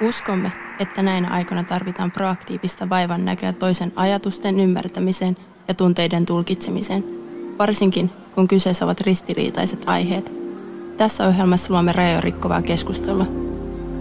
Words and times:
Uskomme, 0.00 0.52
että 0.78 1.02
näinä 1.02 1.28
aikoina 1.30 1.64
tarvitaan 1.64 2.10
proaktiivista 2.10 2.88
vaivan 2.88 3.24
näköä 3.24 3.52
toisen 3.52 3.92
ajatusten 3.96 4.60
ymmärtämiseen 4.60 5.36
ja 5.68 5.74
tunteiden 5.74 6.26
tulkitsemiseen, 6.26 7.04
varsinkin 7.58 8.10
kun 8.34 8.48
kyseessä 8.48 8.84
ovat 8.84 9.00
ristiriitaiset 9.00 9.82
aiheet. 9.86 10.32
Tässä 10.96 11.26
ohjelmassa 11.26 11.72
luomme 11.72 11.92
rajoja 11.92 12.20
rikkovaa 12.20 12.62
keskustelua. 12.62 13.26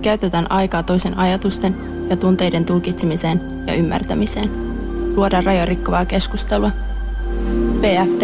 Käytetään 0.02 0.52
aikaa 0.52 0.84
toisen 0.84 1.18
ajatusten 1.18 1.76
ja 2.10 2.18
tunteiden 2.18 2.66
tulkitsemiseen 2.66 3.42
ja 3.68 3.74
ymmärtämiseen. 3.74 4.50
Luodaan 5.16 5.44
rajoja 5.44 5.66
rikkovaa 5.66 6.06
keskustelua. 6.06 6.72
PFT. 7.84 8.24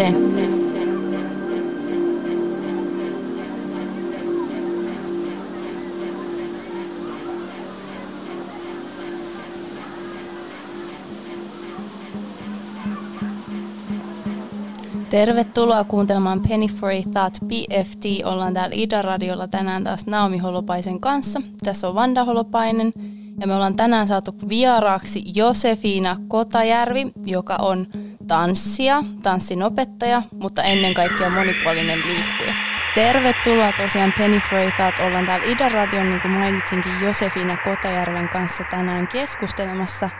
Tervetuloa 15.10 15.84
kuuntelemaan 15.84 16.40
Penny 16.48 16.66
for 16.66 16.90
a 16.90 17.02
Thought 17.12 17.34
PFT. 17.48 18.04
Ollaan 18.24 18.54
täällä 18.54 18.76
Ida-radiolla 18.76 19.48
tänään 19.48 19.84
taas 19.84 20.06
Naomi 20.06 20.38
Holopaisen 20.38 21.00
kanssa. 21.00 21.42
Tässä 21.64 21.88
on 21.88 21.94
Vanda 21.94 22.24
Holopainen 22.24 22.92
ja 23.40 23.46
me 23.46 23.54
ollaan 23.54 23.76
tänään 23.76 24.08
saatu 24.08 24.34
vieraaksi 24.48 25.22
Josefina 25.34 26.16
Kotajärvi, 26.28 27.12
joka 27.26 27.56
on 27.56 27.86
tanssia, 28.30 29.04
tanssin 29.22 29.62
opettaja, 29.62 30.22
mutta 30.32 30.62
ennen 30.62 30.94
kaikkea 30.94 31.30
monipuolinen 31.30 31.98
liikkuja. 31.98 32.54
Tervetuloa 32.94 33.72
tosiaan 33.76 34.14
Penny 34.18 34.40
Thought. 34.76 34.98
Ollaan 35.06 35.26
täällä 35.26 35.46
Ida-radion, 35.46 36.10
niin 36.10 36.20
kuin 36.20 36.32
mainitsinkin, 36.32 37.00
Josefina 37.00 37.56
Kotajärven 37.56 38.28
kanssa 38.28 38.64
tänään 38.70 39.08
keskustelemassa 39.08 40.10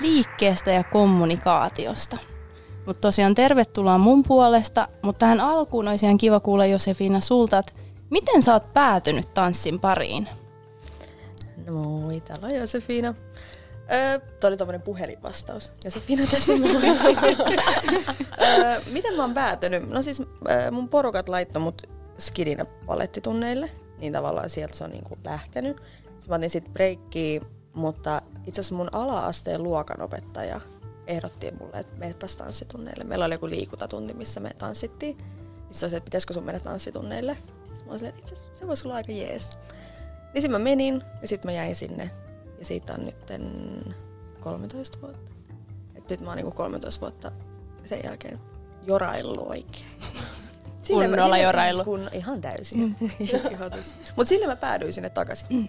liikkeestä 0.00 0.70
ja 0.70 0.84
kommunikaatiosta. 0.84 2.16
Mutta 2.86 3.00
tosiaan 3.00 3.34
tervetuloa 3.34 3.98
mun 3.98 4.22
puolesta, 4.22 4.88
mutta 5.02 5.18
tähän 5.18 5.40
alkuun 5.40 5.88
olisi 5.88 6.06
ihan 6.06 6.18
kiva 6.18 6.40
kuulla 6.40 6.66
Josefina 6.66 7.20
sulta, 7.20 7.58
että 7.58 7.72
miten 8.10 8.42
sä 8.42 8.52
oot 8.52 8.72
päätynyt 8.72 9.34
tanssin 9.34 9.80
pariin? 9.80 10.28
No 11.66 11.72
moi, 11.72 12.20
täällä 12.20 12.46
on 12.46 12.54
Josefina. 12.54 13.14
Tuo 14.40 14.48
oli 14.48 14.56
tommonen 14.56 14.82
puhelinvastaus. 14.82 15.70
Josefina 15.84 16.26
tässä 16.30 16.52
moi. 16.56 16.70
öö, 18.42 18.80
miten 18.92 19.14
mä 19.16 19.22
oon 19.22 19.34
päätynyt? 19.34 19.88
No 19.88 20.02
siis 20.02 20.22
mun 20.70 20.88
porukat 20.88 21.28
laittoi 21.28 21.62
mut 21.62 21.82
skidinä 22.18 22.64
palettitunneille, 22.64 23.70
niin 23.98 24.12
tavallaan 24.12 24.50
sieltä 24.50 24.76
se 24.76 24.84
on 24.84 24.90
niinku 24.90 25.18
lähtenyt. 25.24 25.76
Sitten 26.04 26.28
mä 26.28 26.34
otin 26.34 26.50
sit 26.50 26.72
breikkiä, 26.72 27.40
mutta 27.74 28.22
itse 28.46 28.60
asiassa 28.60 28.74
mun 28.74 28.94
ala-asteen 28.94 29.62
luokanopettaja 29.62 30.60
ehdotti 31.06 31.50
mulle, 31.60 31.78
että 31.78 31.96
menepäs 31.96 32.36
tanssitunneille. 32.36 33.04
Meillä 33.04 33.24
oli 33.24 33.34
joku 33.34 33.48
liikuntatunti, 33.48 34.14
missä 34.14 34.40
me 34.40 34.50
tanssittiin. 34.58 35.16
Sitten 35.16 35.74
se 35.74 35.84
oli 35.84 35.90
se, 35.90 35.96
että 35.96 36.04
pitäisikö 36.04 36.34
sun 36.34 36.44
mennä 36.44 36.60
tanssitunneille. 36.60 37.36
Sitten 37.64 37.86
mä 37.86 37.92
olin 37.92 38.04
että 38.04 38.20
itse 38.20 38.34
asiassa 38.34 38.58
se 38.58 38.66
voisi 38.66 38.86
olla 38.86 38.94
aika 38.94 39.12
jees. 39.12 39.58
Niin 40.34 40.42
sitten 40.42 40.50
mä 40.50 40.58
menin 40.58 41.02
ja 41.22 41.28
sitten 41.28 41.48
mä 41.48 41.52
jäin 41.52 41.76
sinne. 41.76 42.10
Ja 42.58 42.64
siitä 42.64 42.92
on 42.94 43.04
nyt 43.06 43.14
13 44.40 45.00
vuotta. 45.00 45.32
Et 45.94 46.10
nyt 46.10 46.20
mä 46.20 46.26
oon 46.28 46.36
niinku 46.36 46.52
13 46.52 47.00
vuotta 47.00 47.32
sen 47.84 48.00
jälkeen 48.04 48.38
joraillut 48.86 49.38
oikein. 49.38 49.84
Kunnolla 50.88 51.38
jorailu. 51.38 51.84
Kun, 51.84 52.08
ihan 52.12 52.40
täysin. 52.40 52.80
Mm. 52.80 52.94
Mutta 54.16 54.28
sille 54.28 54.46
mä 54.46 54.56
päädyin 54.56 54.92
sinne 54.92 55.10
takaisin. 55.10 55.46
Mm. 55.50 55.68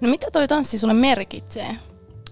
No 0.00 0.08
mitä 0.08 0.30
toi 0.30 0.48
tanssi 0.48 0.78
sulle 0.78 0.94
merkitsee? 0.94 1.76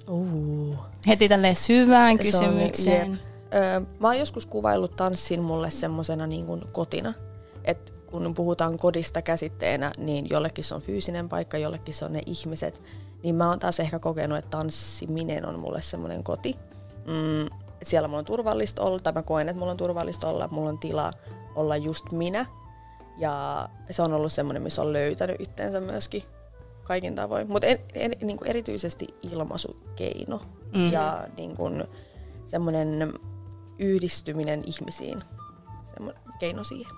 Uh. 0.08 0.78
Heti 1.06 1.28
tälleen 1.28 1.56
syvään 1.56 2.18
Se 2.22 2.36
on- 2.36 2.44
kysymykseen. 2.44 3.10
jep. 3.10 3.20
Öö, 3.54 3.80
mä 4.00 4.08
oon 4.08 4.18
joskus 4.18 4.47
kuvaillut 4.47 4.97
tanssin 4.97 5.42
mulle 5.42 5.70
semmosena 5.70 6.26
niin 6.26 6.47
kuin 6.47 6.62
kotina. 6.72 7.14
Et 7.64 7.94
kun 8.06 8.34
puhutaan 8.34 8.78
kodista 8.78 9.22
käsitteenä, 9.22 9.92
niin 9.98 10.26
jollekin 10.30 10.64
se 10.64 10.74
on 10.74 10.82
fyysinen 10.82 11.28
paikka, 11.28 11.58
jollekin 11.58 11.94
se 11.94 12.04
on 12.04 12.12
ne 12.12 12.22
ihmiset. 12.26 12.82
Niin 13.22 13.34
mä 13.34 13.48
oon 13.48 13.58
taas 13.58 13.80
ehkä 13.80 13.98
kokenut, 13.98 14.38
että 14.38 14.50
tanssiminen 14.50 15.46
on 15.46 15.58
mulle 15.58 15.82
semmoinen 15.82 16.24
koti. 16.24 16.56
Mm, 17.06 17.56
siellä 17.82 18.08
mulla 18.08 18.18
on 18.18 18.24
turvallista 18.24 18.82
olla, 18.82 18.98
tai 18.98 19.12
mä 19.12 19.22
koen, 19.22 19.48
että 19.48 19.58
mulla 19.58 19.70
on 19.72 19.76
turvallista 19.76 20.28
olla, 20.28 20.48
mulla 20.50 20.68
on 20.68 20.78
tila 20.78 21.10
olla 21.54 21.76
just 21.76 22.12
minä. 22.12 22.46
Ja 23.18 23.68
se 23.90 24.02
on 24.02 24.12
ollut 24.12 24.32
semmoinen, 24.32 24.62
missä 24.62 24.82
on 24.82 24.92
löytänyt 24.92 25.40
itteensä 25.40 25.80
myöskin 25.80 26.22
kaikin 26.84 27.14
tavoin. 27.14 27.50
Mutta 27.50 27.66
en, 27.66 27.78
en, 27.94 28.12
niin 28.22 28.38
erityisesti 28.44 29.06
ilmaisukeino 29.22 30.40
Mhm. 30.74 30.92
ja 30.92 31.28
niin 31.36 31.56
kuin 31.56 31.84
semmoinen 32.46 33.12
yhdistyminen 33.78 34.62
ihmisiin, 34.66 35.20
semmoinen 35.94 36.22
keino 36.38 36.64
siihen. 36.64 36.92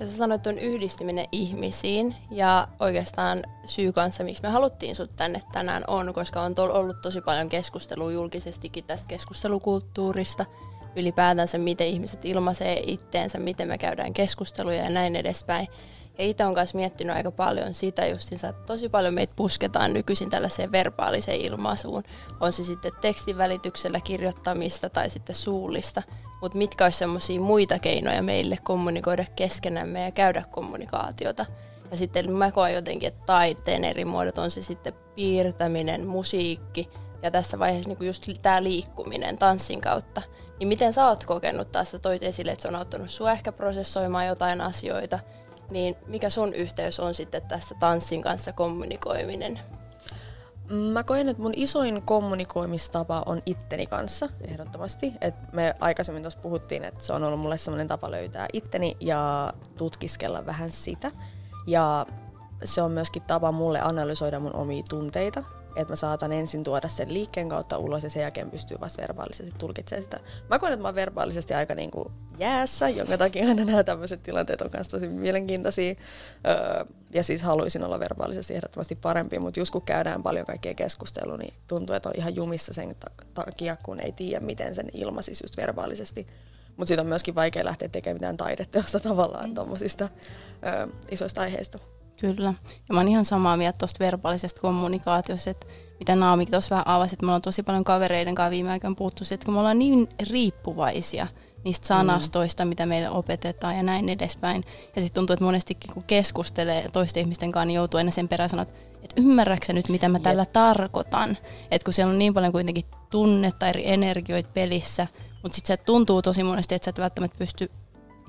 Ja 0.00 0.06
sä 0.06 0.16
sanoit 0.16 0.42
tuon 0.42 0.58
yhdistyminen 0.58 1.26
ihmisiin 1.32 2.14
ja 2.30 2.68
oikeastaan 2.78 3.42
syy 3.66 3.92
kanssa, 3.92 4.24
miksi 4.24 4.42
me 4.42 4.48
haluttiin 4.48 4.94
sut 4.94 5.16
tänne 5.16 5.42
tänään 5.52 5.82
on, 5.86 6.14
koska 6.14 6.40
on 6.40 6.52
tol- 6.52 6.76
ollut 6.76 7.02
tosi 7.02 7.20
paljon 7.20 7.48
keskustelua 7.48 8.12
julkisestikin 8.12 8.84
tästä 8.84 9.08
keskustelukulttuurista, 9.08 10.46
ylipäätänsä 10.96 11.58
miten 11.58 11.86
ihmiset 11.86 12.24
ilmaisee 12.24 12.82
itteensä, 12.86 13.38
miten 13.38 13.68
me 13.68 13.78
käydään 13.78 14.12
keskusteluja 14.12 14.82
ja 14.82 14.90
näin 14.90 15.16
edespäin. 15.16 15.68
Ja 16.20 16.26
itse 16.26 16.44
on 16.44 16.54
myös 16.54 16.74
miettinyt 16.74 17.16
aika 17.16 17.30
paljon 17.30 17.74
sitä 17.74 18.06
justiinsa, 18.06 18.48
että 18.48 18.66
tosi 18.66 18.88
paljon 18.88 19.14
meitä 19.14 19.32
pusketaan 19.36 19.92
nykyisin 19.92 20.30
tällaiseen 20.30 20.72
verbaaliseen 20.72 21.40
ilmaisuun. 21.40 22.02
On 22.40 22.52
se 22.52 22.64
sitten 22.64 22.92
tekstin 23.00 23.38
välityksellä 23.38 24.00
kirjoittamista 24.00 24.90
tai 24.90 25.10
sitten 25.10 25.34
suullista. 25.34 26.02
Mutta 26.40 26.58
mitkä 26.58 26.84
olisi 26.84 26.98
semmoisia 26.98 27.40
muita 27.40 27.78
keinoja 27.78 28.22
meille 28.22 28.58
kommunikoida 28.62 29.24
keskenämme 29.36 30.04
ja 30.04 30.10
käydä 30.10 30.44
kommunikaatiota. 30.50 31.46
Ja 31.90 31.96
sitten 31.96 32.32
mä 32.32 32.52
koen 32.52 32.74
jotenkin, 32.74 33.08
että 33.08 33.26
taiteen 33.26 33.84
eri 33.84 34.04
muodot 34.04 34.38
on 34.38 34.50
se 34.50 34.62
sitten 34.62 34.92
piirtäminen, 35.14 36.06
musiikki 36.06 36.88
ja 37.22 37.30
tässä 37.30 37.58
vaiheessa 37.58 37.88
niin 37.90 38.06
just 38.06 38.28
tämä 38.42 38.62
liikkuminen 38.62 39.38
tanssin 39.38 39.80
kautta. 39.80 40.22
Niin 40.58 40.68
miten 40.68 40.92
sä 40.92 41.08
oot 41.08 41.24
kokenut 41.24 41.72
taas, 41.72 41.90
sä 41.90 41.98
toit 41.98 42.22
esille, 42.22 42.52
että 42.52 42.62
se 42.62 42.68
on 42.68 42.76
auttanut 42.76 43.10
sua 43.10 43.32
ehkä 43.32 43.52
prosessoimaan 43.52 44.26
jotain 44.26 44.60
asioita, 44.60 45.18
niin 45.70 45.96
mikä 46.06 46.30
sun 46.30 46.54
yhteys 46.54 47.00
on 47.00 47.14
sitten 47.14 47.42
tässä 47.42 47.74
tanssin 47.80 48.22
kanssa 48.22 48.52
kommunikoiminen? 48.52 49.60
Mä 50.92 51.04
koen, 51.04 51.28
että 51.28 51.42
mun 51.42 51.52
isoin 51.56 52.02
kommunikoimistapa 52.02 53.22
on 53.26 53.42
itteni 53.46 53.86
kanssa, 53.86 54.28
ehdottomasti. 54.40 55.12
Et 55.20 55.34
me 55.52 55.74
aikaisemmin 55.80 56.22
tuossa 56.22 56.40
puhuttiin, 56.40 56.84
että 56.84 57.04
se 57.04 57.12
on 57.12 57.24
ollut 57.24 57.40
mulle 57.40 57.58
semmoinen 57.58 57.88
tapa 57.88 58.10
löytää 58.10 58.46
itteni 58.52 58.96
ja 59.00 59.52
tutkiskella 59.76 60.46
vähän 60.46 60.70
sitä. 60.70 61.10
Ja 61.66 62.06
se 62.64 62.82
on 62.82 62.92
myöskin 62.92 63.22
tapa 63.22 63.52
mulle 63.52 63.80
analysoida 63.80 64.40
mun 64.40 64.54
omia 64.54 64.82
tunteita. 64.88 65.44
Että 65.76 65.92
mä 65.92 65.96
saatan 65.96 66.32
ensin 66.32 66.64
tuoda 66.64 66.88
sen 66.88 67.14
liikkeen 67.14 67.48
kautta 67.48 67.78
ulos 67.78 68.04
ja 68.04 68.10
sen 68.10 68.22
jälkeen 68.22 68.50
pystyy 68.50 68.76
vasta 68.80 69.02
verbaalisesti 69.02 69.54
tulkitsemaan 69.58 70.02
sitä. 70.02 70.20
Mä 70.50 70.58
koen, 70.58 70.72
että 70.72 70.82
mä 70.82 70.88
oon 70.88 70.94
verbaalisesti 70.94 71.54
aika 71.54 71.74
niinku 71.74 72.12
jäässä, 72.38 72.88
jonka 72.88 73.18
takia 73.18 73.48
aina 73.48 73.64
nämä 73.64 73.84
tämmöiset 73.84 74.22
tilanteet 74.22 74.60
on 74.60 74.70
myös 74.72 74.88
tosi 74.88 75.08
mielenkiintoisia. 75.08 75.94
Öö, 76.46 76.84
ja 77.10 77.22
siis 77.22 77.42
haluaisin 77.42 77.84
olla 77.84 78.00
verbaalisesti 78.00 78.54
ehdottomasti 78.54 78.94
parempi, 78.94 79.38
mutta 79.38 79.60
just 79.60 79.72
kun 79.72 79.82
käydään 79.82 80.22
paljon 80.22 80.46
kaikkea 80.46 80.74
keskustelua, 80.74 81.36
niin 81.36 81.54
tuntuu, 81.66 81.96
että 81.96 82.08
on 82.08 82.14
ihan 82.16 82.36
jumissa 82.36 82.72
sen 82.72 82.96
ta- 83.00 83.24
takia, 83.34 83.76
kun 83.76 84.00
ei 84.00 84.12
tiedä, 84.12 84.46
miten 84.46 84.74
sen 84.74 84.86
ilmaisisi 84.94 85.44
just 85.44 85.56
verbaalisesti. 85.56 86.26
Mutta 86.76 86.88
siitä 86.88 87.02
on 87.02 87.08
myöskin 87.08 87.34
vaikea 87.34 87.64
lähteä 87.64 87.88
tekemään 87.88 88.16
mitään 88.16 88.36
taideteosta 88.36 89.00
tavallaan 89.00 89.54
tuommoisista 89.54 90.08
öö, 90.66 90.86
isoista 91.10 91.40
aiheista. 91.40 91.78
Kyllä. 92.20 92.54
Ja 92.88 92.94
mä 92.94 93.00
oon 93.00 93.08
ihan 93.08 93.24
samaa 93.24 93.56
mieltä 93.56 93.78
tuosta 93.78 94.04
verbaalisesta 94.04 94.60
kommunikaatiosta, 94.60 95.50
että 95.50 95.66
mitä 95.98 96.16
Naomi 96.16 96.46
tuossa 96.46 96.70
vähän 96.70 96.88
avasi, 96.88 97.14
että 97.14 97.26
me 97.26 97.30
ollaan 97.30 97.42
tosi 97.42 97.62
paljon 97.62 97.84
kavereiden 97.84 98.34
kanssa 98.34 98.50
viime 98.50 98.70
aikoina 98.70 98.96
puhuttu 98.96 99.24
siitä, 99.24 99.34
että 99.34 99.44
kun 99.44 99.54
me 99.54 99.60
ollaan 99.60 99.78
niin 99.78 100.08
riippuvaisia 100.30 101.26
niistä 101.64 101.86
sanastoista, 101.86 102.64
mitä 102.64 102.86
meille 102.86 103.10
opetetaan 103.10 103.76
ja 103.76 103.82
näin 103.82 104.08
edespäin. 104.08 104.64
Ja 104.96 105.02
sitten 105.02 105.20
tuntuu, 105.20 105.34
että 105.34 105.44
monestikin 105.44 105.94
kun 105.94 106.02
keskustelee 106.02 106.88
toisten 106.92 107.20
ihmisten 107.20 107.52
kanssa, 107.52 107.64
niin 107.64 107.76
joutuu 107.76 107.98
aina 107.98 108.10
sen 108.10 108.28
perään 108.28 108.48
sanoa, 108.48 108.62
että 108.62 108.74
et 109.02 109.12
ymmärrätkö 109.16 109.66
sä 109.66 109.72
nyt, 109.72 109.88
mitä 109.88 110.08
mä 110.08 110.18
tällä 110.18 110.46
tarkoitan. 110.46 111.36
Että 111.70 111.84
kun 111.84 111.94
siellä 111.94 112.12
on 112.12 112.18
niin 112.18 112.34
paljon 112.34 112.52
kuitenkin 112.52 112.84
tunnetta, 113.10 113.68
eri 113.68 113.90
energioita 113.90 114.50
pelissä, 114.54 115.06
mutta 115.42 115.56
sitten 115.56 115.76
se 115.76 115.82
tuntuu 115.84 116.22
tosi 116.22 116.42
monesti, 116.42 116.74
että 116.74 116.84
sä 116.84 116.90
et 116.90 116.98
välttämättä 116.98 117.38
pysty 117.38 117.70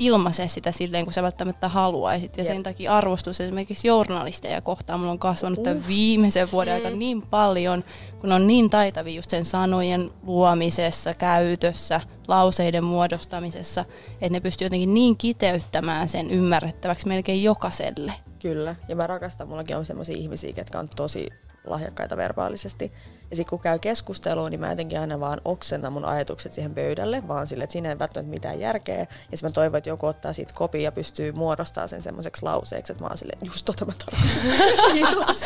ilmaise 0.01 0.47
sitä 0.47 0.71
silleen, 0.71 1.05
kun 1.05 1.13
sä 1.13 1.23
välttämättä 1.23 1.69
haluaisit. 1.69 2.37
Ja 2.37 2.43
Jep. 2.43 2.53
sen 2.53 2.63
takia 2.63 2.97
arvostus 2.97 3.41
esimerkiksi 3.41 3.87
journalisteja 3.87 4.61
kohtaan 4.61 4.99
mulla 4.99 5.11
on 5.11 5.19
kasvanut 5.19 5.63
tämän 5.63 5.87
viimeisen 5.87 6.51
vuoden 6.51 6.73
aikana 6.73 6.95
niin 6.95 7.21
paljon, 7.21 7.83
kun 8.19 8.31
on 8.31 8.47
niin 8.47 8.69
taitavia 8.69 9.15
just 9.15 9.29
sen 9.29 9.45
sanojen 9.45 10.11
luomisessa, 10.23 11.13
käytössä, 11.13 12.01
lauseiden 12.27 12.83
muodostamisessa, 12.83 13.85
että 14.13 14.29
ne 14.29 14.39
pystyy 14.39 14.65
jotenkin 14.65 14.93
niin 14.93 15.17
kiteyttämään 15.17 16.09
sen 16.09 16.31
ymmärrettäväksi 16.31 17.07
melkein 17.07 17.43
jokaiselle. 17.43 18.13
Kyllä, 18.39 18.75
ja 18.87 18.95
mä 18.95 19.07
rakastan, 19.07 19.47
mullakin 19.47 19.77
on 19.77 19.85
sellaisia 19.85 20.17
ihmisiä, 20.17 20.53
jotka 20.57 20.79
on 20.79 20.87
tosi 20.95 21.29
lahjakkaita 21.65 22.17
verbaalisesti. 22.17 22.91
Ja 23.31 23.37
sitten 23.37 23.49
kun 23.49 23.59
käy 23.59 23.79
keskustelua, 23.79 24.49
niin 24.49 24.59
mä 24.59 24.69
jotenkin 24.69 24.99
aina 24.99 25.19
vaan 25.19 25.41
oksennan 25.45 25.93
mun 25.93 26.05
ajatukset 26.05 26.51
siihen 26.51 26.75
pöydälle, 26.75 27.27
vaan 27.27 27.47
sille, 27.47 27.63
että 27.63 27.71
siinä 27.71 27.89
ei 27.89 27.99
välttämättä 27.99 28.29
mitään 28.31 28.59
järkeä. 28.59 28.99
Ja 28.99 29.05
sitten 29.37 29.49
mä 29.49 29.53
toivon, 29.53 29.77
että 29.77 29.89
joku 29.89 30.05
ottaa 30.05 30.33
siitä 30.33 30.53
kopin 30.53 30.83
ja 30.83 30.91
pystyy 30.91 31.31
muodostamaan 31.31 31.89
sen 31.89 32.01
semmoiseksi 32.01 32.43
lauseeksi, 32.43 32.93
että 32.93 33.03
mä 33.03 33.07
oon 33.07 33.17
silleen, 33.17 33.39
just 33.45 33.65
tota 33.65 33.85
mä. 33.85 33.93
Kiitos. 34.93 35.39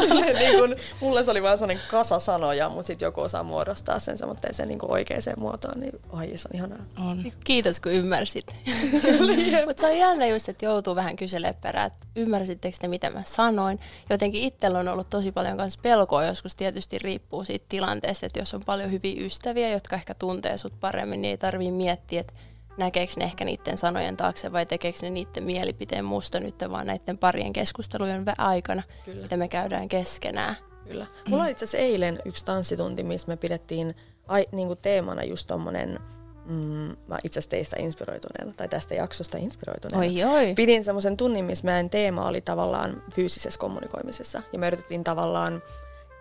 Silleen 0.00 0.36
niin 0.36 0.58
kun, 0.58 0.74
mulle 1.00 1.24
se 1.24 1.30
oli 1.30 1.42
vaan 1.42 1.58
semmoinen 1.58 1.84
kasa 1.90 2.18
sanoja, 2.18 2.68
mutta 2.68 2.86
sitten 2.86 3.06
joku 3.06 3.20
osaa 3.20 3.42
muodostaa 3.42 3.98
sen 3.98 4.18
semmoiseen 4.18 4.68
niin 4.68 4.78
oikeaan 4.82 5.22
muotoon, 5.36 5.80
niin 5.80 6.00
oi, 6.12 6.32
se 6.36 6.48
on 6.52 6.56
ihanaa. 6.56 6.78
On. 7.10 7.24
Kiitos 7.44 7.80
kun 7.80 7.92
ymmärsit. 7.92 8.46
Mutta 9.66 9.80
se 9.80 9.86
on 9.86 9.98
jännä 9.98 10.26
just, 10.26 10.48
että 10.48 10.64
joutuu 10.64 10.96
vähän 10.96 11.16
kyselemään 11.16 11.60
perään, 11.62 11.86
että 11.86 12.06
ymmärsittekö 12.16 12.76
te 12.80 12.88
mitä 12.88 13.10
mä 13.10 13.22
sanoin. 13.26 13.80
Jotenkin 14.10 14.42
itsellä 14.42 14.78
on 14.78 14.88
ollut 14.88 15.10
tosi 15.10 15.32
paljon 15.32 15.56
myös 15.56 15.78
pelkoa 15.78 16.24
joskus 16.24 16.56
tietysti 16.56 16.98
riippuu 17.18 17.44
siitä 17.44 17.66
tilanteesta, 17.68 18.26
että 18.26 18.38
jos 18.38 18.54
on 18.54 18.64
paljon 18.64 18.92
hyviä 18.92 19.26
ystäviä, 19.26 19.70
jotka 19.70 19.96
ehkä 19.96 20.14
tuntee 20.14 20.56
sut 20.56 20.80
paremmin, 20.80 21.22
niin 21.22 21.30
ei 21.30 21.38
tarvii 21.38 21.70
miettiä, 21.70 22.20
että 22.20 22.34
näkeekö 22.78 23.12
ne 23.16 23.24
ehkä 23.24 23.44
niiden 23.44 23.78
sanojen 23.78 24.16
taakse 24.16 24.52
vai 24.52 24.66
tekeekö 24.66 24.98
ne 25.02 25.10
niiden 25.10 25.44
mielipiteen 25.44 26.04
musta 26.04 26.40
nyt 26.40 26.54
vaan 26.70 26.86
näiden 26.86 27.18
parien 27.18 27.52
keskustelujen 27.52 28.24
vä- 28.26 28.34
aikana, 28.38 28.82
Kyllä. 29.04 29.22
mitä 29.22 29.36
me 29.36 29.48
käydään 29.48 29.88
keskenään. 29.88 30.56
Kyllä. 30.88 31.06
Mulla 31.28 31.42
oli 31.42 31.50
itse 31.50 31.64
asiassa 31.64 31.86
eilen 31.86 32.18
yksi 32.24 32.44
tanssitunti, 32.44 33.02
missä 33.02 33.28
me 33.28 33.36
pidettiin 33.36 33.94
ai, 34.28 34.44
niinku 34.52 34.76
teemana 34.76 35.24
just 35.24 35.46
tommonen, 35.46 36.00
mm, 36.44 36.96
mä 37.06 37.18
itse 37.24 37.38
asiassa 37.38 37.50
teistä 37.50 37.76
inspiroituneena, 37.78 38.52
tai 38.56 38.68
tästä 38.68 38.94
jaksosta 38.94 39.38
inspiroituneena. 39.38 39.98
Oi 39.98 40.24
oi. 40.24 40.54
Pidin 40.54 40.84
semmoisen 40.84 41.16
tunnin, 41.16 41.44
missä 41.44 41.64
meidän 41.64 41.90
teema 41.90 42.28
oli 42.28 42.40
tavallaan 42.40 43.02
fyysisessä 43.14 43.58
kommunikoimisessa. 43.58 44.42
Ja 44.52 44.58
me 44.58 44.66
yritettiin 44.66 45.04
tavallaan 45.04 45.62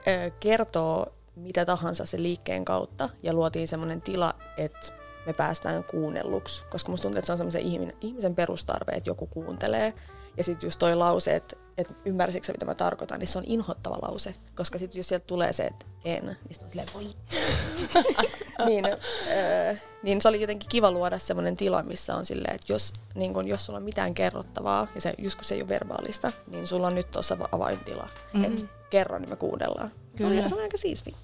ö, 0.08 0.32
kertoa 0.40 1.18
mitä 1.38 1.66
tahansa 1.66 2.06
sen 2.06 2.24
liikkeen 2.24 2.66
kautta. 2.66 3.10
Ja 3.24 3.34
luotiin 3.34 3.68
semmoinen 3.68 4.02
tila, 4.02 4.34
että 4.58 4.92
me 5.26 5.34
päästään 5.34 5.84
kuunnelluksi. 5.84 6.66
Koska 6.66 6.92
musta 6.92 7.02
tuntuu, 7.02 7.20
että 7.20 7.26
se 7.26 7.32
on 7.32 7.38
semmoisen 7.38 7.62
ihmisen, 7.62 7.98
ihmisen 8.02 8.36
perustarve, 8.36 8.92
että 8.92 9.10
joku 9.10 9.28
kuuntelee. 9.28 9.94
Ja 10.38 10.44
sitten 10.44 10.68
just 10.68 10.80
toi 10.80 10.96
lause, 10.96 11.36
että, 11.36 11.56
että 11.78 11.94
ymmärsitkö 12.06 12.52
mitä 12.52 12.66
mä 12.66 12.76
tarkoitan, 12.76 13.20
niin 13.20 13.28
se 13.28 13.38
on 13.38 13.44
inhottava 13.48 13.98
lause. 14.02 14.36
Koska 14.56 14.80
sitten 14.80 15.00
jos 15.00 15.08
sieltä 15.08 15.26
tulee 15.26 15.54
se, 15.54 15.64
että 15.64 15.86
en, 16.06 16.26
niin 16.26 16.38
sitten 16.52 16.66
on 16.66 16.70
silleen 16.70 16.88
voi. 16.94 17.06
niin, 18.68 18.86
öö, 18.86 19.76
niin 20.04 20.22
se 20.22 20.28
oli 20.28 20.42
jotenkin 20.42 20.70
kiva 20.70 20.92
luoda 20.92 21.20
semmoinen 21.20 21.58
tila, 21.58 21.84
missä 21.84 22.16
on 22.16 22.26
silleen, 22.26 22.56
että 22.56 22.74
jos, 22.74 22.94
niin 23.16 23.34
kun, 23.34 23.48
jos 23.48 23.66
sulla 23.66 23.78
on 23.78 23.84
mitään 23.84 24.14
kerrottavaa, 24.14 24.88
ja 24.96 25.02
se, 25.02 25.14
just 25.18 25.36
kun 25.36 25.46
se 25.46 25.56
ei 25.56 25.62
ole 25.62 25.70
verbaalista, 25.70 26.32
niin 26.48 26.68
sulla 26.68 26.88
on 26.88 26.96
nyt 26.96 27.12
tuossa 27.12 27.38
avaintila. 27.52 28.10
Mm. 28.34 28.44
Että 28.44 28.77
kerro, 28.90 29.20
niin 29.20 29.30
me 29.30 29.36
kuunnellaan. 29.36 29.90
Se 29.90 30.18
Kyllä. 30.18 30.44
on, 30.44 30.50
se 30.50 30.56
on 30.56 30.62
aika 30.62 30.78
siisti. 30.78 31.16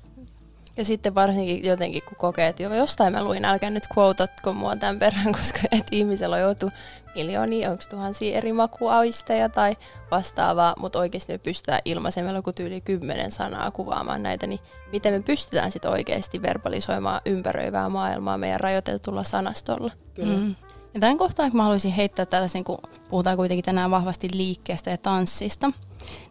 Ja 0.78 0.86
sitten 0.86 1.16
varsinkin 1.16 1.66
jotenkin, 1.66 2.04
kun 2.04 2.18
kokee, 2.18 2.48
että 2.48 2.64
jo 2.64 2.74
jostain 2.74 3.14
mä 3.14 3.24
luin, 3.24 3.46
älkää 3.46 3.70
nyt 3.70 3.88
quotatko 3.98 4.54
mua 4.54 4.76
tämän 4.76 5.00
perään, 5.00 5.32
koska 5.40 5.60
et 5.72 5.88
ihmisellä 5.92 6.36
on 6.36 6.42
joutu 6.42 6.70
miljoonia, 7.16 7.72
onko 7.72 7.84
tuhansia 7.90 8.38
eri 8.38 8.54
makuaisteja 8.54 9.50
tai 9.50 9.78
vastaavaa, 10.12 10.76
mutta 10.80 11.00
oikeasti 11.00 11.34
me 11.34 11.38
pystytään 11.38 11.82
ilmaisemalla 11.86 12.42
kuin 12.42 12.56
tyyli 12.56 12.82
kymmenen 12.82 13.32
sanaa 13.32 13.72
kuvaamaan 13.72 14.24
näitä, 14.24 14.48
niin 14.48 14.60
miten 14.92 15.14
me 15.14 15.20
pystytään 15.20 15.72
sitten 15.72 15.92
oikeasti 15.92 16.42
verbalisoimaan 16.42 17.22
ympäröivää 17.26 17.90
maailmaa 17.90 18.38
meidän 18.38 18.60
rajoitetulla 18.60 19.24
sanastolla. 19.24 19.92
Kyllä. 20.14 20.38
Mm. 20.38 20.44
Mm. 20.44 20.56
Ja 20.94 21.00
tämän 21.00 21.18
kohtaan, 21.18 21.52
kun 21.52 21.58
mä 21.58 21.64
haluaisin 21.64 21.92
heittää 21.92 22.26
tällaisen, 22.26 22.64
kun 22.64 22.78
puhutaan 23.10 23.38
kuitenkin 23.38 23.66
tänään 23.66 23.92
vahvasti 23.92 24.30
liikkeestä 24.34 24.92
ja 24.92 24.98
tanssista, 24.98 25.72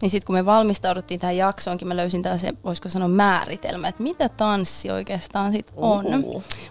niin 0.02 0.10
sitten 0.10 0.26
kun 0.26 0.34
me 0.34 0.46
valmistauduttiin 0.46 1.20
tähän 1.20 1.36
jaksoonkin, 1.36 1.88
mä 1.88 1.96
löysin 1.96 2.22
tällaisen, 2.22 2.58
voisiko 2.64 2.88
sanoa 2.88 3.08
määritelmä, 3.08 3.88
että 3.88 4.02
mitä 4.02 4.28
tanssi 4.28 4.90
oikeastaan 4.90 5.52
sitten 5.52 5.74
on. 5.76 6.04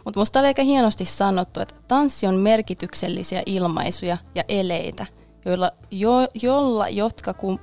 Mutta 0.06 0.20
musta 0.20 0.40
oli 0.40 0.48
aika 0.48 0.64
hienosti 0.64 1.06
sanottu, 1.06 1.60
että 1.60 1.76
tanssi 1.88 2.28
on 2.28 2.36
merkityksellisiä 2.36 3.44
ilmaisuja 3.46 4.18
ja 4.36 4.44
eleitä, 4.48 5.06
joilla, 5.46 5.72
jo, 5.92 6.28
jolla 6.42 6.90
jotka 6.90 7.34
kun 7.34 7.60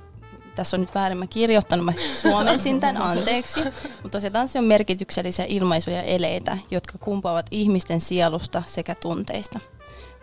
tässä 0.59 0.77
on 0.77 0.81
nyt 0.81 0.95
väärin 0.95 1.17
mä 1.17 1.27
kirjoittanut, 1.27 1.85
mä 1.85 1.93
suomensin 2.21 2.79
tämän 2.79 3.01
anteeksi, 3.11 3.63
mutta 3.63 4.09
tosiaan 4.11 4.33
tanssi 4.33 4.59
on 4.59 4.65
merkityksellisiä 4.65 5.45
ilmaisuja 5.49 5.95
ja 5.97 6.03
eleitä, 6.03 6.57
jotka 6.71 6.97
kumpuavat 6.97 7.45
ihmisten 7.51 8.01
sielusta 8.01 8.63
sekä 8.65 8.95
tunteista. 8.95 9.59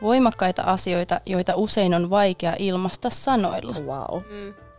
Voimakkaita 0.03 0.63
asioita, 0.63 1.21
joita 1.27 1.53
usein 1.57 1.95
on 1.95 2.11
vaikea 2.11 2.55
ilmaista 2.59 3.11
sanoilla. 3.11 3.77
Wow. 3.81 4.23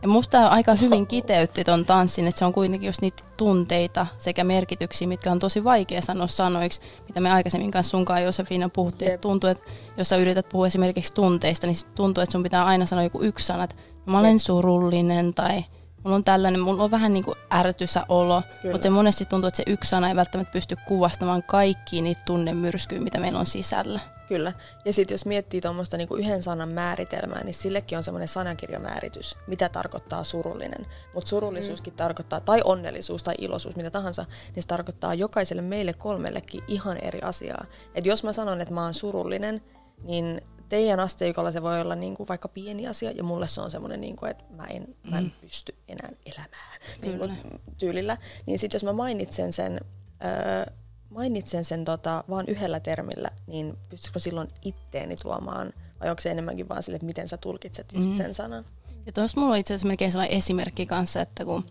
Ja 0.02 0.08
musta 0.08 0.48
aika 0.48 0.74
hyvin 0.74 1.08
kiteytti 1.08 1.64
ton 1.64 1.86
tanssin, 1.86 2.28
että 2.28 2.40
se 2.40 2.46
on 2.46 2.54
kuitenkin 2.54 2.88
just 2.88 3.02
niitä 3.02 3.24
tunteita 3.38 4.08
sekä 4.20 4.44
merkityksiä, 4.44 5.08
mitkä 5.08 5.32
on 5.32 5.40
tosi 5.40 5.64
vaikea 5.64 6.02
sanoa 6.02 6.28
sanoiksi, 6.28 6.82
mitä 7.08 7.20
me 7.20 7.32
aikaisemmin 7.32 7.72
kanssa 7.72 7.92
sunkaan 7.92 8.24
Josefina 8.24 8.70
puhuttiin, 8.70 9.12
että 9.12 9.22
tuntuu, 9.22 9.50
että 9.50 9.70
jos 9.98 10.10
sä 10.10 10.16
yrität 10.16 10.50
puhua 10.50 10.68
esimerkiksi 10.68 11.14
tunteista, 11.14 11.68
niin 11.68 11.76
tuntuu, 11.96 12.22
että 12.22 12.32
sun 12.32 12.44
pitää 12.44 12.66
aina 12.66 12.86
sanoa 12.86 13.04
joku 13.04 13.22
yksi 13.22 13.46
sana, 13.46 13.64
että 13.64 13.76
mä 14.06 14.20
olen 14.20 14.32
Jep. 14.32 14.42
surullinen 14.42 15.34
tai 15.34 15.64
mulla 16.04 16.16
on 16.16 16.24
tällainen, 16.24 16.62
mulla 16.62 16.84
on 16.84 16.92
vähän 16.92 17.14
niin 17.14 17.24
kuin 17.24 17.38
ärtysä 17.54 18.06
olo, 18.10 18.44
Kyllä. 18.62 18.74
mutta 18.74 18.86
se 18.86 18.90
monesti 18.90 19.26
tuntuu, 19.26 19.48
että 19.48 19.58
se 19.58 19.64
yksi 19.68 19.90
sana 19.90 20.10
ei 20.10 20.16
välttämättä 20.16 20.52
pysty 20.52 20.76
kuvastamaan 20.88 21.44
kaikkia 21.44 22.02
niitä 22.02 22.22
tunnemyrskyjä, 22.26 23.02
mitä 23.02 23.20
meillä 23.20 23.40
on 23.40 23.46
sisällä. 23.46 24.00
Kyllä. 24.28 24.54
Ja 24.86 24.94
sitten 24.94 25.14
jos 25.16 25.26
miettii 25.26 25.62
tuommoista 25.62 25.98
niinku 25.98 26.16
yhden 26.16 26.44
sanan 26.44 26.70
määritelmää, 26.70 27.44
niin 27.44 27.54
sillekin 27.54 27.98
on 27.98 28.04
semmoinen 28.04 28.28
sanakirjamääritys, 28.28 29.36
mitä 29.48 29.70
tarkoittaa 29.70 30.24
surullinen. 30.24 30.86
Mutta 31.14 31.30
surullisuuskin 31.30 31.94
mm. 31.94 31.98
tarkoittaa, 31.98 32.40
tai 32.40 32.62
onnellisuus 32.64 33.24
tai 33.24 33.36
iloisuus, 33.38 33.76
mitä 33.76 33.92
tahansa, 33.92 34.26
niin 34.56 34.64
se 34.64 34.68
tarkoittaa 34.68 35.14
jokaiselle 35.14 35.62
meille 35.62 35.94
kolmellekin 35.94 36.64
ihan 36.68 36.98
eri 36.98 37.22
asiaa. 37.22 37.66
Et 37.96 38.06
jos 38.06 38.24
mä 38.24 38.34
sanon, 38.34 38.62
että 38.62 38.74
mä 38.74 38.84
oon 38.84 38.94
surullinen, 38.94 39.62
niin 40.04 40.42
teidän 40.70 41.00
asteikolla 41.00 41.52
se 41.52 41.62
voi 41.62 41.82
olla 41.82 41.96
niinku 41.96 42.26
vaikka 42.30 42.48
pieni 42.48 42.88
asia, 42.88 43.12
ja 43.12 43.24
mulle 43.24 43.48
se 43.48 43.62
on 43.62 43.72
semmoinen, 43.72 44.02
niinku, 44.02 44.26
että 44.26 44.44
mä 44.50 44.66
en, 44.66 44.96
mä 45.10 45.18
en 45.18 45.34
pysty 45.42 45.76
enää 45.88 46.10
elämään 46.26 46.82
niinku, 47.02 47.52
tyylillä. 47.78 48.18
Niin 48.46 48.60
sitten 48.60 48.76
jos 48.76 48.84
mä 48.84 48.94
mainitsen 48.94 49.54
sen... 49.54 49.82
Öö, 50.26 50.74
mainitsen 51.18 51.66
sen 51.66 51.86
tota, 51.86 52.24
vaan 52.30 52.46
yhdellä 52.48 52.80
termillä, 52.80 53.30
niin 53.48 53.78
pystyisikö 53.90 54.20
silloin 54.20 54.48
itteeni 54.66 55.16
tuomaan, 55.16 55.74
vai 56.00 56.10
onko 56.10 56.22
se 56.22 56.32
enemmänkin 56.32 56.70
vaan 56.70 56.84
sille, 56.84 56.96
että 56.96 57.06
miten 57.06 57.28
sä 57.28 57.38
tulkitset 57.38 57.94
just 57.94 58.18
sen 58.18 58.34
sanan? 58.34 58.66
Ja 59.06 59.12
tuossa 59.12 59.40
mulla 59.40 59.54
on 59.54 59.60
itse 59.60 59.74
asiassa 59.74 59.88
melkein 59.88 60.12
sellainen 60.12 60.38
esimerkki 60.38 60.86
kanssa, 60.86 61.22
että 61.22 61.46
kun 61.46 61.66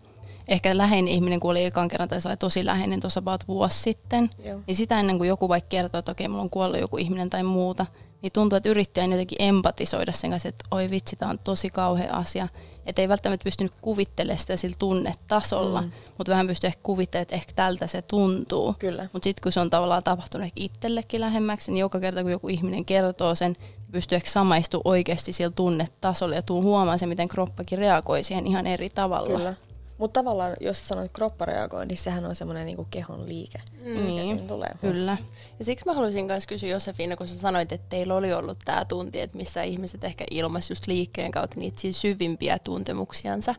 ehkä 0.47 0.77
läheinen 0.77 1.13
ihminen 1.13 1.39
kuoli 1.39 1.65
ekan 1.65 1.87
kerran 1.87 2.09
tai 2.09 2.21
sellainen 2.21 2.37
tosi 2.37 2.65
läheinen 2.65 2.99
tuossa 2.99 3.19
about 3.19 3.47
vuosi 3.47 3.79
sitten, 3.79 4.29
Joo. 4.45 4.59
niin 4.67 4.75
sitä 4.75 4.99
ennen 4.99 5.17
kuin 5.17 5.27
joku 5.27 5.49
vaikka 5.49 5.69
kertoo, 5.69 5.99
että 5.99 6.11
okei, 6.11 6.27
mulla 6.27 6.41
on 6.41 6.49
kuollut 6.49 6.79
joku 6.79 6.97
ihminen 6.97 7.29
tai 7.29 7.43
muuta, 7.43 7.85
niin 8.21 8.31
tuntuu, 8.31 8.57
että 8.57 8.69
yrittäjä 8.69 9.07
jotenkin 9.07 9.41
empatisoida 9.41 10.11
sen 10.11 10.29
kanssa, 10.29 10.49
että 10.49 10.65
oi 10.71 10.89
vitsi, 10.89 11.15
tämä 11.15 11.31
on 11.31 11.39
tosi 11.39 11.69
kauhea 11.69 12.13
asia. 12.13 12.47
Että 12.85 13.01
ei 13.01 13.09
välttämättä 13.09 13.43
pystynyt 13.43 13.73
kuvittelemaan 13.81 14.39
sitä 14.39 14.57
sillä 14.57 14.75
tunnetasolla, 14.79 15.81
mm. 15.81 15.91
mutta 16.17 16.31
vähän 16.31 16.47
pystyy 16.47 16.67
ehkä 16.67 16.79
kuvittelemaan, 16.83 17.21
että 17.21 17.35
ehkä 17.35 17.53
tältä 17.55 17.87
se 17.87 18.01
tuntuu. 18.01 18.75
Mutta 19.13 19.23
sitten 19.23 19.43
kun 19.43 19.51
se 19.51 19.59
on 19.59 19.69
tavallaan 19.69 20.03
tapahtunut 20.03 20.45
ehkä 20.45 20.61
itsellekin 20.63 21.21
lähemmäksi, 21.21 21.71
niin 21.71 21.79
joka 21.79 21.99
kerta 21.99 22.21
kun 22.21 22.31
joku 22.31 22.47
ihminen 22.47 22.85
kertoo 22.85 23.35
sen, 23.35 23.55
niin 23.59 23.91
pystyy 23.91 24.15
ehkä 24.15 24.29
samaistua 24.29 24.81
oikeasti 24.85 25.33
sillä 25.33 25.51
tunnetasolla 25.55 26.35
ja 26.35 26.41
tuu 26.41 26.61
huomaan 26.61 26.99
se, 26.99 27.05
miten 27.05 27.27
kroppakin 27.27 27.77
reagoi 27.77 28.23
siihen 28.23 28.47
ihan 28.47 28.67
eri 28.67 28.89
tavalla. 28.89 29.37
Kyllä. 29.37 29.53
Mutta 29.97 30.19
tavallaan, 30.19 30.55
jos 30.61 30.87
sanot, 30.87 31.05
että 31.05 31.15
kroppa 31.15 31.45
reagoi, 31.45 31.85
niin 31.85 31.97
sehän 31.97 32.25
on 32.25 32.35
semmoinen 32.35 32.65
niinku 32.65 32.87
kehon 32.91 33.27
liike, 33.29 33.61
mm. 33.83 33.89
mikä 33.89 34.21
Niin, 34.21 34.47
tulee. 34.47 34.69
kyllä. 34.81 35.17
Ja 35.59 35.65
siksi 35.65 35.85
mä 35.85 35.93
haluaisin 35.93 36.25
myös 36.25 36.47
kysyä 36.47 36.69
Josefina, 36.69 37.15
kun 37.17 37.27
sä 37.27 37.35
sanoit, 37.35 37.71
että 37.71 37.89
teillä 37.89 38.15
oli 38.15 38.33
ollut 38.33 38.57
tämä 38.65 38.85
tunti, 38.85 39.21
että 39.21 39.37
missä 39.37 39.63
ihmiset 39.63 40.03
ehkä 40.03 40.25
ilmaisi 40.31 40.71
just 40.71 40.87
liikkeen 40.87 41.31
kautta 41.31 41.59
niitä 41.59 41.81
siis 41.81 42.01
syvimpiä 42.01 42.59
tuntemuksiansa. 42.59 43.55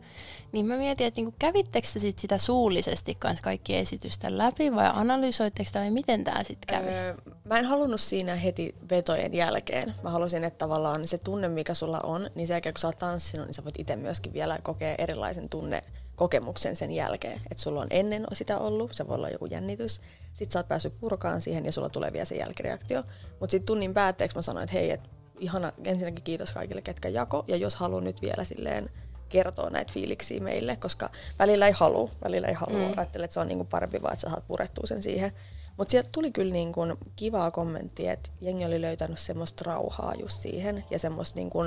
Niin 0.53 0.67
mä 0.67 0.77
mietin, 0.77 1.07
että 1.07 1.19
niinku, 1.19 1.35
kävittekö 1.39 1.89
te 1.93 2.01
sit 2.01 2.19
sitä 2.19 2.39
suullisesti 2.39 3.15
kanssa 3.19 3.43
kaikki 3.45 3.77
esitystä 3.77 4.39
läpi 4.39 4.75
vai 4.75 4.91
analysoitteko 4.95 5.67
sitä 5.67 5.79
vai 5.79 5.91
miten 5.91 6.25
tämä 6.25 6.43
sitten 6.45 6.79
kävi? 6.79 6.89
Öö, 6.95 7.15
mä 7.45 7.59
en 7.59 7.65
halunnut 7.65 8.01
siinä 8.01 8.35
heti 8.37 8.75
vetojen 8.91 9.35
jälkeen. 9.35 9.95
Mä 10.03 10.11
halusin, 10.11 10.45
että 10.45 10.59
tavallaan 10.59 11.09
se 11.09 11.19
tunne, 11.19 11.49
mikä 11.49 11.75
sulla 11.75 12.01
on, 12.01 12.31
niin 12.35 12.47
sen 12.47 12.55
jälkeen 12.55 12.75
kun 12.75 12.81
sä 12.81 12.87
oot 12.89 12.99
tanssinut, 12.99 13.47
niin 13.47 13.55
sä 13.55 13.65
voit 13.65 13.79
itse 13.81 13.97
myöskin 13.97 14.33
vielä 14.33 14.59
kokea 14.63 14.95
erilaisen 14.99 15.49
tunne 15.49 15.83
kokemuksen 16.19 16.77
sen 16.77 16.91
jälkeen. 16.91 17.41
Että 17.51 17.63
sulla 17.63 17.81
on 17.81 17.87
ennen 17.91 18.27
sitä 18.33 18.59
ollut, 18.59 18.95
se 18.95 19.09
voi 19.09 19.17
olla 19.17 19.29
joku 19.29 19.47
jännitys. 19.47 20.01
Sitten 20.33 20.53
sä 20.53 20.59
oot 20.59 20.69
päässyt 20.69 21.01
purkaan 21.01 21.41
siihen 21.41 21.65
ja 21.65 21.73
sulla 21.73 21.89
tulee 21.89 22.13
vielä 22.13 22.25
se 22.25 22.37
jälkireaktio. 22.37 23.03
Mutta 23.41 23.51
sitten 23.51 23.67
tunnin 23.67 23.95
päätteeksi 23.95 24.37
mä 24.37 24.43
sanoin, 24.43 24.65
että 24.65 24.77
hei, 24.77 24.91
et 24.91 25.01
ihana, 25.39 25.73
ensinnäkin 25.85 26.25
kiitos 26.25 26.53
kaikille, 26.53 26.83
ketkä 26.83 27.09
jako, 27.09 27.45
ja 27.49 27.57
jos 27.57 27.77
haluan 27.77 28.05
nyt 28.05 28.23
vielä 28.23 28.45
silleen 28.45 28.91
kertoa 29.29 29.71
näitä 29.71 29.93
fiiliksiä 29.93 30.41
meille, 30.41 30.77
koska 30.77 31.11
välillä 31.39 31.67
ei 31.67 31.73
halua, 31.73 32.11
välillä 32.25 32.49
ei 32.49 32.55
halua. 32.55 32.89
Mm. 32.89 32.95
Ajattelen, 32.97 33.25
että 33.25 33.35
se 33.35 33.41
on 33.41 33.49
niinku 33.49 33.65
parempi 33.65 34.03
vaan, 34.03 34.13
että 34.13 34.21
sä 34.21 34.31
saat 34.31 34.47
purettua 34.47 34.87
sen 34.87 35.03
siihen. 35.03 35.33
Mutta 35.77 35.91
sieltä 35.91 36.09
tuli 36.13 36.33
kyllä 36.33 36.53
niinku 36.53 36.81
kivaa 37.17 37.51
kommenttia, 37.51 38.13
että 38.13 38.31
jengi 38.41 38.65
oli 38.65 38.81
löytänyt 38.81 39.19
semmoista 39.19 39.65
rauhaa 39.67 40.15
just 40.15 40.41
siihen 40.41 40.85
ja 40.91 40.99
semmoista 40.99 41.37
niinku 41.37 41.59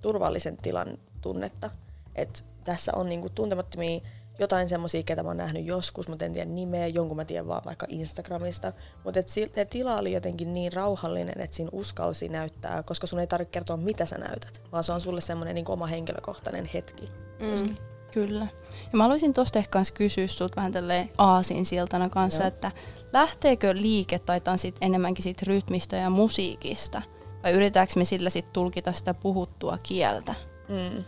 turvallisen 0.00 0.56
tilan 0.56 0.98
tunnetta. 1.20 1.70
Että 2.14 2.40
tässä 2.64 2.92
on 2.96 3.06
niinku 3.06 3.28
tuntemattomia 3.28 4.00
jotain 4.38 4.68
semmoisia, 4.68 5.02
ketä 5.02 5.22
mä 5.22 5.28
oon 5.28 5.36
nähnyt 5.36 5.64
joskus, 5.64 6.08
mutta 6.08 6.24
en 6.24 6.32
tiedä 6.32 6.50
nimeä, 6.50 6.86
jonkun 6.86 7.16
mä 7.16 7.24
tiedän 7.24 7.48
vaan 7.48 7.62
vaikka 7.64 7.86
Instagramista. 7.88 8.72
Mutta 9.04 9.20
se 9.26 9.64
tila 9.70 9.98
oli 9.98 10.12
jotenkin 10.12 10.52
niin 10.52 10.72
rauhallinen, 10.72 11.40
että 11.40 11.56
siinä 11.56 11.70
uskalsi 11.72 12.28
näyttää, 12.28 12.82
koska 12.82 13.06
sun 13.06 13.18
ei 13.18 13.26
tarvitse 13.26 13.50
kertoa, 13.50 13.76
mitä 13.76 14.06
sä 14.06 14.18
näytät, 14.18 14.62
vaan 14.72 14.84
se 14.84 14.92
on 14.92 15.00
sulle 15.00 15.20
semmoinen 15.20 15.54
niin 15.54 15.70
oma 15.70 15.86
henkilökohtainen 15.86 16.70
hetki. 16.74 17.10
Mm. 17.40 17.76
Kyllä. 18.12 18.46
Ja 18.92 18.96
mä 18.96 19.04
haluaisin 19.04 19.34
tosta 19.34 19.58
ehkä 19.58 19.82
kysyä 19.94 20.26
sut 20.26 20.56
vähän 20.56 20.72
tälleen 20.72 21.10
aasin 21.18 21.66
siltana 21.66 22.08
kanssa, 22.08 22.42
Joo. 22.42 22.48
että 22.48 22.72
lähteekö 23.12 23.74
liike 23.74 24.18
tai 24.18 24.40
tanssit 24.40 24.76
enemmänkin 24.80 25.22
siitä 25.22 25.44
rytmistä 25.46 25.96
ja 25.96 26.10
musiikista? 26.10 27.02
Vai 27.42 27.52
yritetäänkö 27.52 27.92
me 27.96 28.04
sillä 28.04 28.30
sitten 28.30 28.52
tulkita 28.52 28.92
sitä 28.92 29.14
puhuttua 29.14 29.78
kieltä? 29.82 30.34
Mm. 30.68 31.04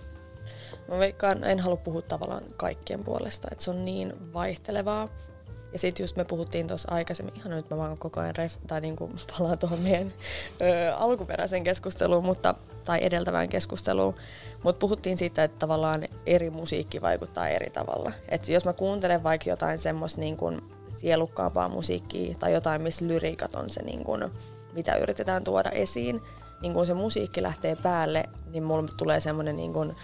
Mä 0.88 0.98
veikkaan, 0.98 1.44
en 1.44 1.60
halua 1.60 1.76
puhua 1.76 2.02
tavallaan 2.02 2.42
kaikkien 2.56 3.04
puolesta, 3.04 3.48
että 3.52 3.64
se 3.64 3.70
on 3.70 3.84
niin 3.84 4.32
vaihtelevaa. 4.32 5.08
Ja 5.72 5.78
sitten 5.78 6.04
just 6.04 6.16
me 6.16 6.24
puhuttiin 6.24 6.66
tuossa 6.68 6.88
aikaisemmin, 6.90 7.36
ihan 7.36 7.50
nyt 7.50 7.70
mä 7.70 7.76
vaan 7.76 7.98
koko 7.98 8.20
ajan 8.20 8.36
ref, 8.36 8.56
tai 8.66 8.80
niinku 8.80 9.10
palaan 9.38 9.58
tuohon 9.58 9.78
meidän 9.78 10.12
ö, 10.60 10.92
alkuperäiseen 10.96 11.64
keskusteluun, 11.64 12.24
mutta, 12.24 12.54
tai 12.84 12.98
edeltävään 13.02 13.48
keskusteluun, 13.48 14.14
mutta 14.62 14.78
puhuttiin 14.78 15.16
siitä, 15.16 15.44
että 15.44 15.58
tavallaan 15.58 16.04
eri 16.26 16.50
musiikki 16.50 17.02
vaikuttaa 17.02 17.48
eri 17.48 17.70
tavalla. 17.70 18.12
Et 18.28 18.48
jos 18.48 18.64
mä 18.64 18.72
kuuntelen 18.72 19.22
vaikka 19.22 19.50
jotain 19.50 19.78
semmoista 19.78 20.20
niinku 20.20 20.52
sielukkaampaa 20.88 21.68
musiikkia 21.68 22.36
tai 22.38 22.52
jotain, 22.52 22.82
missä 22.82 23.06
lyriikat 23.06 23.54
on 23.54 23.70
se, 23.70 23.82
niinku, 23.82 24.18
mitä 24.72 24.94
yritetään 24.94 25.44
tuoda 25.44 25.70
esiin, 25.70 26.22
niin 26.62 26.74
kun 26.74 26.86
se 26.86 26.94
musiikki 26.94 27.42
lähtee 27.42 27.76
päälle, 27.82 28.24
niin 28.50 28.62
mulla 28.62 28.88
tulee 28.96 29.20
semmoinen 29.20 29.56
niin 29.56 29.72
kun, 29.72 29.96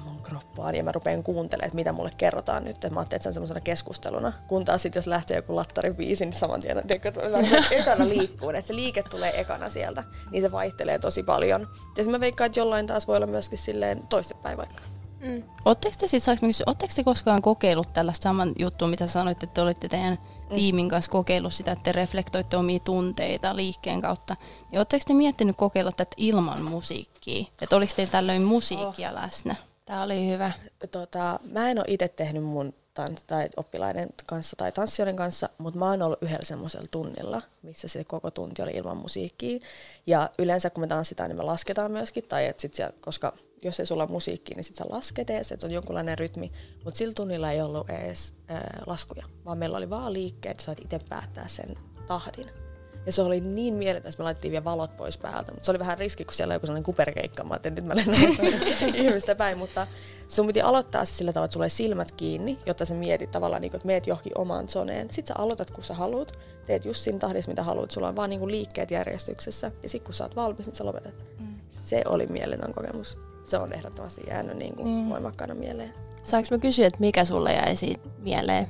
mun 0.00 0.22
kroppaan 0.22 0.74
ja 0.74 0.84
mä 0.84 0.92
rupean 0.92 1.22
kuuntelemaan, 1.22 1.66
että 1.66 1.76
mitä 1.76 1.92
mulle 1.92 2.10
kerrotaan 2.16 2.64
nyt. 2.64 2.84
Et 2.84 2.92
mä 2.92 3.00
ajattelin, 3.00 3.16
että 3.16 3.22
se 3.22 3.28
on 3.28 3.34
semmoisena 3.34 3.60
keskusteluna. 3.60 4.32
Kun 4.48 4.64
taas 4.64 4.82
sit, 4.82 4.94
jos 4.94 5.06
lähtee 5.06 5.36
joku 5.36 5.56
lattaribiisi, 5.56 6.24
niin 6.24 6.32
saman 6.32 6.60
tien 6.60 6.78
että 6.78 6.94
ekana 7.70 8.08
liikkuu. 8.08 8.50
Että 8.50 8.60
se 8.60 8.74
liike 8.74 9.02
tulee 9.02 9.40
ekana 9.40 9.70
sieltä, 9.70 10.04
niin 10.30 10.42
se 10.42 10.52
vaihtelee 10.52 10.98
tosi 10.98 11.22
paljon. 11.22 11.68
Ja 11.96 12.04
mä 12.04 12.20
veikkaan, 12.20 12.46
että 12.46 12.60
jollain 12.60 12.86
taas 12.86 13.08
voi 13.08 13.16
olla 13.16 13.26
myöskin 13.26 13.58
silleen 13.58 14.06
toistepäin 14.08 14.56
vaikka. 14.56 14.82
Mm. 15.24 15.42
Oletteko 15.64 15.94
te, 15.98 16.06
sit, 16.06 16.22
kysyä, 16.40 16.66
te 16.96 17.04
koskaan 17.04 17.42
kokeillut 17.42 17.92
tällaista 17.92 18.22
saman 18.22 18.52
juttua, 18.58 18.88
mitä 18.88 19.06
sanoitte, 19.06 19.44
että 19.44 19.54
te 19.54 19.60
olitte 19.60 19.88
teidän 19.88 20.18
mm. 20.50 20.56
tiimin 20.56 20.88
kanssa 20.88 21.10
kokeillut 21.10 21.52
sitä, 21.52 21.72
että 21.72 21.82
te 21.82 21.92
reflektoitte 21.92 22.56
omia 22.56 22.78
tunteita 22.78 23.56
liikkeen 23.56 24.02
kautta. 24.02 24.36
Niin 24.70 24.78
oletteko 24.78 25.04
te 25.06 25.14
miettinyt 25.14 25.56
kokeilla 25.56 25.92
tätä 25.92 26.14
ilman 26.16 26.62
musiikkia? 26.62 27.44
Että 27.62 27.76
oliko 27.76 27.92
teillä 27.96 28.12
tällöin 28.12 28.42
musiikkia 28.42 29.08
oh. 29.08 29.14
läsnä? 29.14 29.54
Tämä 29.84 30.02
oli 30.02 30.28
hyvä. 30.28 30.52
Tota, 30.90 31.40
mä 31.50 31.70
en 31.70 31.78
ole 31.78 31.84
itse 31.88 32.08
tehnyt 32.08 32.44
mun 32.44 32.74
tans- 32.94 33.24
tai 33.26 33.48
oppilaiden 33.56 34.08
kanssa 34.26 34.56
tai 34.56 34.72
tanssijoiden 34.72 35.16
kanssa, 35.16 35.48
mutta 35.58 35.78
mä 35.78 35.90
oon 35.90 36.02
ollut 36.02 36.22
yhdellä 36.22 36.44
semmoisella 36.44 36.86
tunnilla, 36.90 37.42
missä 37.62 37.88
se 37.88 38.04
koko 38.04 38.30
tunti 38.30 38.62
oli 38.62 38.70
ilman 38.70 38.96
musiikkia. 38.96 39.58
Ja 40.06 40.30
yleensä 40.38 40.70
kun 40.70 40.80
me 40.80 40.86
tanssitaan, 40.86 41.30
niin 41.30 41.36
me 41.36 41.42
lasketaan 41.42 41.92
myöskin, 41.92 42.24
tai 42.24 42.46
et 42.46 42.60
sit 42.60 42.74
siellä, 42.74 42.94
koska 43.00 43.32
jos 43.62 43.80
ei 43.80 43.86
sulla 43.86 44.02
ole 44.02 44.12
musiikkia, 44.12 44.56
niin 44.56 44.64
sit 44.64 44.76
sä 44.76 44.84
lasket 44.88 45.30
ees, 45.30 45.52
että 45.52 45.66
on 45.66 45.72
jonkunlainen 45.72 46.18
rytmi. 46.18 46.52
Mutta 46.84 46.98
sillä 46.98 47.14
tunnilla 47.14 47.52
ei 47.52 47.60
ollut 47.60 47.90
edes 47.90 48.34
ää, 48.48 48.82
laskuja, 48.86 49.26
vaan 49.44 49.58
meillä 49.58 49.76
oli 49.76 49.90
vaan 49.90 50.12
liikkeet, 50.12 50.60
sä 50.60 50.74
itse 50.80 50.98
päättää 51.08 51.48
sen 51.48 51.78
tahdin. 52.06 52.63
Ja 53.06 53.12
se 53.12 53.22
oli 53.22 53.40
niin 53.40 53.74
mieletöntä, 53.74 54.18
me 54.18 54.24
laitettiin 54.24 54.52
vielä 54.52 54.64
valot 54.64 54.96
pois 54.96 55.18
päältä. 55.18 55.52
Mutta 55.52 55.64
se 55.64 55.70
oli 55.70 55.78
vähän 55.78 55.98
riski, 55.98 56.24
kun 56.24 56.34
siellä 56.34 56.52
oli 56.52 56.56
joku 56.56 56.66
sellainen 56.66 56.84
kuperkeikka. 56.84 57.44
Mä 57.44 57.54
että 57.54 57.70
nyt 57.70 57.84
mä 57.84 57.96
lennän 57.96 58.20
ihmistä 58.94 59.34
päin. 59.34 59.58
Mutta 59.58 59.86
sun 60.28 60.46
piti 60.46 60.60
aloittaa 60.60 61.04
sillä 61.04 61.32
tavalla, 61.32 61.44
että 61.44 61.52
sulle 61.52 61.68
silmät 61.68 62.12
kiinni, 62.12 62.58
jotta 62.66 62.84
sä 62.84 62.94
mietit 62.94 63.30
tavallaan, 63.30 63.62
niin 63.62 63.70
kuin, 63.70 63.78
että 63.78 63.86
meet 63.86 64.06
johonkin 64.06 64.38
omaan 64.38 64.68
zoneen. 64.68 65.08
Sitten 65.10 65.36
sä 65.36 65.42
aloitat, 65.42 65.70
kun 65.70 65.84
sä 65.84 65.94
haluat. 65.94 66.38
Teet 66.66 66.84
just 66.84 67.00
siinä 67.00 67.18
tahdissa, 67.18 67.50
mitä 67.50 67.62
haluat. 67.62 67.90
Sulla 67.90 68.08
on 68.08 68.16
vaan 68.16 68.30
niin 68.30 68.40
kuin 68.40 68.50
liikkeet 68.50 68.90
järjestyksessä. 68.90 69.70
Ja 69.82 69.88
sitten 69.88 70.04
kun 70.04 70.14
sä 70.14 70.24
oot 70.24 70.36
valmis, 70.36 70.66
niin 70.66 70.74
sä 70.74 70.84
lopetat. 70.84 71.14
Mm. 71.38 71.54
Se 71.70 72.02
oli 72.08 72.26
mieletön 72.26 72.74
kokemus. 72.74 73.18
Se 73.44 73.58
on 73.58 73.72
ehdottomasti 73.72 74.22
jäänyt 74.28 74.56
niin 74.56 74.76
kuin 74.76 74.88
mm. 74.88 75.10
voimakkaana 75.10 75.54
mieleen. 75.54 75.94
Saanko 76.22 76.48
mä 76.50 76.58
kysyä, 76.58 76.86
että 76.86 77.00
mikä 77.00 77.24
sulle 77.24 77.52
jäi 77.52 77.76
siitä 77.76 78.08
mieleen? 78.18 78.68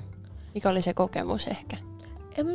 Mikä 0.54 0.70
oli 0.70 0.82
se 0.82 0.94
kokemus 0.94 1.46
ehkä? 1.48 1.76
En, 2.36 2.46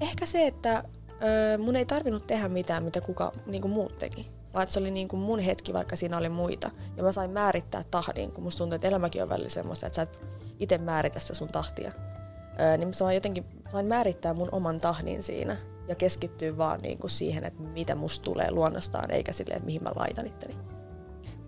ehkä 0.00 0.26
se, 0.26 0.46
että 0.46 0.84
öö, 1.22 1.58
mun 1.58 1.76
ei 1.76 1.86
tarvinnut 1.86 2.26
tehdä 2.26 2.48
mitään, 2.48 2.82
mitä 2.82 3.00
kuka 3.00 3.32
niin 3.46 3.70
muut 3.70 3.98
teki. 3.98 4.26
Vaan 4.54 4.70
se 4.70 4.80
oli 4.80 4.90
niin 4.90 5.08
kuin 5.08 5.20
mun 5.20 5.38
hetki, 5.38 5.72
vaikka 5.72 5.96
siinä 5.96 6.16
oli 6.18 6.28
muita. 6.28 6.70
Ja 6.96 7.02
mä 7.02 7.12
sain 7.12 7.30
määrittää 7.30 7.84
tahdin, 7.90 8.32
kun 8.32 8.44
musta 8.44 8.58
tuntuu, 8.58 8.74
että 8.74 8.88
elämäkin 8.88 9.22
on 9.22 9.28
välillä 9.28 9.48
semmoista, 9.48 9.86
että 9.86 9.96
sä 9.96 10.02
et 10.02 10.22
itse 10.58 10.78
määritä 10.78 11.20
sitä 11.20 11.34
sun 11.34 11.48
tahtia. 11.48 11.92
Öö, 12.60 12.76
niin 12.76 12.88
mä 12.88 12.92
sain 12.92 13.14
jotenkin 13.14 13.44
sain 13.72 13.86
määrittää 13.86 14.34
mun 14.34 14.48
oman 14.52 14.80
tahdin 14.80 15.22
siinä 15.22 15.56
ja 15.88 15.94
keskittyä 15.94 16.56
vaan 16.56 16.80
niin 16.80 16.98
kuin 16.98 17.10
siihen, 17.10 17.44
että 17.44 17.62
mitä 17.62 17.94
musta 17.94 18.24
tulee 18.24 18.50
luonnostaan, 18.50 19.10
eikä 19.10 19.32
silleen, 19.32 19.56
että 19.56 19.66
mihin 19.66 19.82
mä 19.82 19.90
laitan 19.96 20.26
itteni. 20.26 20.73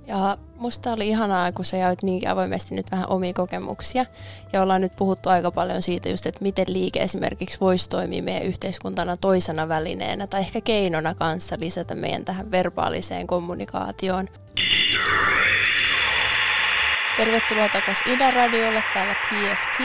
Ja 0.06 0.38
musta 0.56 0.92
oli 0.92 1.08
ihanaa, 1.08 1.52
kun 1.52 1.64
sä 1.64 1.76
jaoit 1.76 2.02
niinkin 2.02 2.30
avoimesti 2.30 2.74
nyt 2.74 2.90
vähän 2.90 3.08
omia 3.08 3.32
kokemuksia. 3.32 4.04
Ja 4.52 4.62
ollaan 4.62 4.80
nyt 4.80 4.92
puhuttu 4.96 5.28
aika 5.28 5.50
paljon 5.50 5.82
siitä 5.82 6.08
just, 6.08 6.26
että 6.26 6.42
miten 6.42 6.66
liike 6.68 7.02
esimerkiksi 7.02 7.60
voisi 7.60 7.88
toimia 7.88 8.22
meidän 8.22 8.42
yhteiskuntana 8.42 9.16
toisena 9.16 9.68
välineenä 9.68 10.26
tai 10.26 10.40
ehkä 10.40 10.60
keinona 10.60 11.14
kanssa 11.14 11.56
lisätä 11.58 11.94
meidän 11.94 12.24
tähän 12.24 12.50
verbaaliseen 12.50 13.26
kommunikaatioon. 13.26 14.28
Tervetuloa 17.16 17.68
takaisin 17.68 18.12
Ida-radiolle, 18.12 18.82
täällä 18.94 19.14
PFT. 19.14 19.80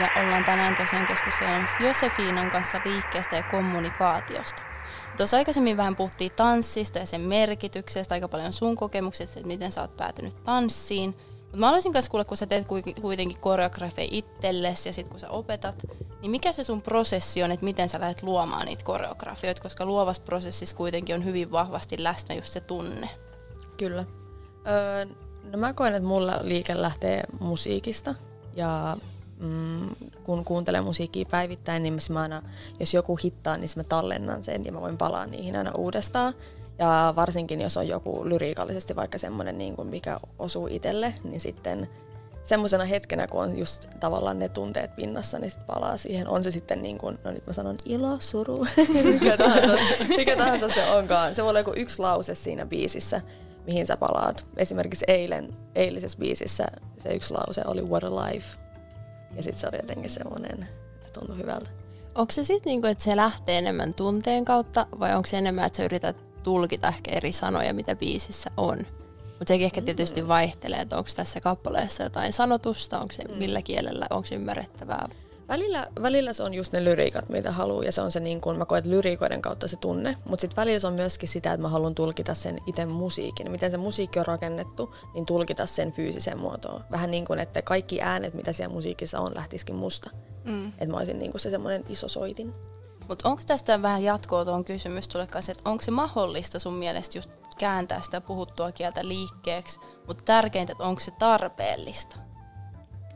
Ja 0.00 0.22
ollaan 0.22 0.44
tänään 0.44 0.74
tosiaan 0.76 1.06
keskustelemassa 1.06 1.82
Josefiinan 1.82 2.50
kanssa 2.50 2.80
liikkeestä 2.84 3.36
ja 3.36 3.42
kommunikaatiosta. 3.42 4.69
Tuossa 5.16 5.36
aikaisemmin 5.36 5.76
vähän 5.76 5.96
puhuttiin 5.96 6.32
tanssista 6.36 6.98
ja 6.98 7.06
sen 7.06 7.20
merkityksestä, 7.20 8.14
aika 8.14 8.28
paljon 8.28 8.52
sun 8.52 8.76
kokemuksista, 8.76 9.38
että 9.38 9.46
miten 9.46 9.72
sä 9.72 9.80
oot 9.80 9.96
päätynyt 9.96 10.44
tanssiin. 10.44 11.16
Mutta 11.42 11.56
mä 11.58 11.66
haluaisin 11.66 11.92
myös 11.92 12.08
kuulla, 12.08 12.24
kun 12.24 12.36
sä 12.36 12.46
teet 12.46 12.66
kuitenkin 13.00 13.40
koreografeja 13.40 14.08
itsellesi 14.10 14.88
ja 14.88 14.92
sitten 14.92 15.10
kun 15.10 15.20
sä 15.20 15.30
opetat, 15.30 15.74
niin 16.20 16.30
mikä 16.30 16.52
se 16.52 16.64
sun 16.64 16.82
prosessi 16.82 17.42
on, 17.42 17.50
että 17.50 17.64
miten 17.64 17.88
sä 17.88 18.00
lähdet 18.00 18.22
luomaan 18.22 18.66
niitä 18.66 18.84
koreografioita, 18.84 19.62
koska 19.62 19.84
luovassa 19.84 20.22
prosessissa 20.22 20.76
kuitenkin 20.76 21.14
on 21.14 21.24
hyvin 21.24 21.52
vahvasti 21.52 22.02
läsnä 22.02 22.34
just 22.34 22.48
se 22.48 22.60
tunne. 22.60 23.08
Kyllä. 23.76 24.04
Öö, 24.68 25.04
no 25.52 25.58
mä 25.58 25.72
koen, 25.72 25.94
että 25.94 26.08
mulla 26.08 26.38
liike 26.42 26.82
lähtee 26.82 27.22
musiikista 27.40 28.14
ja 28.56 28.96
mm, 29.40 30.10
kun 30.24 30.44
kuuntelen 30.44 30.84
musiikkia 30.84 31.24
päivittäin, 31.30 31.82
niin 31.82 31.98
mä 32.10 32.22
aina, 32.22 32.42
jos 32.80 32.94
joku 32.94 33.18
hittaa, 33.24 33.56
niin 33.56 33.70
mä 33.76 33.84
tallennan 33.84 34.42
sen 34.42 34.64
ja 34.64 34.72
mä 34.72 34.80
voin 34.80 34.98
palaa 34.98 35.26
niihin 35.26 35.56
aina 35.56 35.72
uudestaan. 35.72 36.34
Ja 36.78 37.12
varsinkin, 37.16 37.60
jos 37.60 37.76
on 37.76 37.88
joku 37.88 38.28
lyriikallisesti 38.28 38.96
vaikka 38.96 39.18
semmoinen, 39.18 39.58
niin 39.58 39.76
kuin 39.76 39.88
mikä 39.88 40.20
osuu 40.38 40.66
itselle, 40.66 41.14
niin 41.24 41.40
sitten 41.40 41.88
semmoisena 42.42 42.84
hetkenä, 42.84 43.26
kun 43.26 43.42
on 43.42 43.58
just 43.58 43.86
tavallaan 44.00 44.38
ne 44.38 44.48
tunteet 44.48 44.96
pinnassa, 44.96 45.38
niin 45.38 45.50
sit 45.50 45.66
palaa 45.66 45.96
siihen. 45.96 46.28
On 46.28 46.44
se 46.44 46.50
sitten 46.50 46.82
niin 46.82 46.98
kuin, 46.98 47.18
no 47.24 47.30
nyt 47.30 47.46
mä 47.46 47.52
sanon 47.52 47.76
ilo, 47.84 48.16
suru, 48.20 48.66
mikä, 49.12 49.36
tahansa, 49.36 49.76
mikä 50.08 50.36
tahansa 50.36 50.68
se 50.68 50.90
onkaan. 50.90 51.34
Se 51.34 51.42
voi 51.42 51.50
olla 51.50 51.60
joku 51.60 51.72
yksi 51.76 51.98
lause 51.98 52.34
siinä 52.34 52.66
biisissä, 52.66 53.20
mihin 53.66 53.86
sä 53.86 53.96
palaat. 53.96 54.46
Esimerkiksi 54.56 55.04
eilen, 55.08 55.56
eilisessä 55.74 56.18
biisissä 56.18 56.64
se 56.98 57.14
yksi 57.14 57.34
lause 57.34 57.62
oli 57.66 57.82
What 57.82 58.04
a 58.04 58.10
Life. 58.10 58.69
Ja 59.36 59.42
sitten 59.42 59.60
se 59.60 59.68
oli 59.68 59.76
jotenkin 59.76 60.10
semmoinen, 60.10 60.68
että 60.94 61.20
tuntui 61.20 61.36
hyvältä. 61.36 61.70
Onko 62.14 62.32
se 62.32 62.44
sitten 62.44 62.70
niinku, 62.70 62.86
että 62.86 63.04
se 63.04 63.16
lähtee 63.16 63.58
enemmän 63.58 63.94
tunteen 63.94 64.44
kautta 64.44 64.86
vai 65.00 65.14
onko 65.14 65.26
se 65.26 65.38
enemmän, 65.38 65.66
että 65.66 65.76
sä 65.76 65.84
yrität 65.84 66.16
tulkita 66.42 66.88
ehkä 66.88 67.10
eri 67.10 67.32
sanoja, 67.32 67.74
mitä 67.74 67.96
biisissä 67.96 68.50
on? 68.56 68.78
Mutta 69.38 69.48
sekin 69.48 69.64
ehkä 69.64 69.82
tietysti 69.82 70.22
mm. 70.22 70.28
vaihtelee, 70.28 70.80
että 70.80 70.98
onko 70.98 71.10
tässä 71.16 71.40
kappaleessa 71.40 72.02
jotain 72.02 72.32
sanotusta, 72.32 73.00
onko 73.00 73.12
se 73.12 73.24
mm. 73.24 73.38
millä 73.38 73.62
kielellä, 73.62 74.06
onko 74.10 74.26
se 74.26 74.34
ymmärrettävää 74.34 75.08
Välillä, 75.50 75.86
välillä 76.02 76.32
se 76.32 76.42
on 76.42 76.54
just 76.54 76.72
ne 76.72 76.84
lyriikat, 76.84 77.28
mitä 77.28 77.52
haluaa, 77.52 77.84
ja 77.84 77.92
se 77.92 78.00
on 78.00 78.10
se 78.10 78.20
niin 78.20 78.40
kuin, 78.40 78.58
mä 78.58 78.64
koen, 78.64 78.78
että 78.78 78.90
lyriikoiden 78.90 79.42
kautta 79.42 79.68
se 79.68 79.76
tunne, 79.76 80.16
mutta 80.24 80.40
sitten 80.40 80.56
välillä 80.56 80.78
se 80.78 80.86
on 80.86 80.92
myöskin 80.92 81.28
sitä, 81.28 81.52
että 81.52 81.62
mä 81.62 81.68
haluan 81.68 81.94
tulkita 81.94 82.34
sen 82.34 82.58
itse 82.66 82.86
musiikin. 82.86 83.50
Miten 83.50 83.70
se 83.70 83.76
musiikki 83.76 84.18
on 84.18 84.26
rakennettu, 84.26 84.94
niin 85.14 85.26
tulkita 85.26 85.66
sen 85.66 85.92
fyysiseen 85.92 86.38
muotoon. 86.38 86.84
Vähän 86.90 87.10
niin 87.10 87.24
kuin, 87.24 87.38
että 87.38 87.62
kaikki 87.62 88.02
äänet, 88.02 88.34
mitä 88.34 88.52
siellä 88.52 88.74
musiikissa 88.74 89.20
on, 89.20 89.34
lähtisikin 89.34 89.74
musta. 89.74 90.10
Mm. 90.44 90.68
Että 90.68 90.86
mä 90.86 90.96
olisin 90.96 91.18
niin 91.18 91.30
kuin 91.30 91.40
se 91.40 91.50
semmoinen 91.50 91.84
iso 91.88 92.08
soitin. 92.08 92.54
Mutta 93.08 93.28
onko 93.28 93.42
tästä 93.46 93.82
vähän 93.82 94.02
jatkoa 94.02 94.44
tuon 94.44 94.64
kysymys 94.64 95.08
tulee 95.08 95.26
kanssa, 95.26 95.52
että 95.52 95.70
onko 95.70 95.82
se 95.82 95.90
mahdollista 95.90 96.58
sun 96.58 96.74
mielestä 96.74 97.18
just 97.18 97.30
kääntää 97.58 98.00
sitä 98.00 98.20
puhuttua 98.20 98.72
kieltä 98.72 99.08
liikkeeksi, 99.08 99.80
mutta 100.06 100.24
tärkeintä, 100.24 100.72
että 100.72 100.84
onko 100.84 101.00
se 101.00 101.10
tarpeellista? 101.10 102.16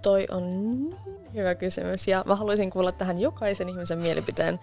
Toi 0.03 0.26
on 0.31 0.50
niin 0.50 0.97
hyvä 1.35 1.55
kysymys 1.55 2.09
ja 2.09 2.25
mä 2.26 2.35
haluaisin 2.35 2.71
kuulla 2.71 2.93
tähän 2.93 3.19
jokaisen 3.19 3.69
ihmisen 3.69 3.99
mielipiteen 3.99 4.61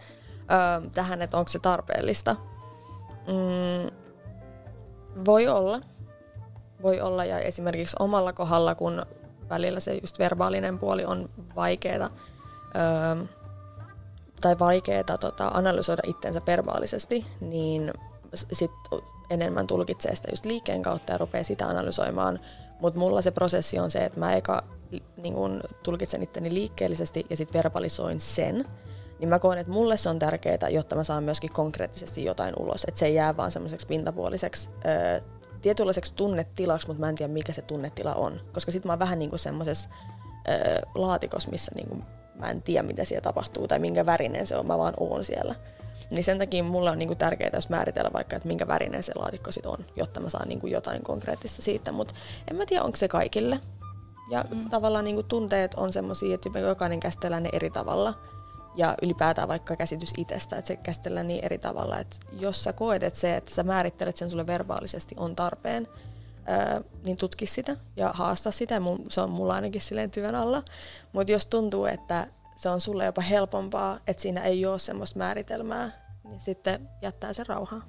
öö, 0.51 0.90
tähän, 0.94 1.22
että 1.22 1.38
onko 1.38 1.50
se 1.50 1.60
tarpeellista. 1.60 2.36
Mm, 3.28 3.92
voi 5.25 5.48
olla. 5.48 5.82
Voi 6.82 7.01
olla 7.01 7.25
ja 7.25 7.40
esimerkiksi 7.40 7.96
omalla 8.00 8.34
kohdalla, 8.34 8.75
kun 8.75 9.06
välillä 9.50 9.80
se 9.80 9.94
just 9.94 10.20
verbaalinen 10.20 10.80
puoli 10.80 11.06
on 11.06 11.30
vaikeaa 11.56 12.10
öö, 12.75 13.25
tai 14.42 14.60
vaikeaa 14.60 15.18
tota, 15.20 15.48
analysoida 15.48 16.01
itsensä 16.06 16.42
verbaalisesti, 16.48 17.25
niin 17.42 17.94
sit 18.51 18.72
enemmän 19.30 19.68
tulkitsee 19.68 20.16
sitä 20.16 20.28
just 20.32 20.46
liikkeen 20.46 20.82
kautta 20.82 21.12
ja 21.12 21.18
rupeaa 21.18 21.44
sitä 21.44 21.68
analysoimaan. 21.68 22.40
Mutta 22.80 23.00
mulla 23.00 23.22
se 23.22 23.32
prosessi 23.32 23.80
on 23.80 23.92
se, 23.92 24.06
että 24.06 24.20
mä 24.20 24.34
eka 24.34 24.63
niin 25.18 25.34
kun 25.34 25.62
tulkitsen 25.84 26.24
itteni 26.24 26.54
liikkeellisesti 26.54 27.26
ja 27.30 27.38
sitten 27.38 27.64
verbalisoin 27.64 28.22
sen. 28.22 28.66
Niin 29.20 29.30
mä 29.30 29.40
koen, 29.40 29.60
että 29.60 29.74
mulle 29.74 29.98
se 29.98 30.10
on 30.10 30.20
tärkeää, 30.20 30.70
jotta 30.70 30.96
mä 30.96 31.04
saan 31.04 31.24
myöskin 31.24 31.52
konkreettisesti 31.52 32.26
jotain 32.26 32.54
ulos. 32.60 32.84
Että 32.88 33.00
se 33.00 33.06
ei 33.06 33.16
jää 33.16 33.38
vaan 33.38 33.52
semmoiseksi 33.52 33.88
pintapuoliseksi 33.88 34.70
öö, 34.86 35.22
tietynlaiseksi 35.62 36.14
tunnetilaksi, 36.14 36.88
mutta 36.88 37.00
mä 37.00 37.10
en 37.10 37.16
tiedä 37.16 37.34
mikä 37.34 37.54
se 37.54 37.62
tunnetila 37.62 38.16
on. 38.16 38.42
Koska 38.54 38.72
sitten 38.72 38.90
mä 38.90 38.94
oon 38.94 39.00
vähän 39.00 39.20
niin 39.20 39.30
kuin 39.30 39.40
semmoisessa 39.40 39.90
laatikossa, 40.96 41.52
missä 41.52 41.72
niin 41.76 42.04
mä 42.36 42.50
en 42.50 42.62
tiedä 42.62 42.88
mitä 42.88 43.06
siellä 43.06 43.22
tapahtuu 43.22 43.68
tai 43.68 43.80
minkä 43.80 44.06
värinen 44.06 44.48
se 44.48 44.56
on, 44.56 44.68
mä 44.68 44.78
vaan 44.78 44.94
oon 45.00 45.26
siellä. 45.26 45.56
Niin 46.10 46.24
sen 46.24 46.40
takia 46.40 46.64
mulle 46.64 46.90
on 46.90 47.00
niinku 47.00 47.16
tärkeää 47.16 47.52
jos 47.54 47.70
määritellä 47.70 48.10
vaikka, 48.14 48.36
että 48.36 48.48
minkä 48.48 48.68
värinen 48.68 49.04
se 49.04 49.14
laatikko 49.16 49.52
sit 49.52 49.66
on, 49.66 49.86
jotta 49.96 50.20
mä 50.20 50.30
saan 50.30 50.48
niinku 50.48 50.68
jotain 50.68 51.04
konkreettista 51.04 51.62
siitä. 51.62 51.92
Mutta 51.92 52.14
en 52.52 52.58
mä 52.58 52.66
tiedä, 52.66 52.84
onko 52.84 52.96
se 52.96 53.08
kaikille. 53.08 53.60
Ja 54.32 54.46
mm. 54.50 54.70
tavallaan 54.70 55.06
niinku 55.06 55.24
tunteet 55.24 55.74
on 55.74 55.94
semmoisia, 55.94 56.36
että 56.36 56.60
jokainen 56.60 57.00
käsitellään 57.00 57.44
ne 57.44 57.50
eri 57.54 57.70
tavalla. 57.70 58.14
Ja 58.76 58.96
ylipäätään 59.02 59.48
vaikka 59.48 59.76
käsitys 59.76 60.14
itsestä, 60.18 60.58
että 60.58 60.68
se 60.68 60.76
käsitellään 60.76 61.28
niin 61.28 61.46
eri 61.46 61.58
tavalla. 61.58 62.00
Että 62.00 62.18
jos 62.32 62.64
sä 62.64 62.74
koet, 62.74 63.04
että 63.04 63.20
se, 63.20 63.36
että 63.36 63.52
sä 63.52 63.64
määrittelet 63.64 64.18
sen 64.18 64.30
sulle 64.30 64.48
verbaalisesti 64.48 65.16
on 65.18 65.36
tarpeen, 65.36 65.88
ää, 66.46 66.82
niin 67.04 67.18
tutki 67.18 67.46
sitä 67.46 67.78
ja 67.96 68.12
haasta 68.14 68.52
sitä. 68.52 68.82
Se 69.10 69.22
on 69.22 69.30
mulla 69.30 69.56
ainakin 69.56 69.82
silleen 69.82 70.12
työn 70.12 70.36
alla. 70.36 70.64
Mutta 71.14 71.32
jos 71.32 71.48
tuntuu, 71.48 71.86
että 71.86 72.28
se 72.56 72.70
on 72.70 72.82
sulle 72.82 73.06
jopa 73.06 73.22
helpompaa, 73.22 74.00
että 74.08 74.22
siinä 74.22 74.42
ei 74.42 74.66
ole 74.66 74.80
semmoista 74.80 75.20
määritelmää, 75.20 75.92
niin 76.24 76.40
sitten 76.40 76.90
jättää 77.02 77.34
sen 77.34 77.48
rauhaan. 77.48 77.84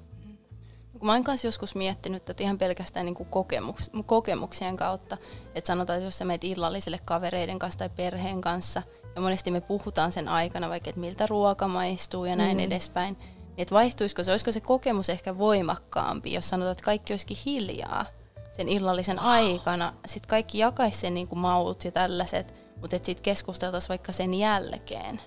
Kun 1.03 1.07
mä 1.07 1.13
oon 1.13 1.23
kanssa 1.23 1.47
joskus 1.47 1.75
miettinyt 1.75 2.29
että 2.29 2.43
ihan 2.43 2.57
pelkästään 2.57 3.05
niin 3.05 3.15
kuin 3.15 3.29
kokemuks, 3.29 3.91
kokemuksien 4.05 4.77
kautta, 4.77 5.17
että 5.55 5.67
sanotaan, 5.67 5.97
että 5.97 6.07
jos 6.07 6.17
sä 6.17 6.25
meet 6.25 6.43
illalliselle 6.43 6.99
kavereiden 7.05 7.59
kanssa 7.59 7.79
tai 7.79 7.89
perheen 7.89 8.41
kanssa, 8.41 8.81
ja 9.15 9.21
monesti 9.21 9.51
me 9.51 9.61
puhutaan 9.61 10.11
sen 10.11 10.27
aikana 10.27 10.69
vaikka, 10.69 10.89
että 10.89 11.01
miltä 11.01 11.27
ruoka 11.27 11.67
maistuu 11.67 12.25
ja 12.25 12.35
näin 12.35 12.57
mm. 12.57 12.63
edespäin, 12.63 13.17
niin 13.19 13.53
että 13.57 13.75
vaihtuisiko 13.75 14.23
se, 14.23 14.31
olisiko 14.31 14.51
se 14.51 14.61
kokemus 14.61 15.09
ehkä 15.09 15.37
voimakkaampi, 15.37 16.33
jos 16.33 16.49
sanotaan, 16.49 16.71
että 16.71 16.83
kaikki 16.83 17.13
olisikin 17.13 17.37
hiljaa 17.45 18.05
sen 18.51 18.69
illallisen 18.69 19.19
aikana, 19.19 19.93
sitten 20.05 20.29
kaikki 20.29 20.57
jakaisi 20.57 20.99
sen 20.99 21.13
niin 21.13 21.27
kuin 21.27 21.39
maut 21.39 21.85
ja 21.85 21.91
tällaiset, 21.91 22.53
mutta 22.81 22.97
sitten 22.97 23.23
keskusteltaisiin 23.23 23.89
vaikka 23.89 24.11
sen 24.11 24.33
jälkeen. 24.33 25.21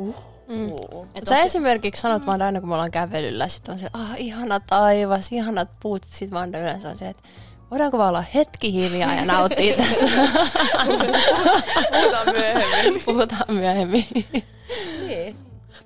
Uh. 0.00 0.14
Mm. 0.48 0.72
Et 1.14 1.26
Sä 1.26 1.34
se... 1.34 1.42
esimerkiksi 1.42 2.02
sanot 2.02 2.22
mm. 2.22 2.26
vaan 2.26 2.42
aina, 2.42 2.60
kun 2.60 2.68
me 2.68 2.74
ollaan 2.74 2.90
kävelyllä, 2.90 3.48
sitten 3.48 3.72
on 3.72 3.78
se, 3.78 3.86
ah, 3.92 4.14
ihana 4.16 4.60
taivas, 4.60 5.32
ihanat 5.32 5.68
puut, 5.80 6.02
sitten 6.04 6.30
vaan 6.30 6.48
yleensä 6.48 6.88
on 6.88 6.96
se, 6.96 7.08
että 7.08 7.22
voidaanko 7.70 7.98
vaan 7.98 8.08
olla 8.08 8.24
hetki 8.34 8.72
hiljaa 8.72 9.14
ja 9.14 9.24
nauttia 9.24 9.76
tästä. 9.76 10.06
Puhutaan 11.92 12.26
myöhemmin. 12.32 13.02
Puhutaan 13.04 13.54
myöhemmin. 13.54 14.04
niin. 15.06 15.36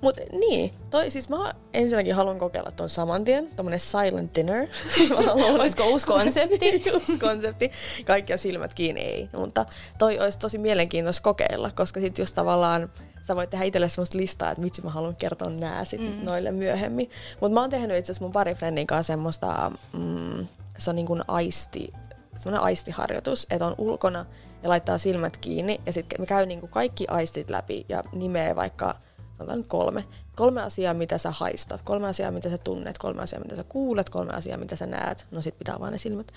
Mutta 0.01 0.21
niin, 0.31 0.73
toi, 0.89 1.11
siis 1.11 1.29
mä 1.29 1.53
ensinnäkin 1.73 2.15
haluan 2.15 2.37
kokeilla 2.37 2.71
ton 2.71 2.89
saman 2.89 3.23
tien, 3.23 3.47
tommonen 3.55 3.79
silent 3.79 4.35
dinner. 4.35 4.67
Olisiko 5.59 5.83
uusi 5.83 6.07
konsepti? 6.07 6.83
uusi 6.93 7.19
konsepti. 7.19 7.71
Kaikki 8.05 8.33
on 8.33 8.39
silmät 8.39 8.73
kiinni, 8.73 9.01
ei. 9.01 9.29
Mutta 9.39 9.65
toi 9.99 10.19
olisi 10.19 10.39
tosi 10.39 10.57
mielenkiintoista 10.57 11.23
kokeilla, 11.23 11.71
koska 11.75 11.99
sit 11.99 12.17
just 12.17 12.35
tavallaan 12.35 12.89
sä 13.27 13.35
voit 13.35 13.49
tehdä 13.49 13.65
itselle 13.65 13.89
semmoista 13.89 14.17
listaa, 14.17 14.51
että 14.51 14.61
mitsi 14.61 14.81
mä 14.81 14.89
haluan 14.89 15.15
kertoa 15.15 15.49
nää 15.49 15.85
sit 15.85 16.01
mm. 16.01 16.25
noille 16.25 16.51
myöhemmin. 16.51 17.09
Mutta 17.41 17.53
mä 17.53 17.61
oon 17.61 17.69
tehnyt 17.69 17.97
itse 17.97 18.11
asiassa 18.11 18.25
mun 18.25 18.31
pari 18.31 18.55
friendin 18.55 18.87
kanssa 18.87 19.13
semmoista, 19.13 19.71
mm, 19.93 20.47
se 20.77 20.89
on 20.89 20.95
niin 20.95 21.05
kuin 21.05 21.21
aisti, 21.27 21.93
semmoinen 22.37 22.63
aistiharjoitus, 22.63 23.47
että 23.49 23.65
on 23.65 23.75
ulkona 23.77 24.25
ja 24.63 24.69
laittaa 24.69 24.97
silmät 24.97 25.37
kiinni 25.37 25.81
ja 25.85 25.93
sitten 25.93 26.21
me 26.21 26.25
käy 26.25 26.45
niin 26.45 26.59
kuin 26.59 26.69
kaikki 26.69 27.07
aistit 27.07 27.49
läpi 27.49 27.85
ja 27.89 28.03
nimeä 28.13 28.55
vaikka 28.55 28.95
sanotaan 29.37 29.59
nyt 29.59 29.67
kolme, 29.67 30.05
kolme 30.35 30.61
asiaa, 30.61 30.93
mitä 30.93 31.17
sä 31.17 31.31
haistat, 31.31 31.81
kolme 31.81 32.07
asiaa, 32.07 32.31
mitä 32.31 32.49
sä 32.49 32.57
tunnet, 32.57 32.97
kolme 32.97 33.21
asiaa, 33.21 33.41
mitä 33.41 33.55
sä 33.55 33.63
kuulet, 33.63 34.09
kolme 34.09 34.33
asiaa, 34.33 34.57
mitä 34.57 34.75
sä 34.75 34.85
näet. 34.85 35.25
No 35.31 35.41
sit 35.41 35.57
pitää 35.57 35.79
vaan 35.79 35.91
ne 35.91 35.97
silmät. 35.97 36.31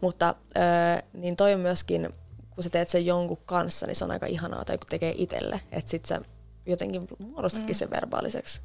Mutta 0.00 0.34
öö, 0.56 0.62
niin 1.12 1.36
toi 1.36 1.54
on 1.54 1.60
myöskin, 1.60 2.08
kun 2.60 2.64
sä 2.64 2.70
teet 2.70 2.88
sen 2.88 3.06
jonkun 3.06 3.38
kanssa, 3.46 3.86
niin 3.86 3.96
se 3.96 4.04
on 4.04 4.10
aika 4.10 4.26
ihanaa, 4.26 4.64
tai 4.64 4.78
kun 4.78 4.86
tekee 4.90 5.14
itselle, 5.16 5.60
että 5.72 5.90
sit 5.90 6.06
sä 6.06 6.20
jotenkin 6.66 7.08
muodostatkin 7.18 7.74
mm. 7.74 7.78
sen 7.78 7.90
verbaaliseksi. 7.90 8.60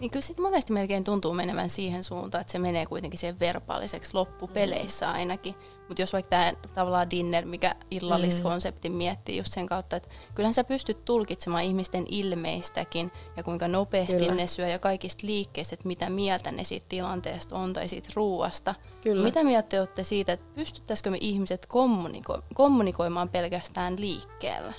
Niin 0.00 0.10
kyllä 0.10 0.24
sitten 0.24 0.44
monesti 0.44 0.72
melkein 0.72 1.04
tuntuu 1.04 1.34
menevän 1.34 1.68
siihen 1.68 2.04
suuntaan, 2.04 2.40
että 2.40 2.52
se 2.52 2.58
menee 2.58 2.86
kuitenkin 2.86 3.20
siihen 3.20 3.40
verbaaliseksi 3.40 4.14
loppupeleissä 4.14 5.06
mm. 5.06 5.12
ainakin. 5.12 5.54
Mutta 5.88 6.02
jos 6.02 6.12
vaikka 6.12 6.30
tämä 6.30 6.52
tavallaan 6.74 7.10
dinner, 7.10 7.44
mikä 7.44 7.74
illalliskonseptin 7.90 8.92
miettii 8.92 9.36
just 9.36 9.52
sen 9.52 9.66
kautta, 9.66 9.96
että 9.96 10.08
kyllähän 10.34 10.54
sä 10.54 10.64
pystyt 10.64 11.04
tulkitsemaan 11.04 11.64
ihmisten 11.64 12.04
ilmeistäkin 12.08 13.12
ja 13.36 13.42
kuinka 13.42 13.68
nopeasti 13.68 14.16
kyllä. 14.16 14.34
ne 14.34 14.46
syö 14.46 14.68
ja 14.68 14.78
kaikista 14.78 15.26
liikkeistä, 15.26 15.74
että 15.74 15.88
mitä 15.88 16.10
mieltä 16.10 16.52
ne 16.52 16.64
siitä 16.64 16.86
tilanteesta 16.88 17.56
on 17.56 17.72
tai 17.72 17.88
siitä 17.88 18.08
ruuasta. 18.14 18.74
Kyllä. 19.02 19.24
Mitä 19.24 19.44
mieltä 19.44 19.68
te 19.68 19.80
olette 19.80 20.02
siitä, 20.02 20.32
että 20.32 20.46
pystyttäisikö 20.54 21.10
me 21.10 21.18
ihmiset 21.20 21.66
kommuniko- 21.66 22.42
kommunikoimaan 22.54 23.28
pelkästään 23.28 24.00
liikkeellä? 24.00 24.72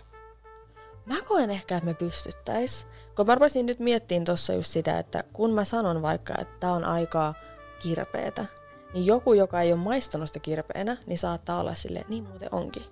Mä 1.06 1.22
koen 1.22 1.50
ehkä, 1.50 1.78
että 1.78 1.86
me 1.86 1.94
pystyttäis. 1.94 2.88
Kun 3.20 3.28
mä 3.28 3.36
rupesin 3.36 3.66
nyt 3.66 3.80
miettimään 3.80 4.26
tuossa 4.26 4.54
just 4.54 4.72
sitä, 4.72 5.00
että 5.00 5.24
kun 5.34 5.54
mä 5.54 5.66
sanon 5.66 6.02
vaikka, 6.02 6.34
että 6.42 6.54
tää 6.60 6.72
on 6.72 6.84
aika 6.84 7.34
kirpeetä, 7.80 8.46
niin 8.94 9.06
joku, 9.06 9.34
joka 9.34 9.62
ei 9.62 9.74
ole 9.74 9.82
maistanut 9.82 10.28
sitä 10.28 10.40
kirpeänä, 10.40 10.98
niin 11.06 11.18
saattaa 11.18 11.60
olla 11.60 11.74
sille 11.74 12.06
niin 12.10 12.24
muuten 12.24 12.50
onkin. 12.52 12.84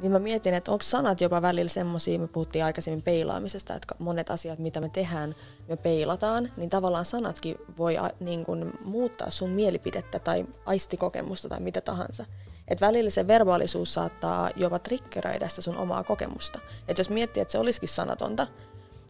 Niin 0.00 0.12
mä 0.12 0.18
mietin, 0.18 0.54
että 0.54 0.72
onko 0.72 0.82
sanat 0.82 1.20
jopa 1.20 1.42
välillä 1.42 1.68
semmosia, 1.68 2.18
me 2.18 2.26
puhuttiin 2.26 2.64
aikaisemmin 2.64 3.02
peilaamisesta, 3.02 3.74
että 3.74 3.94
monet 3.98 4.30
asiat, 4.30 4.58
mitä 4.58 4.80
me 4.80 4.88
tehdään, 4.88 5.34
me 5.68 5.76
peilataan, 5.76 6.52
niin 6.56 6.70
tavallaan 6.70 7.04
sanatkin 7.04 7.56
voi 7.78 7.96
niin 8.20 8.44
kun, 8.44 8.72
muuttaa 8.84 9.30
sun 9.30 9.50
mielipidettä 9.50 10.18
tai 10.18 10.46
aistikokemusta 10.66 11.48
tai 11.48 11.60
mitä 11.60 11.80
tahansa. 11.80 12.24
Että 12.68 12.86
välillä 12.86 13.10
se 13.10 13.26
verbaalisuus 13.26 13.94
saattaa 13.94 14.50
jopa 14.56 14.78
triggeröidä 14.78 15.48
sitä 15.48 15.62
sun 15.62 15.76
omaa 15.76 16.04
kokemusta. 16.04 16.58
Että 16.88 17.00
jos 17.00 17.10
miettii, 17.10 17.40
että 17.40 17.52
se 17.52 17.58
olisikin 17.58 17.88
sanatonta, 17.88 18.46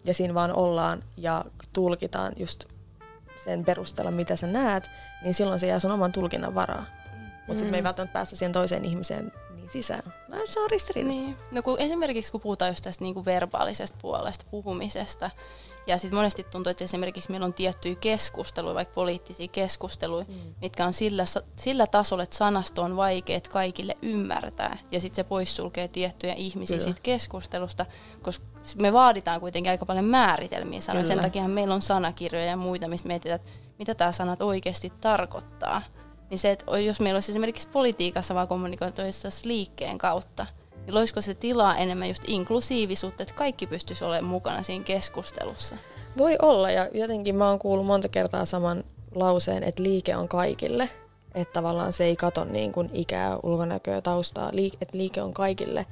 ja 0.04 0.14
siinä 0.14 0.34
vaan 0.34 0.52
ollaan 0.52 1.04
ja 1.16 1.44
tulkitaan 1.72 2.32
just 2.37 2.64
sen 3.44 3.64
perusteella, 3.64 4.11
mitä 4.11 4.37
sä 4.37 4.46
näet, 4.46 4.90
niin 5.22 5.34
silloin 5.34 5.61
se 5.61 5.66
jää 5.66 5.78
sun 5.78 5.90
oman 5.90 6.12
tulkinnan 6.12 6.54
varaa. 6.54 6.84
Mutta 7.38 7.52
mm. 7.52 7.58
sitten 7.58 7.70
me 7.70 7.76
ei 7.76 7.82
mm. 7.82 7.84
välttämättä 7.84 8.12
päästä 8.12 8.37
siihen 8.37 8.52
toiseen 8.52 8.84
ihmiseen 8.84 9.32
sisään. 9.68 10.14
No, 10.28 10.37
se 10.44 10.61
on 10.61 10.70
ristiriitaista. 10.70 11.22
Niin. 11.22 11.37
No 11.52 11.62
kun 11.62 11.81
esimerkiksi 11.81 12.33
kun 12.33 12.40
puhutaan 12.40 12.70
just 12.70 12.85
tästä 12.85 13.04
niinku 13.04 13.24
verbaalisesta 13.24 13.98
puolesta, 14.02 14.44
puhumisesta, 14.50 15.31
ja 15.88 15.98
sitten 15.98 16.16
monesti 16.16 16.44
tuntuu, 16.44 16.70
että 16.70 16.85
esimerkiksi 16.85 17.31
meillä 17.31 17.46
on 17.46 17.54
tiettyjä 17.54 17.94
keskusteluja, 17.94 18.74
vaikka 18.74 18.94
poliittisia 18.94 19.48
keskusteluja, 19.48 20.24
mm. 20.28 20.54
mitkä 20.61 20.87
on 20.87 20.92
sillä, 20.92 21.24
sillä 21.57 21.87
tasolla, 21.87 22.22
että 22.22 22.37
sanasto 22.37 22.83
on 22.83 22.96
vaikeat 22.96 23.48
kaikille 23.48 23.96
ymmärtää. 24.02 24.78
Ja 24.92 25.00
sitten 25.00 25.16
se 25.16 25.24
poissulkee 25.24 25.88
tiettyjä 25.88 26.35
ihmisiä 26.35 26.81
siitä 26.81 27.00
keskustelusta, 27.02 27.87
koska 28.22 28.46
me 28.81 28.92
vaaditaan 28.92 29.40
kuitenkin 29.40 29.70
aika 29.70 29.87
paljon 29.87 30.04
määritelmiä 30.04 30.81
sanoja. 30.81 31.04
Sen 31.04 31.20
takia 31.20 31.48
meillä 31.48 31.74
on 31.74 31.83
sanakirjoja 31.83 32.46
ja 32.46 32.57
muita, 32.57 32.88
mistä 32.88 33.09
mietitään, 33.09 33.40
että 33.40 33.48
mitä 33.78 33.94
tämä 33.94 34.12
sanat 34.12 34.42
oikeasti 34.42 34.92
tarkoittaa. 35.00 35.83
Niin 36.30 36.38
se, 36.38 36.50
että 36.50 36.78
jos 36.78 37.00
meillä 37.00 37.16
olisi 37.16 37.32
esimerkiksi 37.32 37.68
politiikassa 37.68 38.34
vaan 38.34 38.48
kommunikoitu 38.48 39.02
liikkeen 39.44 39.98
kautta, 39.98 40.46
niin 40.86 40.94
loisiko 40.94 41.20
se 41.20 41.34
tilaa 41.34 41.76
enemmän 41.76 42.08
just 42.08 42.22
inklusiivisuutta, 42.26 43.22
että 43.22 43.34
kaikki 43.34 43.66
pystyisi 43.66 44.04
olemaan 44.04 44.30
mukana 44.30 44.62
siinä 44.62 44.84
keskustelussa? 44.84 45.76
Voi 46.18 46.36
olla, 46.42 46.70
ja 46.70 46.88
jotenkin 46.92 47.36
mä 47.36 47.48
oon 47.48 47.58
kuullut 47.58 47.86
monta 47.86 48.08
kertaa 48.08 48.44
saman 48.44 48.84
lauseen, 49.14 49.62
että 49.62 49.82
liike 49.82 50.16
on 50.16 50.28
kaikille. 50.28 50.90
Että 51.34 51.52
tavallaan 51.52 51.92
se 51.92 52.04
ei 52.04 52.16
kato 52.16 52.44
niin 52.44 52.72
kuin 52.72 52.90
ikää, 52.92 53.38
ulkonäköä, 53.42 54.00
taustaa, 54.00 54.52
että 54.80 54.98
liike 54.98 55.22
on 55.22 55.34
kaikille 55.34 55.86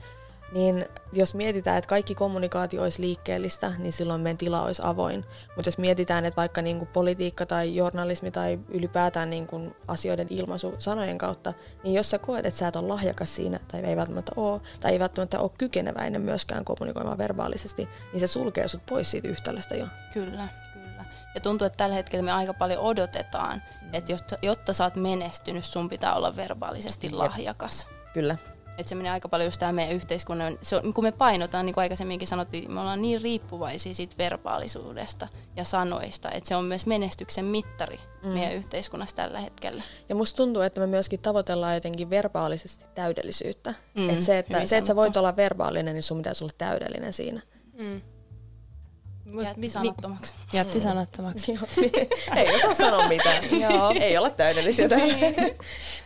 niin 0.53 0.87
jos 1.13 1.35
mietitään, 1.35 1.79
että 1.79 1.89
kaikki 1.89 2.15
kommunikaatio 2.15 2.83
olisi 2.83 3.03
liikkeellistä, 3.03 3.73
niin 3.79 3.93
silloin 3.93 4.21
meidän 4.21 4.39
tila 4.39 4.63
olisi 4.63 4.83
avoin. 4.85 5.25
Mutta 5.57 5.69
jos 5.69 5.79
mietitään, 5.79 6.25
että 6.25 6.37
vaikka 6.37 6.63
niin 6.63 6.79
kuin 6.79 6.89
politiikka 6.89 7.47
tai 7.47 7.77
journalismi 7.77 8.31
tai 8.31 8.59
ylipäätään 8.69 9.31
niin 9.31 9.47
kuin 9.47 9.77
asioiden 9.89 10.27
ilmaisu 10.31 10.75
sanojen 10.79 11.19
kautta, 11.19 11.53
niin 11.85 11.95
jos 11.95 12.11
sä 12.11 12.19
koet, 12.19 12.47
että 12.47 12.59
sä 12.59 12.69
et 12.69 12.77
ole 12.77 12.89
lahjakas 12.89 13.37
siinä, 13.37 13.61
tai 13.69 13.81
ei 13.81 13.97
välttämättä 13.97 14.33
ole, 14.37 14.61
tai 14.81 14.93
ei 14.93 14.99
välttämättä 14.99 15.41
ole 15.41 15.51
kykeneväinen 15.59 16.23
myöskään 16.23 16.65
kommunikoimaan 16.65 17.19
verbaalisesti, 17.19 17.89
niin 18.13 18.21
se 18.21 18.27
sulkee 18.27 18.69
sut 18.69 18.87
pois 18.87 19.11
siitä 19.11 19.29
yhtälöstä 19.29 19.75
jo. 19.75 19.87
Kyllä, 20.13 20.49
kyllä. 20.73 21.05
Ja 21.35 21.41
tuntuu, 21.41 21.67
että 21.67 21.77
tällä 21.77 21.95
hetkellä 21.95 22.25
me 22.25 22.33
aika 22.33 22.55
paljon 22.55 22.83
odotetaan, 22.83 23.63
että 23.93 24.13
jotta, 24.13 24.37
jotta 24.43 24.73
sä 24.73 24.85
oot 24.85 24.97
menestynyt, 24.97 25.65
sun 25.65 25.89
pitää 25.89 26.15
olla 26.15 26.37
verbaalisesti 26.37 27.11
lahjakas. 27.11 27.89
Kyllä. 28.15 28.37
Että 28.79 28.89
se 28.89 28.95
menee 28.95 29.13
aika 29.13 29.29
paljon 29.29 29.47
just 29.47 29.59
tämä 29.59 29.73
meidän 29.73 29.97
yhteiskunnan, 29.97 30.59
se 30.63 30.77
on, 30.77 30.95
kun 30.95 31.05
me 31.05 31.13
painotaan, 31.13 31.67
niin 31.67 31.75
kuin 31.75 31.83
aikaisemminkin 31.83 32.29
sanottiin, 32.29 32.73
me 32.73 32.81
ollaan 32.81 33.03
niin 33.03 33.23
riippuvaisia 33.23 33.95
siitä 33.95 34.15
verbaalisuudesta 34.19 35.29
ja 35.57 35.65
sanoista, 35.65 36.31
että 36.31 36.49
se 36.49 36.57
on 36.57 36.65
myös 36.65 36.87
menestyksen 36.87 37.45
mittari 37.45 37.99
mm. 38.23 38.29
meidän 38.29 38.53
yhteiskunnassa 38.53 39.17
tällä 39.17 39.41
hetkellä. 39.41 39.83
Ja 40.09 40.15
musta 40.15 40.37
tuntuu, 40.37 40.63
että 40.63 40.81
me 40.81 40.87
myöskin 40.87 41.21
tavoitellaan 41.21 41.75
jotenkin 41.75 42.11
verbaalisesti 42.11 42.85
täydellisyyttä. 42.95 43.75
Mm, 43.95 44.11
että 44.11 44.25
se, 44.25 44.39
että, 44.39 44.67
se, 44.67 44.77
että 44.77 44.89
sä 44.89 44.97
voit 44.97 45.17
olla 45.17 45.37
verbaalinen, 45.37 45.95
niin 45.95 46.03
sun 46.03 46.19
pitäisi 46.19 46.45
olla 46.45 46.55
täydellinen 46.59 47.13
siinä. 47.13 47.41
Mm. 47.79 48.01
Jätti 49.43 49.69
sanattomaksi. 49.69 50.35
Jätti 50.53 50.81
sanattomaksi. 50.81 51.53
ei 52.37 52.55
osaa 52.55 52.75
sanoa 52.75 53.09
mitään. 53.09 53.45
Joo. 53.61 53.93
Ei 54.01 54.19
olla 54.19 54.31
täydellisiä 54.31 54.89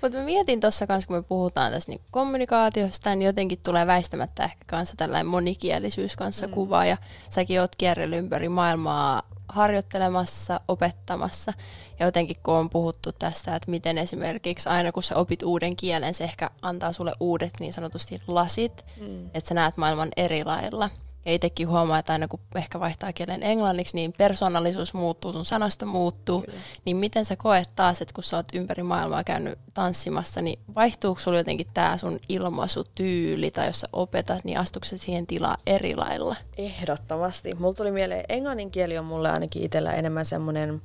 Mutta 0.02 0.18
mä 0.18 0.24
mietin 0.24 0.60
tuossa 0.60 0.86
kanssa, 0.86 1.08
kun 1.08 1.16
me 1.16 1.22
puhutaan 1.22 1.72
tässä 1.72 1.90
niin 1.90 2.00
kommunikaatiosta, 2.10 3.14
niin 3.14 3.26
jotenkin 3.26 3.58
tulee 3.62 3.86
väistämättä 3.86 4.44
ehkä 4.44 4.64
kanssa 4.66 4.96
tällainen 4.96 5.26
monikielisyys 5.26 6.16
kanssa 6.16 6.46
mm. 6.46 6.52
kuva. 6.52 6.84
Ja 6.84 6.96
säkin 7.30 7.60
oot 7.60 7.76
kierrellyt 7.76 8.18
ympäri 8.18 8.48
maailmaa 8.48 9.22
harjoittelemassa, 9.48 10.60
opettamassa. 10.68 11.52
Ja 11.98 12.06
jotenkin 12.06 12.36
kun 12.42 12.54
on 12.54 12.70
puhuttu 12.70 13.12
tästä, 13.12 13.56
että 13.56 13.70
miten 13.70 13.98
esimerkiksi 13.98 14.68
aina 14.68 14.92
kun 14.92 15.02
sä 15.02 15.16
opit 15.16 15.42
uuden 15.42 15.76
kielen, 15.76 16.14
se 16.14 16.24
ehkä 16.24 16.50
antaa 16.62 16.92
sulle 16.92 17.12
uudet 17.20 17.52
niin 17.60 17.72
sanotusti 17.72 18.22
lasit, 18.26 18.84
mm. 19.00 19.26
että 19.34 19.48
sä 19.48 19.54
näet 19.54 19.76
maailman 19.76 20.08
eri 20.16 20.44
lailla. 20.44 20.90
Ja 21.24 21.32
itsekin 21.32 21.68
huomaa, 21.68 21.98
että 21.98 22.12
aina 22.12 22.28
kun 22.28 22.40
ehkä 22.54 22.80
vaihtaa 22.80 23.12
kielen 23.12 23.42
englanniksi, 23.42 23.96
niin 23.96 24.12
persoonallisuus 24.12 24.94
muuttuu, 24.94 25.32
sun 25.32 25.44
sanasta 25.44 25.86
muuttuu. 25.86 26.40
Kyllä. 26.40 26.58
Niin 26.84 26.96
miten 26.96 27.24
sä 27.24 27.36
koet 27.36 27.68
taas, 27.74 28.02
että 28.02 28.14
kun 28.14 28.24
sä 28.24 28.36
oot 28.36 28.54
ympäri 28.54 28.82
maailmaa 28.82 29.24
käynyt 29.24 29.58
tanssimassa, 29.74 30.42
niin 30.42 30.58
vaihtuuko 30.74 31.20
sulla 31.20 31.38
jotenkin 31.38 31.66
tämä 31.74 31.98
sun 31.98 32.20
ilmaisutyyli, 32.28 33.50
tai 33.50 33.66
jos 33.66 33.80
sä 33.80 33.88
opetat, 33.92 34.44
niin 34.44 34.58
astuuko 34.58 34.84
siihen 34.84 35.26
tilaa 35.26 35.56
eri 35.66 35.96
lailla? 35.96 36.36
Ehdottomasti. 36.56 37.54
Mulla 37.54 37.74
tuli 37.74 37.90
mieleen, 37.90 38.24
englannin 38.28 38.70
kieli 38.70 38.98
on 38.98 39.04
mulle 39.04 39.30
ainakin 39.30 39.62
itsellä 39.62 39.92
enemmän 39.92 40.26
semmoinen 40.26 40.82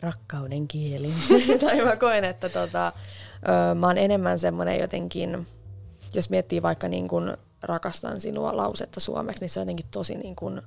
rakkauden 0.00 0.68
kieli. 0.68 1.12
tai 1.60 1.84
mä 1.84 1.96
koen, 1.96 2.24
että 2.24 2.48
tota, 2.48 2.92
ö, 3.48 3.74
mä 3.74 3.86
oon 3.86 3.98
enemmän 3.98 4.38
semmoinen 4.38 4.80
jotenkin, 4.80 5.46
jos 6.14 6.30
miettii 6.30 6.62
vaikka 6.62 6.88
niin 6.88 7.08
kuin 7.08 7.36
rakastan 7.62 8.20
sinua 8.20 8.56
lausetta 8.56 9.00
suomeksi, 9.00 9.40
niin 9.40 9.50
se 9.50 9.60
on 9.60 9.62
jotenkin 9.62 9.86
tosi 9.90 10.14
niin 10.14 10.36
kuin 10.36 10.62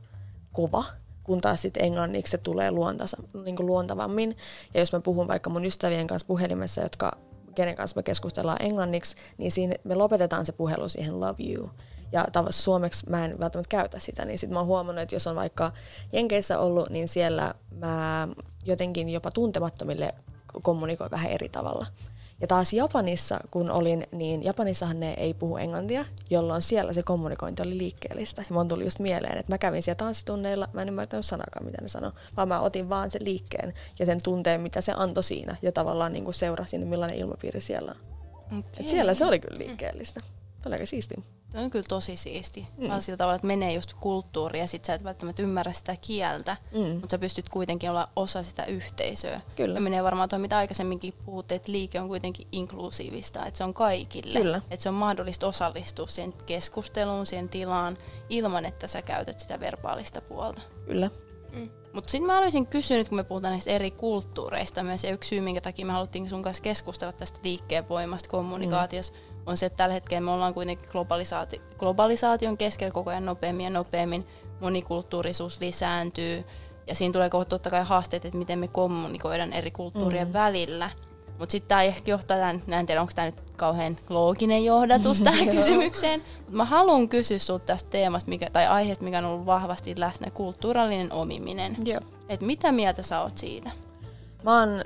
kova, 0.52 0.84
kun 1.24 1.42
taas 1.42 1.62
sitten 1.62 1.84
englanniksi 1.84 2.32
se 2.32 2.38
tulee 2.38 2.72
luontasa, 2.72 3.18
niin 3.44 3.56
kuin 3.56 3.68
luontavammin. 3.68 4.38
Ja 4.74 4.80
jos 4.80 4.94
mä 4.94 5.00
puhun 5.00 5.28
vaikka 5.28 5.50
mun 5.50 5.66
ystävien 5.66 6.08
kanssa 6.08 6.28
puhelimessa, 6.28 6.82
jotka, 6.82 7.12
kenen 7.56 7.76
kanssa 7.76 7.98
me 7.98 8.04
keskustellaan 8.04 8.62
englanniksi, 8.62 9.16
niin 9.38 9.52
siinä 9.52 9.76
me 9.84 9.96
lopetetaan 9.96 10.46
se 10.46 10.52
puhelu 10.52 10.90
siihen 10.90 11.20
love 11.20 11.44
you. 11.54 11.70
Ja 12.12 12.28
tavallaan 12.32 12.54
suomeksi 12.54 13.10
mä 13.10 13.26
en 13.26 13.40
välttämättä 13.40 13.70
käytä 13.70 14.00
sitä, 14.00 14.26
niin 14.26 14.40
sitten 14.40 14.54
mä 14.54 14.60
oon 14.60 14.68
huomannut, 14.68 15.02
että 15.02 15.16
jos 15.16 15.28
on 15.28 15.36
vaikka 15.36 15.72
Jenkeissä 16.14 16.60
ollut, 16.60 16.90
niin 16.90 17.08
siellä 17.08 17.54
mä 17.72 18.28
jotenkin 18.66 19.10
jopa 19.10 19.32
tuntemattomille 19.32 20.14
kommunikoin 20.62 21.12
vähän 21.12 21.32
eri 21.32 21.50
tavalla. 21.50 21.86
Ja 22.42 22.48
taas 22.48 22.74
Japanissa, 22.74 23.40
kun 23.52 23.72
olin, 23.72 24.08
niin 24.12 24.44
Japanissahan 24.44 25.00
ne 25.00 25.14
ei 25.14 25.34
puhu 25.34 25.58
englantia, 25.58 26.06
jolloin 26.30 26.62
siellä 26.62 26.94
se 26.94 27.04
kommunikointi 27.04 27.62
oli 27.62 27.78
liikkeellistä. 27.78 28.42
Ja 28.50 28.56
mun 28.56 28.68
tuli 28.68 28.84
just 28.84 29.00
mieleen, 29.00 29.38
että 29.38 29.52
mä 29.52 29.58
kävin 29.58 29.84
siellä 29.84 29.98
tanssitunneilla, 29.98 30.68
mä 30.74 30.82
en 30.82 30.88
ymmärtänyt 30.88 31.26
sanakaan, 31.26 31.66
mitä 31.66 31.82
ne 31.82 31.88
sanoi, 31.88 32.12
vaan 32.38 32.48
mä 32.48 32.60
otin 32.60 32.90
vaan 32.90 33.12
sen 33.12 33.24
liikkeen 33.24 33.74
ja 34.00 34.06
sen 34.06 34.24
tunteen, 34.24 34.62
mitä 34.62 34.82
se 34.82 34.94
antoi 34.96 35.24
siinä, 35.24 35.56
ja 35.62 35.72
tavallaan 35.72 36.14
niin 36.14 36.24
kuin 36.24 36.34
seurasin, 36.34 36.88
millainen 36.88 37.18
ilmapiiri 37.18 37.62
siellä 37.62 37.96
on. 38.52 38.58
Okay. 38.60 38.72
Et 38.80 38.88
siellä 38.88 39.14
se 39.14 39.26
oli 39.26 39.40
kyllä 39.40 39.58
liikkeellistä. 39.58 40.20
Se 40.64 40.70
oli 40.70 40.76
aika 40.76 40.86
siistiä. 40.86 41.22
Se 41.52 41.60
on 41.60 41.70
kyllä 41.70 41.86
tosi 41.90 42.16
siisti. 42.16 42.68
Mm. 42.78 42.90
Vaan 42.90 43.02
sillä 43.02 43.18
tavalla, 43.18 43.36
että 43.36 43.48
menee 43.48 43.74
just 43.74 43.94
kulttuuri 43.94 44.60
ja 44.60 44.68
sit 44.68 44.86
sä 44.86 44.94
et 44.94 45.04
välttämättä 45.04 45.42
ymmärrä 45.42 45.74
sitä 45.74 45.96
kieltä, 46.02 46.58
mm. 46.72 46.80
mutta 46.80 47.12
sä 47.12 47.18
pystyt 47.18 47.50
kuitenkin 47.50 47.90
olla 47.90 48.10
osa 48.16 48.44
sitä 48.44 48.66
yhteisöä. 48.66 49.42
Kyllä. 49.56 49.78
Ja 49.78 49.82
menee 49.82 50.04
varmaan 50.04 50.30
tuo, 50.30 50.40
mitä 50.40 50.58
aikaisemminkin 50.58 51.14
puhutte, 51.26 51.56
että 51.56 51.72
liike 51.72 52.02
on 52.02 52.08
kuitenkin 52.08 52.48
inklusiivista, 52.52 53.46
että 53.46 53.58
se 53.58 53.64
on 53.64 53.74
kaikille. 53.74 54.40
Kyllä. 54.40 54.62
Että 54.72 54.84
se 54.84 54.90
on 54.90 54.96
mahdollista 54.96 55.48
osallistua 55.48 56.08
siihen 56.08 56.34
keskusteluun, 56.34 57.26
siihen 57.26 57.50
tilaan, 57.50 57.98
ilman 58.30 58.66
että 58.66 58.88
sä 58.88 59.02
käytät 59.02 59.40
sitä 59.40 59.60
verbaalista 59.60 60.22
puolta. 60.22 60.62
Kyllä. 60.86 61.10
Mm. 61.54 61.70
Mutta 61.94 62.12
sitten 62.12 62.28
mä 62.28 62.34
haluaisin 62.34 62.68
kysyä 62.68 62.98
nyt, 62.98 63.10
kun 63.10 63.16
me 63.16 63.24
puhutaan 63.24 63.52
näistä 63.52 63.72
eri 63.72 63.92
kulttuureista, 63.92 64.84
myös 64.84 65.04
yksi 65.04 65.30
syy, 65.30 65.42
minkä 65.42 65.62
takia 65.62 65.86
me 65.86 65.94
haluttiin 65.94 66.30
sun 66.30 66.42
kanssa 66.42 66.64
keskustella 66.64 67.14
tästä 67.14 67.40
liikkeen 67.44 67.90
voimasta 67.90 68.30
kommunikaatiossa, 68.30 69.14
mm. 69.14 69.31
On 69.46 69.58
se, 69.58 69.66
että 69.66 69.78
tällä 69.78 69.94
hetkellä 69.94 70.22
me 70.22 70.32
ollaan 70.32 70.54
kuitenkin 70.54 70.90
globalisaati- 70.90 71.62
globalisaation 71.78 72.58
keskellä 72.58 72.92
koko 72.92 73.10
ajan 73.10 73.26
nopeammin 73.26 73.64
ja 73.64 73.70
nopeammin, 73.70 74.28
monikulttuurisuus 74.60 75.60
lisääntyy, 75.60 76.46
ja 76.88 76.96
siinä 76.96 77.14
tulee 77.14 77.30
totta 77.50 77.70
kai 77.70 77.84
haasteet, 77.84 78.26
että 78.26 78.38
miten 78.38 78.60
me 78.60 78.68
kommunikoidaan 78.68 79.54
eri 79.54 79.72
kulttuurien 79.72 80.28
mm. 80.28 80.34
välillä. 80.34 80.90
Mutta 81.40 81.52
sitten 81.52 81.70
tämä 81.70 81.84
ehkä 81.84 82.12
johtaa 82.12 82.38
tämän, 82.38 82.62
en 82.72 82.86
tiedä 82.86 83.02
onko 83.02 83.14
tämä 83.16 83.26
nyt 83.26 83.52
kauhean 83.58 83.98
looginen 84.10 84.66
johdatus 84.66 85.22
tähän 85.24 85.50
kysymykseen, 85.50 86.22
mutta 86.38 86.54
mä 86.54 86.66
haluan 86.66 87.10
kysyä 87.10 87.38
sinulta 87.38 87.66
tästä 87.66 87.90
teemasta 87.90 88.30
mikä, 88.30 88.50
tai 88.54 88.68
aiheesta, 88.68 89.04
mikä 89.04 89.18
on 89.18 89.26
ollut 89.26 89.46
vahvasti 89.46 89.94
läsnä, 89.98 90.32
kulttuurallinen 90.32 91.14
omiminen. 91.14 91.78
Yep. 91.88 92.04
Et 92.30 92.42
mitä 92.42 92.72
mieltä 92.72 93.02
sä 93.02 93.22
oot 93.22 93.38
siitä? 93.38 93.72
Mä 94.44 94.60
oon 94.60 94.82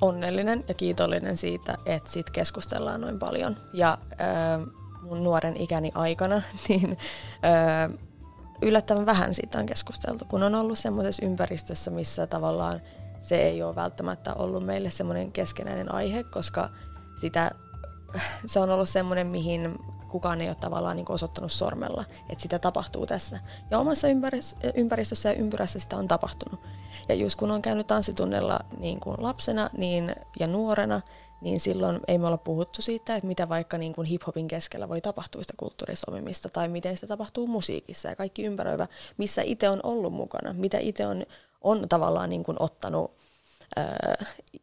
onnellinen 0.00 0.64
ja 0.68 0.74
kiitollinen 0.74 1.36
siitä, 1.36 1.76
että 1.86 2.10
siitä 2.10 2.32
keskustellaan 2.32 3.00
noin 3.00 3.18
paljon. 3.18 3.56
Ja 3.72 3.98
äh, 4.20 4.66
mun 5.02 5.24
nuoren 5.24 5.56
ikäni 5.56 5.92
aikana, 5.94 6.42
niin 6.68 6.98
äh, 7.44 7.98
yllättävän 8.62 9.06
vähän 9.06 9.34
siitä 9.34 9.58
on 9.58 9.66
keskusteltu, 9.66 10.24
kun 10.24 10.42
on 10.42 10.54
ollut 10.54 10.78
semmoisessa 10.78 11.26
ympäristössä, 11.26 11.90
missä 11.90 12.26
tavallaan 12.26 12.80
se 13.20 13.36
ei 13.36 13.62
ole 13.62 13.76
välttämättä 13.76 14.34
ollut 14.34 14.66
meille 14.66 14.90
semmoinen 14.90 15.32
keskenäinen 15.32 15.94
aihe, 15.94 16.24
koska 16.24 16.70
sitä, 17.20 17.50
se 18.46 18.60
on 18.60 18.70
ollut 18.70 18.88
semmoinen, 18.88 19.26
mihin 19.26 19.78
kukaan 20.08 20.40
ei 20.40 20.48
ole 20.48 20.56
tavallaan 20.60 20.96
niin 20.96 21.10
osoittanut 21.12 21.52
sormella, 21.52 22.04
että 22.28 22.42
sitä 22.42 22.58
tapahtuu 22.58 23.06
tässä. 23.06 23.40
Ja 23.70 23.78
omassa 23.78 24.08
ympäristössä 24.74 25.28
ja 25.28 25.34
ympyrässä 25.34 25.78
sitä 25.78 25.96
on 25.96 26.08
tapahtunut. 26.08 26.60
Ja 27.08 27.14
just 27.14 27.38
kun 27.38 27.50
on 27.50 27.62
käynyt 27.62 27.86
tanssitunnella 27.86 28.60
niin 28.78 29.00
kuin 29.00 29.16
lapsena 29.18 29.70
niin, 29.76 30.14
ja 30.40 30.46
nuorena, 30.46 31.00
niin 31.40 31.60
silloin 31.60 32.00
ei 32.08 32.18
me 32.18 32.26
olla 32.26 32.36
puhuttu 32.36 32.82
siitä, 32.82 33.16
että 33.16 33.26
mitä 33.26 33.48
vaikka 33.48 33.78
niin 33.78 33.92
kuin 33.92 34.06
hip-hopin 34.06 34.48
keskellä 34.48 34.88
voi 34.88 35.00
tapahtua 35.00 35.42
sitä 35.42 35.54
kulttuurisomimista 35.56 36.48
tai 36.48 36.68
miten 36.68 36.96
sitä 36.96 37.06
tapahtuu 37.06 37.46
musiikissa 37.46 38.08
ja 38.08 38.16
kaikki 38.16 38.44
ympäröivä, 38.44 38.86
missä 39.16 39.42
itse 39.42 39.68
on 39.68 39.80
ollut 39.82 40.12
mukana, 40.12 40.52
mitä 40.52 40.78
itse 40.78 41.06
on 41.06 41.26
on 41.60 41.88
tavallaan 41.88 42.30
niin 42.30 42.44
kuin 42.44 42.56
ottanut, 42.60 43.16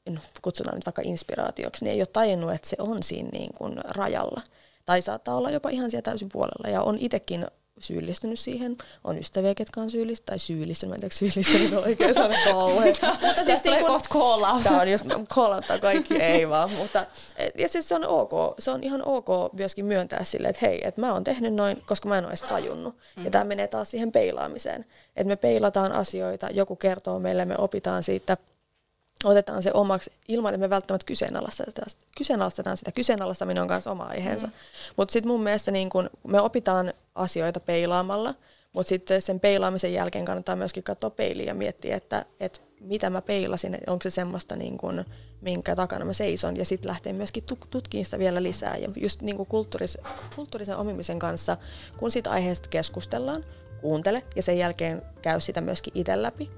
no, 0.10 0.22
kutsutaan 0.42 0.76
nyt 0.76 0.86
vaikka 0.86 1.02
inspiraatioksi, 1.06 1.86
niin 1.86 1.94
ei 1.94 2.00
ole 2.00 2.06
tajunnut, 2.06 2.52
että 2.52 2.70
se 2.70 2.76
on 2.80 3.04
siinä 3.04 3.30
niin 3.30 3.54
kuin 3.54 3.78
rajalla. 3.86 4.42
Tai 4.86 5.02
saattaa 5.02 5.36
olla 5.36 5.52
jopa 5.52 5.70
ihan 5.70 5.92
siellä 5.92 6.02
täysin 6.02 6.30
puolella. 6.30 6.70
Ja 6.70 6.82
on 6.82 6.98
itsekin 7.00 7.46
syyllistynyt 7.80 8.40
siihen. 8.40 8.78
On 9.04 9.18
ystäviä, 9.18 9.56
ketkä 9.56 9.82
on 9.82 9.90
syyllistynyt, 9.90 10.26
tai 10.26 10.40
syyllistynyt, 10.40 10.90
mä 10.90 10.96
en 10.96 11.00
tiedä, 11.00 11.16
syyllistynyt 11.16 11.74
on 11.74 11.84
oikein 11.84 12.14
sana 12.14 12.36
kauhean. 12.52 12.96
mutta 13.22 13.44
siis 13.46 13.62
tulee 13.62 13.84
kohta 13.84 14.10
call 14.10 14.62
Tämä 14.64 14.82
on, 14.82 14.92
jos 14.92 15.04
call 15.34 15.62
kaikki, 15.82 16.22
ei 16.22 16.50
vaan. 16.50 16.72
Mutta, 16.72 17.06
ja 17.58 17.68
siis 17.68 17.90
se 17.90 17.96
on 17.96 18.06
ok, 18.06 18.32
se 18.60 18.72
on 18.72 18.84
ihan 18.84 19.02
ok 19.06 19.54
myöskin 19.54 19.86
myöntää 19.86 20.24
sille, 20.24 20.48
että 20.48 20.66
hei, 20.66 20.88
että 20.88 21.02
mä 21.02 21.14
oon 21.14 21.24
tehnyt 21.24 21.54
noin, 21.54 21.84
koska 21.86 22.10
mä 22.10 22.18
en 22.18 22.24
ole 22.24 22.32
edes 22.32 22.42
tajunnut. 22.42 22.96
Mm. 23.16 23.26
Ja 23.26 23.32
tämä 23.32 23.44
menee 23.44 23.68
taas 23.68 23.92
siihen 23.92 24.12
peilaamiseen. 24.12 24.86
Että 25.16 25.28
me 25.28 25.36
peilataan 25.36 25.92
asioita, 25.92 26.50
joku 26.52 26.76
kertoo 26.76 27.20
meille, 27.20 27.46
me 27.46 27.56
opitaan 27.58 28.04
siitä– 28.04 28.38
otetaan 29.24 29.64
se 29.64 29.72
omaksi 29.74 30.12
ilman, 30.28 30.54
että 30.54 30.66
me 30.66 30.70
välttämättä 30.70 31.06
kyseenalaistetaan, 31.06 31.88
kyseenalaistetaan 32.18 32.78
sitä. 32.78 32.92
Kyseenalaistaminen 32.92 33.64
on 33.64 33.70
myös 33.70 33.88
oma 33.88 34.04
aiheensa. 34.04 34.48
Mm. 34.48 34.54
Mutta 34.98 35.12
sitten 35.12 35.32
mun 35.32 35.44
mielestä 35.44 35.72
niin 35.72 35.90
kun 35.90 36.10
me 36.28 36.42
opitaan 36.42 36.94
asioita 37.16 37.60
peilaamalla, 37.60 38.36
Mutta 38.74 38.90
sitten 38.90 39.22
sen 39.22 39.40
peilaamisen 39.40 39.94
jälkeen 39.94 40.26
kannattaa 40.26 40.56
myöskin 40.56 40.84
katsoa 40.84 41.10
peiliin 41.10 41.48
ja 41.48 41.54
miettiä, 41.54 41.96
että, 41.96 42.26
että 42.40 42.60
mitä 42.80 43.10
mä 43.10 43.22
peilasin, 43.22 43.78
onko 43.88 44.04
se 44.04 44.10
semmoista, 44.10 44.56
niin 44.56 44.78
kun, 44.78 45.06
minkä 45.42 45.76
takana 45.76 46.06
mä 46.06 46.14
seison. 46.14 46.58
Ja 46.58 46.66
sitten 46.66 46.90
lähtee 46.90 47.14
myöskin 47.14 47.44
tutkimaan 47.70 48.06
sitä 48.06 48.20
vielä 48.20 48.44
lisää. 48.44 48.78
Ja 48.78 48.90
just 48.96 49.22
niin 49.22 49.46
kulttuuris, 49.46 49.98
kulttuurisen 50.36 50.78
omimisen 50.78 51.20
kanssa, 51.20 51.58
kun 51.98 52.12
siitä 52.12 52.30
aiheesta 52.30 52.70
keskustellaan, 52.70 53.46
kuuntele 53.82 54.24
ja 54.36 54.42
sen 54.42 54.58
jälkeen 54.58 55.02
käy 55.22 55.40
sitä 55.40 55.62
myöskin 55.62 55.94
itse 55.96 56.22
läpi 56.22 56.52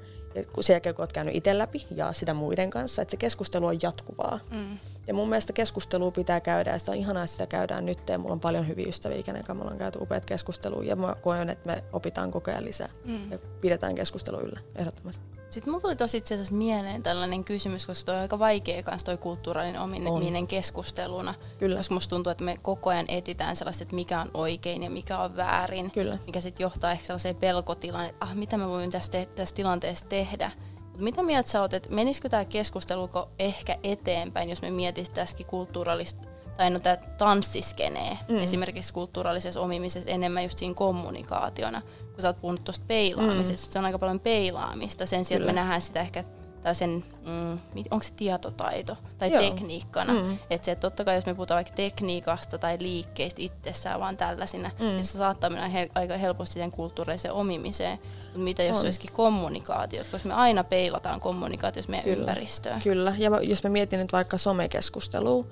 sen 0.61 0.73
jälkeen 0.73 0.95
kun 0.95 1.03
olet 1.03 1.13
käynyt 1.13 1.35
itse 1.35 1.57
läpi 1.57 1.87
ja 1.91 2.13
sitä 2.13 2.33
muiden 2.33 2.69
kanssa, 2.69 3.01
että 3.01 3.11
se 3.11 3.17
keskustelu 3.17 3.65
on 3.65 3.81
jatkuvaa. 3.81 4.39
Mm. 4.51 4.77
Ja 5.07 5.13
mun 5.13 5.29
mielestä 5.29 5.53
keskustelua 5.53 6.11
pitää 6.11 6.39
käydä 6.39 6.71
ja 6.71 6.79
sitä 6.79 6.91
on 6.91 6.97
ihanaa, 6.97 7.23
että 7.23 7.31
sitä 7.31 7.47
käydään 7.47 7.85
nyt. 7.85 8.09
Ja 8.09 8.17
mulla 8.17 8.33
on 8.33 8.39
paljon 8.39 8.67
hyviä 8.67 8.87
ystäviä, 8.87 9.23
kenen 9.23 9.43
kanssa 9.43 9.53
me 9.53 9.61
ollaan 9.61 9.77
käyty 9.77 9.99
upeat 10.01 10.25
keskustelua 10.25 10.83
ja 10.83 10.95
mä 10.95 11.15
koen, 11.21 11.49
että 11.49 11.67
me 11.67 11.83
opitaan 11.93 12.31
koko 12.31 12.51
ajan 12.51 12.65
lisää 12.65 12.89
mm. 13.05 13.31
ja 13.31 13.39
pidetään 13.61 13.95
keskustelu 13.95 14.39
yllä 14.39 14.59
ehdottomasti. 14.75 15.25
Sitten 15.55 15.71
mulla 15.71 15.81
tuli 15.81 15.95
tosi 15.95 16.17
itse 16.17 16.33
asiassa 16.33 16.53
mieleen 16.53 17.03
tällainen 17.03 17.43
kysymys, 17.43 17.85
koska 17.85 18.05
toi 18.05 18.15
on 18.15 18.21
aika 18.21 18.39
vaikea 18.39 18.83
kanssa 18.83 19.05
toi 19.05 19.17
kulttuurallinen 19.17 19.81
ominen 20.07 20.47
keskusteluna. 20.47 21.33
Kyllä. 21.57 21.77
Koska 21.77 21.93
musta 21.93 22.09
tuntuu, 22.09 22.31
että 22.31 22.43
me 22.43 22.57
koko 22.61 22.89
ajan 22.89 23.05
etitään 23.07 23.55
sellaista, 23.55 23.83
että 23.83 23.95
mikä 23.95 24.21
on 24.21 24.31
oikein 24.33 24.83
ja 24.83 24.89
mikä 24.89 25.19
on 25.19 25.35
väärin. 25.35 25.91
Kyllä. 25.91 26.17
Mikä 26.25 26.39
sitten 26.39 26.63
johtaa 26.63 26.91
ehkä 26.91 27.05
sellaiseen 27.05 27.35
pelkotilaan, 27.35 28.05
että 28.05 28.25
ah, 28.25 28.35
mitä 28.35 28.57
mä 28.57 28.67
voin 28.67 28.91
tässä, 28.91 29.11
te- 29.11 29.25
tässä 29.25 29.55
tilanteessa 29.55 30.05
tehdä. 30.05 30.51
Mut 30.87 31.01
mitä 31.01 31.23
mieltä 31.23 31.49
sä 31.49 31.61
oot, 31.61 31.73
että 31.73 31.89
menisikö 31.89 32.29
tämä 32.29 32.45
keskustelu 32.45 33.09
ehkä 33.39 33.77
eteenpäin, 33.83 34.49
jos 34.49 34.61
me 34.61 34.71
mietitään 34.71 35.15
tässäkin 35.15 35.45
kulttuurallista 35.45 36.34
tai 36.57 36.69
no 36.69 36.79
tämä 36.79 36.97
tanssiskenee 36.97 38.17
mm. 38.29 38.43
esimerkiksi 38.43 38.93
kulttuuraalisessa 38.93 39.61
omimisessa 39.61 40.09
enemmän 40.09 40.43
just 40.43 40.57
siinä 40.57 40.73
kommunikaationa, 40.73 41.81
kun 42.13 42.21
sä 42.21 42.27
oot 42.27 42.41
puhunut 42.41 42.63
tuosta 42.63 42.85
peilaamisesta, 42.87 43.67
mm. 43.67 43.73
se 43.73 43.79
on 43.79 43.85
aika 43.85 43.99
paljon 43.99 44.19
peilaamista 44.19 45.05
sen 45.05 45.25
sijaan, 45.25 45.41
että 45.41 45.53
me 45.53 45.59
nähdään 45.61 45.81
sitä 45.81 45.99
ehkä 45.99 46.23
tai 46.65 46.75
sen, 46.75 47.05
mm, 47.25 47.59
onko 47.91 48.03
se 48.03 48.13
tietotaito 48.13 48.97
tai 49.17 49.31
Joo. 49.31 49.41
tekniikkana. 49.41 50.13
Mm. 50.13 50.37
Että 50.49 50.65
se, 50.65 50.75
totta 50.75 51.05
kai 51.05 51.15
jos 51.15 51.25
me 51.25 51.33
puhutaan 51.33 51.55
vaikka 51.55 51.73
tekniikasta 51.75 52.57
tai 52.57 52.77
liikkeistä 52.79 53.41
itsessään 53.41 53.99
vaan 53.99 54.17
tällaisina, 54.17 54.71
mm. 54.79 54.85
niin 54.85 55.05
se 55.05 55.17
saattaa 55.17 55.49
mennä 55.49 55.67
he, 55.67 55.89
aika 55.95 56.17
helposti 56.17 56.59
sen 56.59 56.71
kulttuuriseen 56.71 57.33
omimiseen. 57.33 57.99
Mutta 58.23 58.39
mitä 58.39 58.63
jos 58.63 58.75
on. 58.75 58.81
se 58.81 58.87
olisikin 58.87 59.11
kommunikaatiot, 59.11 60.07
koska 60.07 60.27
me 60.27 60.33
aina 60.33 60.63
peilataan 60.63 61.19
kommunikaatiossa 61.19 61.91
meidän 61.91 62.03
Kyllä. 62.03 62.19
ympäristöön. 62.19 62.81
Kyllä, 62.81 63.13
ja 63.17 63.29
jos 63.41 63.63
me 63.63 63.69
mietin 63.69 63.99
nyt 63.99 64.11
vaikka 64.11 64.37
somekeskustelua, 64.37 65.45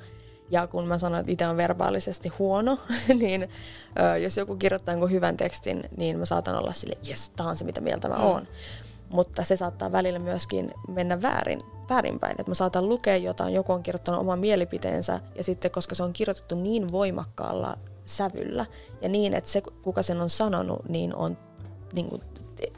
ja 0.49 0.67
kun 0.67 0.87
mä 0.87 0.97
sanoin, 0.97 1.19
että 1.19 1.33
itse 1.33 1.47
on 1.47 1.57
verbaalisesti 1.57 2.29
huono, 2.29 2.77
niin 3.19 3.49
ö, 3.99 4.17
jos 4.17 4.37
joku 4.37 4.55
kirjoittaa 4.55 4.93
jonkun 4.93 5.11
hyvän 5.11 5.37
tekstin, 5.37 5.83
niin 5.97 6.19
mä 6.19 6.25
saatan 6.25 6.55
olla 6.55 6.73
sille, 6.73 6.97
jes, 7.03 7.29
tää 7.29 7.45
on 7.45 7.57
se 7.57 7.65
mitä 7.65 7.81
mieltä 7.81 8.09
mä 8.09 8.17
mm. 8.17 8.23
oon. 8.23 8.47
Mutta 9.09 9.43
se 9.43 9.55
saattaa 9.55 9.91
välillä 9.91 10.19
myöskin 10.19 10.71
mennä 10.87 11.21
väärin, 11.21 11.59
väärinpäin. 11.89 12.35
Että 12.39 12.51
mä 12.51 12.55
saatan 12.55 12.89
lukea 12.89 13.17
jotain, 13.17 13.53
joku 13.53 13.73
on 13.73 13.83
kirjoittanut 13.83 14.21
oman 14.21 14.39
mielipiteensä, 14.39 15.19
ja 15.35 15.43
sitten 15.43 15.71
koska 15.71 15.95
se 15.95 16.03
on 16.03 16.13
kirjoitettu 16.13 16.55
niin 16.55 16.91
voimakkaalla 16.91 17.77
sävyllä, 18.05 18.65
ja 19.01 19.09
niin, 19.09 19.33
että 19.33 19.49
se, 19.49 19.61
kuka 19.61 20.01
sen 20.01 20.21
on 20.21 20.29
sanonut, 20.29 20.89
niin 20.89 21.15
on 21.15 21.37
niin 21.93 22.09
kuin, 22.09 22.21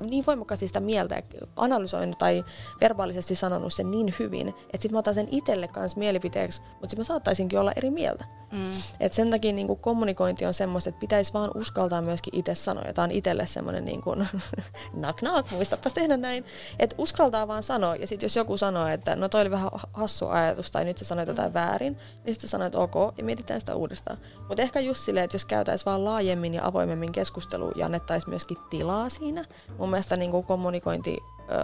niin 0.05 0.23
voimakkaasti 0.27 0.67
sitä 0.67 0.79
mieltä, 0.79 1.23
analysoinut 1.55 2.17
tai 2.17 2.45
verbaalisesti 2.81 3.35
sanonut 3.35 3.73
sen 3.73 3.91
niin 3.91 4.15
hyvin, 4.19 4.47
että 4.47 4.59
sitten 4.73 4.91
mä 4.91 4.99
otan 4.99 5.13
sen 5.13 5.27
itselle 5.31 5.67
kanssa 5.67 5.99
mielipiteeksi, 5.99 6.61
mutta 6.61 6.89
sitten 6.89 6.99
mä 6.99 7.03
saattaisinkin 7.03 7.59
olla 7.59 7.71
eri 7.75 7.89
mieltä. 7.89 8.25
Mm. 8.51 8.71
Et 8.99 9.13
sen 9.13 9.31
takia 9.31 9.53
niin 9.53 9.67
kuin 9.67 9.79
kommunikointi 9.79 10.45
on 10.45 10.53
semmoista, 10.53 10.89
että 10.89 10.99
pitäisi 10.99 11.33
vaan 11.33 11.51
uskaltaa 11.55 12.01
myöskin 12.01 12.35
itse 12.35 12.55
sanoa. 12.55 12.93
Tämä 12.93 13.03
on 13.03 13.11
itselle 13.11 13.45
semmoinen 13.45 13.85
niin 13.85 14.01
kuin, 14.01 14.27
knock 14.99 15.19
knock, 15.19 15.51
muistapas 15.51 15.93
tehdä 15.93 16.17
näin. 16.17 16.45
Että 16.79 16.95
uskaltaa 16.99 17.47
vaan 17.47 17.63
sanoa, 17.63 17.95
ja 17.95 18.07
sitten 18.07 18.25
jos 18.25 18.35
joku 18.35 18.57
sanoo, 18.57 18.87
että 18.87 19.15
no 19.15 19.29
toi 19.29 19.41
oli 19.41 19.51
vähän 19.51 19.69
hassu 19.93 20.27
ajatus, 20.27 20.71
tai 20.71 20.85
nyt 20.85 20.97
sä 20.97 21.05
sanoit 21.05 21.27
jotain 21.27 21.51
mm. 21.51 21.53
väärin, 21.53 21.97
niin 22.25 22.33
sitten 22.33 22.49
sanoit 22.49 22.75
ok, 22.75 22.95
ja 23.17 23.23
mietitään 23.23 23.59
sitä 23.59 23.75
uudestaan. 23.75 24.17
Mutta 24.47 24.61
ehkä 24.61 24.79
just 24.79 25.01
silleen, 25.01 25.23
että 25.23 25.35
jos 25.35 25.45
käytäisiin 25.45 25.85
vaan 25.85 26.05
laajemmin 26.05 26.53
ja 26.53 26.65
avoimemmin 26.65 27.11
keskustelua 27.11 27.71
ja 27.75 27.85
annettaisiin 27.85 28.29
myöskin 28.29 28.57
tilaa 28.69 29.09
siinä, 29.09 29.45
mun 29.77 29.89
mielestä 29.89 30.15
niin 30.15 30.31
kuin 30.31 30.45
kommunikointi 30.45 31.17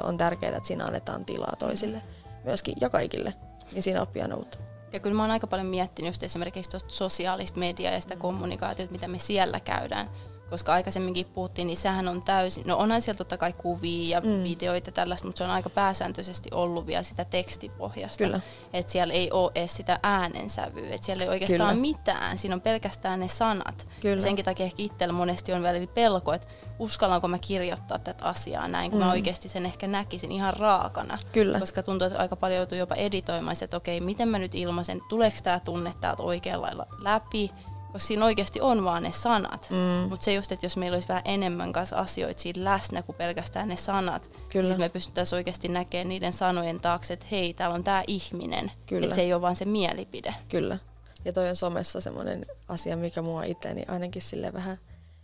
on 0.03 0.17
tärkeää, 0.17 0.57
että 0.57 0.67
siinä 0.67 0.85
annetaan 0.85 1.25
tilaa 1.25 1.55
toisille. 1.59 2.01
Myöskin 2.43 2.75
ja 2.81 2.89
kaikille, 2.89 3.33
niin 3.71 3.83
siinä 3.83 4.01
oppii 4.01 4.21
aina 4.21 4.35
uutta. 4.35 4.57
Ja 4.93 4.99
kyllä 4.99 5.15
mä 5.15 5.23
oon 5.23 5.31
aika 5.31 5.47
paljon 5.47 5.67
miettinyt 5.67 6.09
just 6.09 6.23
esimerkiksi 6.23 6.77
sosiaalista 6.87 7.59
mediaa 7.59 7.93
ja 7.93 8.01
sitä 8.01 8.15
kommunikaatiota, 8.15 8.91
mitä 8.91 9.07
me 9.07 9.19
siellä 9.19 9.59
käydään 9.59 10.09
koska 10.51 10.73
aikaisemminkin 10.73 11.25
puhuttiin, 11.25 11.67
niin 11.67 11.77
sehän 11.77 12.07
on 12.07 12.21
täysin, 12.21 12.63
no 12.67 12.77
onhan 12.77 13.01
siellä 13.01 13.17
totta 13.17 13.37
kai 13.37 13.53
kuvia 13.53 14.17
ja 14.17 14.21
mm. 14.21 14.43
videoita 14.43 14.87
ja 14.87 14.91
tällaista, 14.91 15.27
mutta 15.27 15.37
se 15.37 15.43
on 15.43 15.49
aika 15.49 15.69
pääsääntöisesti 15.69 16.49
ollut 16.53 16.87
vielä 16.87 17.03
sitä 17.03 17.25
tekstipohjasta. 17.25 18.23
Kyllä. 18.23 18.39
Että 18.73 18.91
siellä 18.91 19.13
ei 19.13 19.31
ole 19.31 19.51
edes 19.55 19.75
sitä 19.75 19.99
äänensävyä, 20.03 20.89
että 20.89 21.05
siellä 21.05 21.23
ei 21.23 21.29
oikeastaan 21.29 21.75
Kyllä. 21.75 21.81
mitään, 21.81 22.37
siinä 22.37 22.55
on 22.55 22.61
pelkästään 22.61 23.19
ne 23.19 23.27
sanat. 23.27 23.87
Kyllä. 24.01 24.21
Senkin 24.21 24.45
takia 24.45 24.65
ehkä 24.65 24.83
itsellä 24.83 25.13
monesti 25.13 25.53
on 25.53 25.63
välillä 25.63 25.87
pelko, 25.87 26.33
että 26.33 26.47
uskallanko 26.79 27.27
mä 27.27 27.39
kirjoittaa 27.39 27.99
tätä 27.99 28.25
asiaa 28.25 28.67
näin, 28.67 28.91
kun 28.91 28.99
mm. 28.99 29.05
mä 29.05 29.11
oikeasti 29.11 29.49
sen 29.49 29.65
ehkä 29.65 29.87
näkisin 29.87 30.31
ihan 30.31 30.53
raakana. 30.53 31.17
Kyllä. 31.31 31.59
Koska 31.59 31.83
tuntuu, 31.83 32.07
että 32.07 32.19
aika 32.19 32.35
paljon 32.35 32.57
joutuu 32.57 32.77
jopa 32.77 32.95
editoimaan 32.95 33.55
että 33.61 33.77
okei, 33.77 34.01
miten 34.01 34.27
mä 34.27 34.39
nyt 34.39 34.55
ilmaisen, 34.55 35.01
tuleeko 35.09 35.37
tämä 35.43 35.59
tunne 35.59 35.93
täältä 36.01 36.23
oikealla 36.23 36.65
lailla 36.65 36.87
läpi, 37.03 37.51
koska 37.91 38.07
siinä 38.07 38.25
oikeasti 38.25 38.61
on 38.61 38.83
vaan 38.83 39.03
ne 39.03 39.11
sanat. 39.11 39.67
Mm. 39.69 40.09
Mutta 40.09 40.23
se 40.23 40.33
just, 40.33 40.51
että 40.51 40.65
jos 40.65 40.77
meillä 40.77 40.95
olisi 40.95 41.07
vähän 41.07 41.23
enemmän 41.25 41.73
kanssa 41.73 41.95
asioita 41.95 42.41
siinä 42.41 42.63
läsnä 42.63 43.03
kuin 43.03 43.15
pelkästään 43.17 43.67
ne 43.67 43.75
sanat, 43.75 44.29
niin 44.53 44.65
sitten 44.65 44.79
me 44.79 44.89
pystyttäisiin 44.89 45.37
oikeasti 45.37 45.67
näkemään 45.67 46.09
niiden 46.09 46.33
sanojen 46.33 46.79
taakse, 46.79 47.13
että 47.13 47.25
hei, 47.31 47.53
täällä 47.53 47.75
on 47.75 47.83
tämä 47.83 48.03
ihminen. 48.07 48.71
Että 49.03 49.15
se 49.15 49.21
ei 49.21 49.33
ole 49.33 49.41
vaan 49.41 49.55
se 49.55 49.65
mielipide. 49.65 50.35
Kyllä. 50.49 50.77
Ja 51.25 51.33
toi 51.33 51.49
on 51.49 51.55
somessa 51.55 52.01
semmoinen 52.01 52.45
asia, 52.67 52.97
mikä 52.97 53.21
mua 53.21 53.43
itseäni 53.43 53.83
ainakin 53.87 54.21
sille 54.21 54.53
vähän 54.53 54.77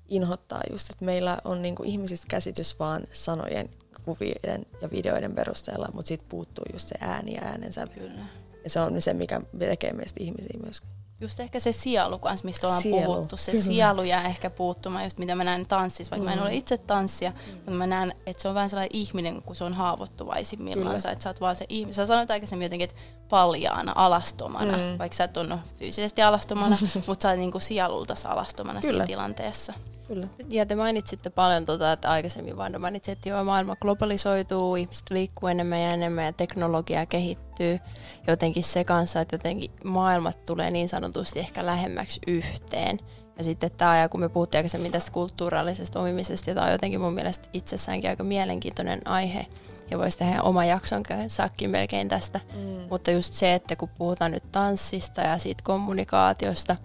inhottaa 0.09 0.61
just, 0.71 0.89
että 0.89 1.05
meillä 1.05 1.37
on 1.43 1.61
niinku 1.61 1.83
ihmisistä 1.83 2.27
käsitys 2.29 2.79
vaan 2.79 3.03
sanojen, 3.13 3.69
kuvien 4.05 4.65
ja 4.81 4.91
videoiden 4.91 5.35
perusteella, 5.35 5.89
mutta 5.93 6.07
siitä 6.07 6.25
puuttuu 6.29 6.65
just 6.73 6.87
se 6.87 6.95
ääni 6.99 7.33
ja 7.33 7.41
äänensävy. 7.41 7.99
Kyllä. 7.99 8.25
Ja 8.63 8.69
se 8.69 8.79
on 8.79 9.01
se, 9.01 9.13
mikä 9.13 9.41
tekee 9.59 9.93
meistä 9.93 10.23
ihmisiä 10.23 10.59
myöskin. 10.63 10.89
Just 11.21 11.39
ehkä 11.39 11.59
se 11.59 11.71
sielu 11.71 12.19
kanssa, 12.19 12.45
mistä 12.45 12.67
ollaan 12.67 12.81
sielu. 12.81 13.05
puhuttu. 13.05 13.37
Se 13.37 13.51
Kyllä. 13.51 13.63
sielu 13.63 14.03
jää 14.03 14.25
ehkä 14.25 14.49
puuttumaan, 14.49 15.03
just 15.03 15.17
mitä 15.17 15.35
mä 15.35 15.43
näen 15.43 15.67
tanssissa, 15.67 16.11
vaikka 16.11 16.23
mm. 16.23 16.25
mä 16.25 16.33
en 16.33 16.39
mm. 16.39 16.45
ole 16.45 16.55
itse 16.55 16.77
tanssia, 16.77 17.29
mm. 17.29 17.53
mutta 17.53 17.71
mä 17.71 17.87
näen, 17.87 18.13
että 18.25 18.41
se 18.41 18.47
on 18.47 18.55
vähän 18.55 18.69
sellainen 18.69 18.97
ihminen, 18.97 19.41
kun 19.41 19.55
se 19.55 19.63
on 19.63 19.73
haavoittuvaisimmillaan. 19.73 20.95
Että 20.95 21.23
sä 21.23 21.29
oot 21.29 21.41
vaan 21.41 21.55
se 21.55 21.65
ihminen. 21.69 21.93
Sä 21.93 22.05
sanoit 22.05 22.31
aikaisemmin 22.31 22.65
jotenkin, 22.65 22.89
että 22.89 23.01
paljaana, 23.29 23.93
alastomana, 23.95 24.77
mm. 24.77 24.97
vaikka 24.99 25.15
sä 25.15 25.23
et 25.23 25.37
ole 25.37 25.47
no, 25.47 25.59
fyysisesti 25.75 26.21
alastomana, 26.21 26.77
mutta 27.07 27.23
sä 27.23 27.29
oot 27.29 27.37
niinku 27.37 27.59
sielulta 27.59 28.13
alastomana 28.25 28.81
Kyllä. 28.81 28.93
siinä 28.93 29.05
tilanteessa. 29.05 29.73
Kyllä. 30.07 30.27
Ja 30.49 30.65
te 30.65 30.75
mainitsitte 30.75 31.29
paljon, 31.29 31.65
tota, 31.65 31.91
että 31.91 32.09
aikaisemmin 32.09 32.57
vaan 32.57 32.81
mainitsit, 32.81 33.11
että 33.11 33.29
joo, 33.29 33.43
maailma 33.43 33.75
globalisoituu, 33.75 34.75
ihmiset 34.75 35.09
liikkuu 35.09 35.49
enemmän 35.49 35.81
ja 35.81 35.93
enemmän 35.93 36.25
ja 36.25 36.33
teknologia 36.33 37.05
kehittyy 37.05 37.79
jotenkin 38.27 38.63
se 38.63 38.83
kanssa, 38.83 39.21
että 39.21 39.33
jotenkin 39.33 39.71
maailmat 39.83 40.45
tulee 40.45 40.71
niin 40.71 40.89
sanotusti 40.89 41.39
ehkä 41.39 41.65
lähemmäksi 41.65 42.19
yhteen. 42.27 42.99
Ja 43.37 43.43
sitten 43.43 43.71
tämä, 43.71 44.09
kun 44.09 44.19
me 44.19 44.29
puhuttiin 44.29 44.59
aikaisemmin 44.59 44.91
tästä 44.91 45.11
kulttuuraalisesta 45.11 45.99
omimisesta, 45.99 46.49
ja 46.49 46.53
tämä 46.53 46.65
on 46.65 46.71
jotenkin 46.71 47.01
mun 47.01 47.13
mielestä 47.13 47.49
itsessäänkin 47.53 48.09
aika 48.09 48.23
mielenkiintoinen 48.23 49.07
aihe, 49.07 49.45
ja 49.91 49.97
voisi 49.97 50.17
tehdä 50.17 50.41
oma 50.41 50.65
jakson 50.65 51.03
saakkin 51.27 51.69
melkein 51.69 52.07
tästä. 52.07 52.39
Mm. 52.55 52.87
Mutta 52.89 53.11
just 53.11 53.33
se, 53.33 53.53
että 53.53 53.75
kun 53.75 53.89
puhutaan 53.97 54.31
nyt 54.31 54.51
tanssista 54.51 55.21
ja 55.21 55.37
siitä 55.37 55.63
kommunikaatiosta, 55.63 56.75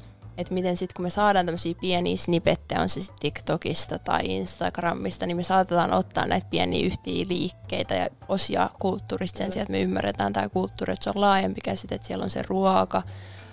että 0.43 0.55
miten 0.55 0.77
sitten 0.77 0.95
kun 0.97 1.03
me 1.03 1.11
saadaan 1.11 1.47
tämmöisiä 1.47 1.75
pieniä 1.81 2.17
snippettejä, 2.17 2.81
on 2.81 2.89
se 2.89 3.01
sitten 3.01 3.21
TikTokista 3.21 3.99
tai 3.99 4.21
Instagramista, 4.25 5.27
niin 5.27 5.37
me 5.37 5.43
saatetaan 5.43 5.93
ottaa 5.93 6.27
näitä 6.27 6.47
pieniä 6.51 6.87
yhtiä 6.87 7.25
liikkeitä 7.29 7.95
ja 7.95 8.09
osia 8.29 8.71
kulttuurista 8.79 9.39
sen 9.39 9.53
sijaan, 9.53 9.63
että 9.63 9.73
me 9.73 9.81
ymmärretään 9.81 10.33
tämä 10.33 10.49
kulttuuri, 10.49 10.93
että 10.93 11.05
se 11.05 11.11
on 11.11 11.21
laajempi 11.21 11.61
käsite, 11.61 11.95
että 11.95 12.07
siellä 12.07 12.25
on 12.25 12.31
se 12.31 12.43
ruoka, 12.49 13.03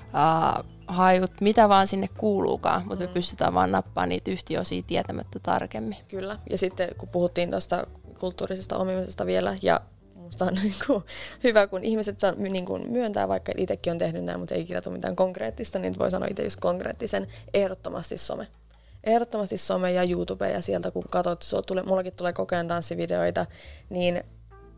uh, 0.05 0.65
hajut, 0.87 1.41
mitä 1.41 1.69
vaan 1.69 1.87
sinne 1.87 2.07
kuuluukaan, 2.17 2.81
mutta 2.81 2.95
mm. 2.95 3.09
me 3.09 3.13
pystytään 3.13 3.53
vaan 3.53 3.71
nappaamaan 3.71 4.09
niitä 4.09 4.31
yhtiöosia 4.31 4.83
tietämättä 4.87 5.39
tarkemmin. 5.39 5.97
Kyllä, 6.07 6.37
ja 6.49 6.57
sitten 6.57 6.89
kun 6.97 7.09
puhuttiin 7.09 7.51
tuosta 7.51 7.87
kulttuurisesta 8.19 8.77
omimisesta 8.77 9.25
vielä 9.25 9.55
ja 9.61 9.81
Musta 10.29 10.45
on 10.45 10.53
niin 10.63 10.75
kuin 10.87 11.03
hyvä, 11.43 11.67
kun 11.67 11.83
ihmiset 11.83 12.19
saa, 12.19 12.31
niin 12.31 12.65
kuin 12.65 12.91
myöntää, 12.91 13.27
vaikka 13.27 13.51
itsekin 13.57 13.91
on 13.91 13.97
tehnyt 13.97 14.23
näin, 14.23 14.39
mutta 14.39 14.55
ei 14.55 14.61
ikinä 14.61 14.81
tule 14.81 14.95
mitään 14.95 15.15
konkreettista, 15.15 15.79
niin 15.79 15.99
voi 15.99 16.11
sanoa 16.11 16.27
itse 16.31 16.43
just 16.43 16.59
konkreettisen, 16.59 17.27
ehdottomasti 17.53 18.17
some. 18.17 18.47
Ehdottomasti 19.03 19.57
some 19.57 19.91
ja 19.91 20.03
YouTube 20.03 20.49
ja 20.49 20.61
sieltä 20.61 20.91
kun 20.91 21.03
katsot, 21.09 21.65
tulee, 21.65 21.83
mullakin 21.83 22.13
tulee 22.13 22.33
koko 22.33 22.55
ajan 22.55 22.67
tanssivideoita, 22.67 23.45
niin 23.89 24.23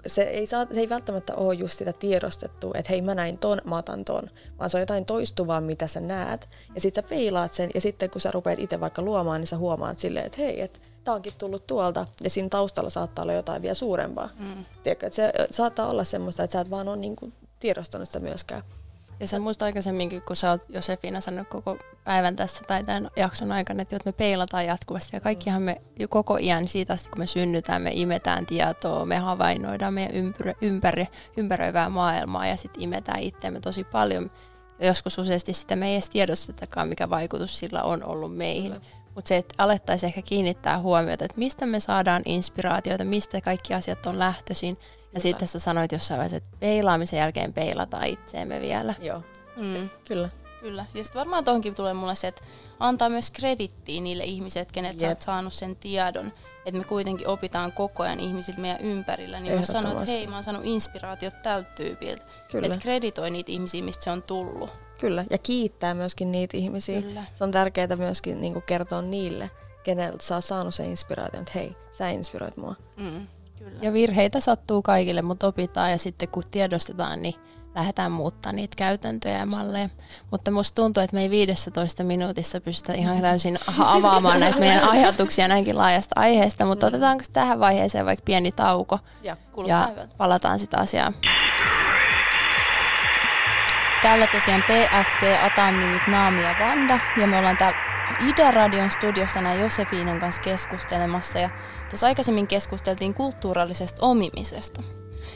se 0.07 0.21
ei, 0.21 0.47
saa, 0.47 0.65
se 0.73 0.79
ei 0.79 0.89
välttämättä 0.89 1.35
ole 1.35 1.53
just 1.53 1.77
sitä 1.77 1.93
tiedostettua, 1.93 2.71
että 2.75 2.89
hei 2.89 3.01
mä 3.01 3.15
näin 3.15 3.37
ton, 3.37 3.61
mä 3.65 3.77
otan 3.77 4.05
ton, 4.05 4.23
vaan 4.59 4.69
se 4.69 4.77
on 4.77 4.81
jotain 4.81 5.05
toistuvaa, 5.05 5.61
mitä 5.61 5.87
sä 5.87 5.99
näet. 5.99 6.49
Ja 6.75 6.81
sit 6.81 6.95
sä 6.95 7.03
peilaat 7.03 7.53
sen, 7.53 7.69
ja 7.75 7.81
sitten 7.81 8.09
kun 8.09 8.21
sä 8.21 8.31
rupeat 8.31 8.59
itse 8.59 8.79
vaikka 8.79 9.01
luomaan, 9.01 9.41
niin 9.41 9.47
sä 9.47 9.57
huomaat 9.57 9.99
silleen, 9.99 10.25
että 10.25 10.41
hei, 10.41 10.61
että 10.61 10.79
tää 11.03 11.13
onkin 11.13 11.33
tullut 11.37 11.67
tuolta, 11.67 12.05
ja 12.23 12.29
siinä 12.29 12.49
taustalla 12.49 12.89
saattaa 12.89 13.23
olla 13.23 13.33
jotain 13.33 13.61
vielä 13.61 13.73
suurempaa. 13.73 14.29
Mm. 14.39 14.65
Tiedätkö, 14.83 15.07
että 15.07 15.15
se 15.15 15.33
saattaa 15.51 15.89
olla 15.89 16.03
semmoista, 16.03 16.43
että 16.43 16.51
sä 16.51 16.61
et 16.61 16.69
vaan 16.69 16.87
ole 16.87 16.97
niinku 16.97 17.33
tiedostanut 17.59 18.07
sitä 18.07 18.19
myöskään. 18.19 18.61
Ja 19.21 19.27
sä 19.27 19.39
muista 19.39 19.65
aikaisemminkin, 19.65 20.21
kun 20.21 20.35
sä 20.35 20.49
oot 20.49 20.61
Josefina 20.69 21.21
sanonut 21.21 21.47
koko 21.47 21.77
päivän 22.03 22.35
tässä 22.35 22.63
tai 22.67 22.83
tämän 22.83 23.09
jakson 23.15 23.51
aikana, 23.51 23.81
että 23.81 23.97
me 24.05 24.11
peilataan 24.11 24.65
jatkuvasti. 24.65 25.15
Ja 25.15 25.19
kaikkihan 25.19 25.61
me 25.61 25.81
jo 25.99 26.07
koko 26.07 26.37
iän 26.37 26.67
siitä 26.67 26.93
asti, 26.93 27.09
kun 27.09 27.19
me 27.19 27.27
synnytään, 27.27 27.81
me 27.81 27.91
imetään 27.93 28.45
tietoa, 28.45 29.05
me 29.05 29.17
havainnoidaan 29.17 29.93
meidän 29.93 30.15
ympärö, 30.15 30.53
ympäri, 30.61 31.07
ympäröivää 31.37 31.89
maailmaa 31.89 32.47
ja 32.47 32.57
sitten 32.57 32.83
imetään 32.83 33.19
itseämme 33.19 33.59
tosi 33.59 33.83
paljon. 33.83 34.31
Ja 34.79 34.87
joskus 34.87 35.17
useasti 35.17 35.53
sitä 35.53 35.75
me 35.75 35.87
ei 35.87 35.93
edes 35.93 36.09
tiedostetakaan, 36.09 36.87
mikä 36.87 37.09
vaikutus 37.09 37.57
sillä 37.57 37.83
on 37.83 38.03
ollut 38.05 38.37
meihin. 38.37 38.75
Mutta 39.15 39.29
se, 39.29 39.37
että 39.37 39.55
alettaisiin 39.57 40.07
ehkä 40.07 40.21
kiinnittää 40.21 40.79
huomiota, 40.79 41.25
että 41.25 41.37
mistä 41.37 41.65
me 41.65 41.79
saadaan 41.79 42.21
inspiraatioita, 42.25 43.05
mistä 43.05 43.41
kaikki 43.41 43.73
asiat 43.73 44.05
on 44.05 44.19
lähtöisin. 44.19 44.77
Ja 45.13 45.19
sitten 45.19 45.47
sä 45.47 45.59
sanoit 45.59 45.91
jossain 45.91 46.17
vaiheessa, 46.17 46.37
että 46.37 46.57
peilaamisen 46.59 47.19
jälkeen 47.19 47.53
peilataan 47.53 48.07
itseemme 48.07 48.61
vielä. 48.61 48.93
Joo, 48.99 49.23
mm. 49.55 49.89
kyllä. 50.07 50.29
Kyllä. 50.61 50.85
Ja 50.93 51.03
sitten 51.03 51.19
varmaan 51.19 51.43
tuohonkin 51.43 51.75
tulee 51.75 51.93
mulle 51.93 52.15
se, 52.15 52.27
että 52.27 52.41
antaa 52.79 53.09
myös 53.09 53.31
kredittiä 53.31 54.01
niille 54.01 54.23
ihmisille, 54.23 54.67
kenet 54.71 54.99
sä 54.99 55.07
oot 55.07 55.21
saanut 55.21 55.53
sen 55.53 55.75
tiedon. 55.75 56.33
Että 56.65 56.77
me 56.77 56.83
kuitenkin 56.83 57.27
opitaan 57.27 57.71
koko 57.71 58.03
ajan 58.03 58.19
ihmisiltä 58.19 58.61
meidän 58.61 58.81
ympärillä. 58.81 59.39
Niin 59.39 59.53
jos 59.53 59.67
sanoo, 59.67 59.91
että 59.91 60.05
hei, 60.05 60.27
mä 60.27 60.35
oon 60.35 60.43
saanut 60.43 60.65
inspiraatiot 60.65 61.41
tältä 61.43 61.69
tyypiltä. 61.75 62.23
Että 62.63 62.77
kreditoi 62.77 63.31
niitä 63.31 63.51
ihmisiä, 63.51 63.83
mistä 63.83 64.03
se 64.03 64.11
on 64.11 64.23
tullut. 64.23 64.69
Kyllä, 64.99 65.25
ja 65.29 65.37
kiittää 65.37 65.93
myöskin 65.93 66.31
niitä 66.31 66.57
ihmisiä. 66.57 67.01
Kyllä. 67.01 67.23
Se 67.33 67.43
on 67.43 67.51
tärkeää 67.51 67.95
myöskin 67.95 68.41
niin 68.41 68.61
kertoa 68.61 69.01
niille, 69.01 69.51
keneltä 69.83 70.23
sä 70.23 70.35
oot 70.35 70.45
saanut 70.45 70.75
sen 70.75 70.85
inspiraation, 70.85 71.41
että 71.41 71.51
hei, 71.55 71.75
sä 71.91 72.09
inspiroit 72.09 72.57
mua. 72.57 72.75
Mm, 72.97 73.27
kyllä. 73.63 73.79
Ja 73.81 73.93
virheitä 73.93 74.39
sattuu 74.39 74.81
kaikille, 74.81 75.21
mutta 75.21 75.47
opitaan 75.47 75.91
ja 75.91 75.97
sitten 75.97 76.27
kun 76.27 76.43
tiedostetaan, 76.51 77.21
niin 77.21 77.35
lähdetään 77.75 78.11
muuttaa 78.11 78.51
niitä 78.51 78.75
käytäntöjä 78.75 79.37
ja 79.37 79.45
malleja. 79.45 79.89
Mutta 80.31 80.51
musta 80.51 80.75
tuntuu, 80.75 81.03
että 81.03 81.15
me 81.15 81.21
ei 81.21 81.29
15 81.29 82.03
minuutissa 82.03 82.61
pystytä 82.61 82.93
ihan 82.93 83.21
täysin 83.21 83.59
avaamaan 83.79 84.39
näitä 84.39 84.59
meidän 84.59 84.89
ajatuksia 84.91 85.47
näinkin 85.47 85.77
laajasta 85.77 86.19
aiheesta, 86.19 86.65
mutta 86.65 86.87
otetaanko 86.87 87.23
tähän 87.33 87.59
vaiheeseen 87.59 88.05
vaikka 88.05 88.23
pieni 88.25 88.51
tauko? 88.51 88.99
Ja, 89.23 89.37
ja 89.65 89.89
palataan 90.17 90.59
sitä 90.59 90.77
asiaa. 90.77 91.13
Täällä 94.01 94.27
tosiaan 94.27 94.63
PFT, 94.63 95.43
Atamimit, 95.43 96.07
Naami 96.07 96.43
ja 96.43 96.55
Vanda. 96.59 96.99
Ja 97.21 97.27
me 97.27 97.37
ollaan 97.37 97.57
täällä 97.57 97.77
Ida-radion 98.19 98.89
studiossa 98.89 99.41
näin 99.41 99.59
Josefiinen 99.59 100.19
kanssa 100.19 100.41
keskustelemassa. 100.41 101.39
Ja 101.39 101.49
tuossa 101.91 102.07
aikaisemmin 102.07 102.47
keskusteltiin 102.47 103.13
kulttuurallisesta 103.13 104.05
omimisesta. 104.05 104.83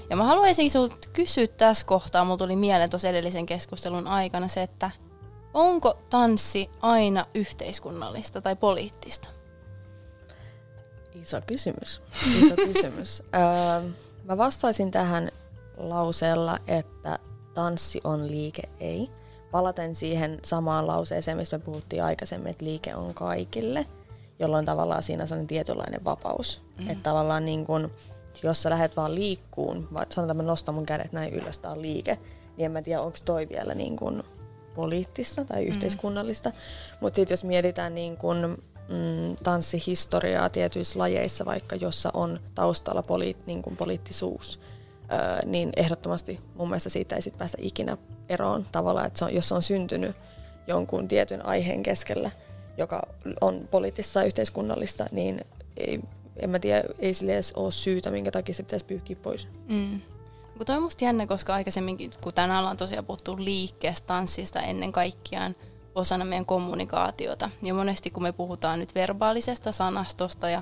Ja 0.10 0.16
mä 0.16 0.24
haluaisin 0.24 0.70
sinulta 0.70 0.96
kysyä 1.14 1.48
tässä 1.48 1.86
kohtaa, 1.86 2.24
mulla 2.24 2.38
tuli 2.38 2.56
mieleen 2.56 2.90
tuossa 2.90 3.08
edellisen 3.08 3.46
keskustelun 3.46 4.08
aikana 4.08 4.48
se, 4.48 4.62
että 4.62 4.92
onko 5.54 5.98
tanssi 6.10 6.70
aina 6.82 7.26
yhteiskunnallista 7.34 8.42
tai 8.42 8.56
poliittista? 8.56 9.30
Iso 11.22 11.42
kysymys. 11.48 12.02
Iso 12.42 12.56
kysymys. 12.74 13.24
Öö, 13.36 13.90
mä 14.24 14.38
vastaisin 14.38 14.92
tähän 14.92 15.32
lauseella, 15.78 16.58
että 16.68 17.20
tanssi 17.54 18.02
on 18.04 18.28
liike, 18.32 18.64
ei. 18.80 19.10
Palaten 19.52 19.96
siihen 19.96 20.40
samaan 20.44 20.88
lauseeseen, 20.88 21.38
mistä 21.38 21.58
me 21.58 21.64
puhuttiin 21.64 22.04
aikaisemmin, 22.04 22.52
että 22.52 22.66
liike 22.66 22.96
on 22.96 23.14
kaikille, 23.14 23.86
jolloin 24.40 24.66
tavallaan 24.66 25.04
siinä 25.04 25.26
on 25.40 25.48
tietynlainen 25.48 26.04
vapaus. 26.04 26.62
Mm. 26.78 26.90
Että 26.90 27.04
tavallaan 27.04 27.46
niin 27.46 27.66
kun, 27.66 27.92
jos 28.44 28.62
sä 28.62 28.70
lähdet 28.70 28.98
vaan 28.98 29.16
liikkuun, 29.16 29.88
sanotaan, 29.92 30.24
että 30.24 30.34
mä 30.34 30.44
nostan 30.44 30.76
mun 30.76 30.86
kädet 30.86 31.12
näin 31.12 31.34
ylös, 31.34 31.58
tää 31.58 31.72
on 31.72 31.82
liike, 31.82 32.20
niin 32.58 32.66
en 32.66 32.72
mä 32.72 32.82
tiedä, 32.82 33.02
onko 33.02 33.18
toi 33.26 33.50
vielä 33.50 33.74
niin 33.74 33.98
kun 33.98 34.24
poliittista 34.76 35.46
tai 35.46 35.62
mm. 35.62 35.68
yhteiskunnallista. 35.68 36.52
Mutta 37.02 37.16
sitten 37.16 37.34
jos 37.34 37.44
mietitään 37.44 37.96
niin 37.96 38.18
kun, 38.18 38.58
mm, 38.90 39.36
tanssihistoriaa 39.44 40.50
tietyissä 40.50 41.00
lajeissa, 41.00 41.46
vaikka 41.46 41.76
jossa 41.76 42.10
on 42.14 42.40
taustalla 42.56 43.04
poliit, 43.04 43.48
niin 43.48 43.62
kun 43.62 43.78
poliittisuus, 43.78 44.60
öö, 45.12 45.46
niin 45.46 45.70
ehdottomasti 45.76 46.40
mun 46.56 46.70
mielestä 46.70 46.90
siitä 46.90 47.16
ei 47.16 47.22
sit 47.22 47.38
päästä 47.38 47.58
ikinä 47.62 47.98
eroon 48.30 48.66
tavallaan, 48.72 49.08
että 49.08 49.20
se 49.20 49.26
on, 49.26 49.34
jos 49.34 49.50
se 49.50 49.56
on 49.56 49.64
syntynyt 49.64 50.16
jonkun 50.68 51.08
tietyn 51.08 51.46
aiheen 51.46 51.84
keskellä, 51.84 52.32
joka 52.78 53.08
on 53.42 53.68
poliittista 53.72 54.14
tai 54.14 54.26
yhteiskunnallista, 54.26 55.06
niin 55.12 55.42
ei, 55.78 56.00
en 56.38 56.50
mä 56.50 56.60
tiedä, 56.60 56.84
ei 57.00 57.14
sille 57.14 57.34
edes 57.34 57.54
ole 57.54 57.72
syytä, 57.72 58.12
minkä 58.12 58.32
takia 58.32 58.56
se 58.56 58.64
pitäisi 58.64 58.86
pyyhkiä 58.86 59.16
pois. 59.24 59.48
Mm. 59.68 60.02
Kun 60.58 60.66
toi 60.66 60.76
on 60.76 60.84
musta 60.84 61.06
jännä, 61.06 61.28
koska 61.28 61.54
aikaisemminkin, 61.54 62.12
kun 62.24 62.34
tänään 62.34 62.60
ollaan 62.60 62.78
tosiaan 62.78 63.06
puhuttu 63.06 63.36
liikkeestä, 63.38 64.08
tanssista 64.08 64.60
ennen 64.62 64.92
kaikkiaan 64.92 65.56
osana 65.96 66.26
meidän 66.26 66.46
kommunikaatiota, 66.46 67.50
ja 67.62 67.74
monesti 67.74 68.10
kun 68.10 68.24
me 68.24 68.32
puhutaan 68.32 68.80
nyt 68.80 68.96
verbaalisesta 68.96 69.72
sanastosta 69.72 70.50
ja 70.50 70.62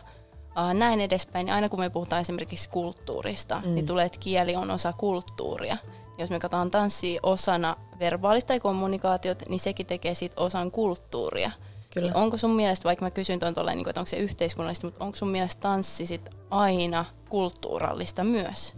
uh, 0.58 0.74
näin 0.74 1.02
edespäin, 1.02 1.46
niin 1.46 1.54
aina 1.54 1.70
kun 1.70 1.80
me 1.80 1.90
puhutaan 1.90 2.22
esimerkiksi 2.22 2.70
kulttuurista, 2.70 3.62
mm. 3.66 3.76
niin 3.76 3.86
tulee, 3.86 4.06
että 4.06 4.20
kieli 4.20 4.56
on 4.56 4.72
osa 4.72 4.94
kulttuuria. 4.94 5.78
Jos 6.18 6.30
me 6.30 6.40
katsotaan 6.40 6.72
tanssia 6.72 7.20
osana 7.24 7.76
verbaalista 8.00 8.60
kommunikaatiota, 8.60 9.46
niin 9.50 9.60
sekin 9.60 9.86
tekee 9.86 10.14
siitä 10.14 10.42
osan 10.42 10.72
kulttuuria. 10.72 11.52
Kyllä. 11.94 12.08
Niin 12.08 12.18
onko 12.18 12.38
sun 12.38 12.56
mielestä, 12.56 12.84
vaikka 12.84 13.06
mä 13.06 13.12
kysyn 13.12 13.40
tuon 13.40 13.54
tolleen, 13.54 13.78
niin 13.78 13.90
että 13.90 14.02
onko 14.02 14.10
se 14.10 14.18
yhteiskunnallista, 14.18 14.88
mutta 14.88 15.04
onko 15.04 15.16
sun 15.16 15.28
mielestä 15.28 15.62
tanssi 15.62 16.06
sit 16.06 16.30
aina 16.50 17.06
kulttuurallista 17.30 18.24
myös? 18.24 18.76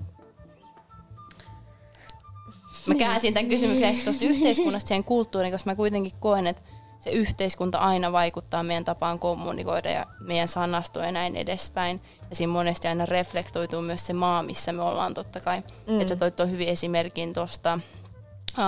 Mä 2.88 2.94
niin. 2.94 2.98
käänsin 2.98 3.34
tämän 3.34 3.50
kysymyksen 3.50 3.96
tuosta 4.04 4.26
yhteiskunnasta 4.26 4.88
siihen 4.88 5.04
kulttuuriin, 5.04 5.52
koska 5.52 5.70
mä 5.70 5.76
kuitenkin 5.76 6.12
koen, 6.20 6.48
että 6.48 6.62
se 7.00 7.10
yhteiskunta 7.10 7.78
aina 7.78 8.12
vaikuttaa 8.12 8.64
meidän 8.64 8.86
tapaan 8.86 9.20
kommunikoida 9.20 9.90
ja 9.90 10.06
meidän 10.20 10.48
sanastoon 10.48 11.06
ja 11.06 11.12
näin 11.12 11.36
edespäin. 11.36 12.02
Ja 12.30 12.36
siinä 12.36 12.54
monesti 12.54 12.88
aina 12.88 13.06
reflektoituu 13.06 13.82
myös 13.82 14.06
se 14.06 14.14
maa, 14.14 14.44
missä 14.44 14.74
me 14.74 14.82
ollaan 14.82 15.14
totta 15.14 15.40
kai. 15.40 15.64
Mm. 15.88 16.02
Että 16.02 16.10
sä 16.10 16.16
toit 16.16 16.36
tuon 16.36 16.52
hyvin 16.52 16.68
esimerkin 16.68 17.34
tuosta 17.34 17.80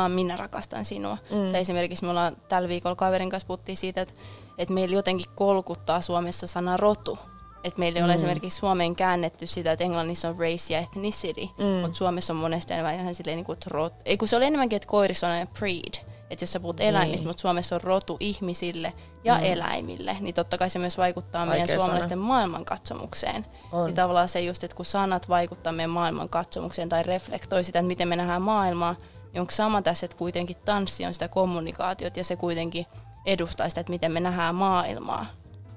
Minä 0.08 0.38
rakastan 0.38 0.86
sinua. 0.86 1.18
Mm. 1.32 1.52
Tai 1.52 1.62
esimerkiksi 1.62 2.06
me 2.06 2.10
ollaan 2.10 2.38
tällä 2.50 2.70
viikolla 2.70 2.96
kaverin 2.96 3.30
kanssa 3.30 3.48
puhuttiin 3.48 3.78
siitä, 3.78 4.02
että, 4.02 4.14
että 4.58 4.74
meillä 4.74 4.96
jotenkin 4.96 5.32
kolkuttaa 5.36 6.02
Suomessa 6.02 6.48
sana 6.48 6.78
rotu. 6.78 7.20
Että 7.64 7.80
meillä 7.80 7.98
ei 7.98 8.02
mm. 8.02 8.06
ole 8.06 8.14
esimerkiksi 8.14 8.60
Suomeen 8.60 8.96
käännetty 8.96 9.48
sitä, 9.48 9.72
että 9.72 9.84
Englannissa 9.84 10.30
on 10.30 10.38
race 10.40 10.74
ja 10.74 10.80
ethnicity, 10.80 11.42
mm. 11.42 11.82
mutta 11.82 11.98
Suomessa 11.98 12.34
on 12.34 12.38
monesti 12.38 12.74
enemmän 12.74 12.96
ihan 12.96 13.16
silleen 13.16 13.36
niin 13.36 13.46
kuin, 13.46 13.58
rot... 13.68 13.94
Ei 14.06 14.18
kun 14.18 14.28
se 14.28 14.36
oli 14.36 14.46
enemmänkin, 14.46 14.76
että 14.76 14.88
koirissa 14.88 15.28
on 15.28 15.48
breed 15.60 16.08
että 16.30 16.44
jos 16.44 16.52
sä 16.52 16.60
puhut 16.60 16.80
eläimistä, 16.80 17.18
niin. 17.18 17.28
mutta 17.28 17.42
Suomessa 17.42 17.76
on 17.76 17.82
rotu 17.82 18.18
ihmisille 18.20 18.94
ja 19.24 19.38
mm. 19.38 19.44
eläimille, 19.44 20.18
niin 20.20 20.36
totta 20.36 20.58
kai 20.58 20.70
se 20.70 20.80
myös 20.80 20.98
vaikuttaa 20.98 21.48
Vaikea 21.48 21.66
meidän 21.66 21.80
suomalaisten 21.80 22.18
sana. 22.18 22.28
maailmankatsomukseen. 22.28 23.46
On. 23.72 23.86
Niin 23.86 23.96
tavallaan 23.96 24.30
se 24.30 24.42
just, 24.42 24.64
että 24.64 24.76
kun 24.76 24.86
sanat 24.86 25.30
vaikuttaa 25.30 25.74
meidän 25.74 25.90
maailmankatsomukseen 25.90 26.90
tai 26.90 27.04
reflektoi 27.04 27.64
sitä, 27.64 27.80
että 27.80 27.88
miten 27.88 28.08
me 28.08 28.16
nähdään 28.16 28.42
maailmaa, 28.42 28.96
niin 29.38 29.42
onko 29.42 29.54
sama 29.54 29.82
tässä, 29.82 30.06
että 30.06 30.18
kuitenkin 30.18 30.58
tanssi 30.66 31.06
on 31.06 31.14
sitä 31.14 31.28
kommunikaatiota 31.28 32.20
ja 32.20 32.24
se 32.24 32.36
kuitenkin 32.36 32.86
edustaa 33.26 33.70
sitä, 33.70 33.82
että 33.82 33.92
miten 33.92 34.12
me 34.12 34.20
nähdään 34.20 34.56
maailmaa? 34.56 35.26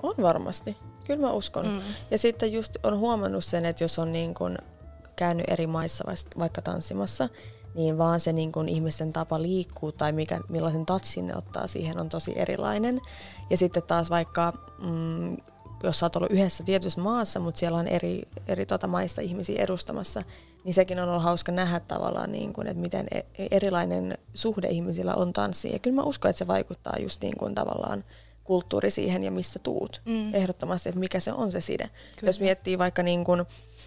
On 0.03 0.15
varmasti. 0.23 0.77
Kyllä 1.05 1.21
mä 1.21 1.33
uskon. 1.33 1.67
Mm. 1.67 1.81
Ja 2.11 2.19
sitten 2.19 2.53
just 2.53 2.77
on 2.83 2.99
huomannut 2.99 3.45
sen, 3.45 3.65
että 3.65 3.85
jos 3.85 3.99
on 3.99 4.13
niin 4.13 4.35
kun 4.35 4.59
käynyt 5.17 5.45
eri 5.49 5.67
maissa 5.67 6.05
vaikka 6.39 6.63
tanssimassa, 6.63 7.29
niin 7.75 7.99
vaan 7.99 8.21
se 8.21 8.33
niin 8.33 8.53
kun 8.53 8.69
ihmisten 8.69 9.13
tapa 9.13 9.43
liikkuu 9.43 9.93
tai 9.93 10.13
mikä, 10.13 10.41
millaisen 10.49 10.87
touchin 10.87 11.27
ne 11.27 11.37
ottaa 11.37 11.67
siihen 11.67 12.01
on 12.01 12.09
tosi 12.09 12.39
erilainen. 12.39 13.01
Ja 13.51 13.57
sitten 13.57 13.83
taas 13.83 14.11
vaikka, 14.11 14.53
mm, 14.83 15.37
jos 15.83 15.99
sä 15.99 16.07
oot 16.07 16.17
ollut 16.17 16.31
yhdessä 16.31 16.65
tietyssä 16.65 17.01
maassa, 17.01 17.41
mutta 17.41 17.59
siellä 17.59 17.79
on 17.79 17.89
eri, 17.89 18.23
eri 18.49 18.67
tota 18.67 18.87
maista 18.87 19.21
ihmisiä 19.21 19.63
edustamassa, 19.63 20.23
niin 20.65 20.75
sekin 20.75 21.01
on 21.01 21.09
ollut 21.09 21.23
hauska 21.23 21.53
nähdä 21.53 21.81
tavallaan, 21.81 22.33
niin 22.33 22.53
kun, 22.53 22.67
että 22.67 22.81
miten 22.81 23.07
e, 23.11 23.21
erilainen 23.51 24.19
suhde 24.35 24.69
ihmisillä 24.69 25.15
on 25.15 25.33
tanssiin. 25.33 25.73
Ja 25.73 25.79
kyllä 25.79 25.95
mä 25.95 26.03
uskon, 26.03 26.31
että 26.31 26.39
se 26.39 26.47
vaikuttaa 26.47 26.97
just 27.01 27.23
niin 27.23 27.37
kuin 27.37 27.55
tavallaan 27.55 28.05
kulttuuri 28.45 28.91
siihen 28.91 29.25
ja 29.25 29.31
missä 29.31 29.59
tuut. 29.59 30.03
Mm. 30.05 30.35
Ehdottomasti, 30.35 30.89
että 30.89 30.99
mikä 30.99 31.21
se 31.21 31.33
on 31.33 31.53
se 31.53 31.61
side. 31.61 31.91
Kyllä. 32.17 32.29
Jos 32.29 32.41
miettii 32.41 32.79
vaikka 32.79 33.03
niin 33.03 33.25
kuin, 33.25 33.45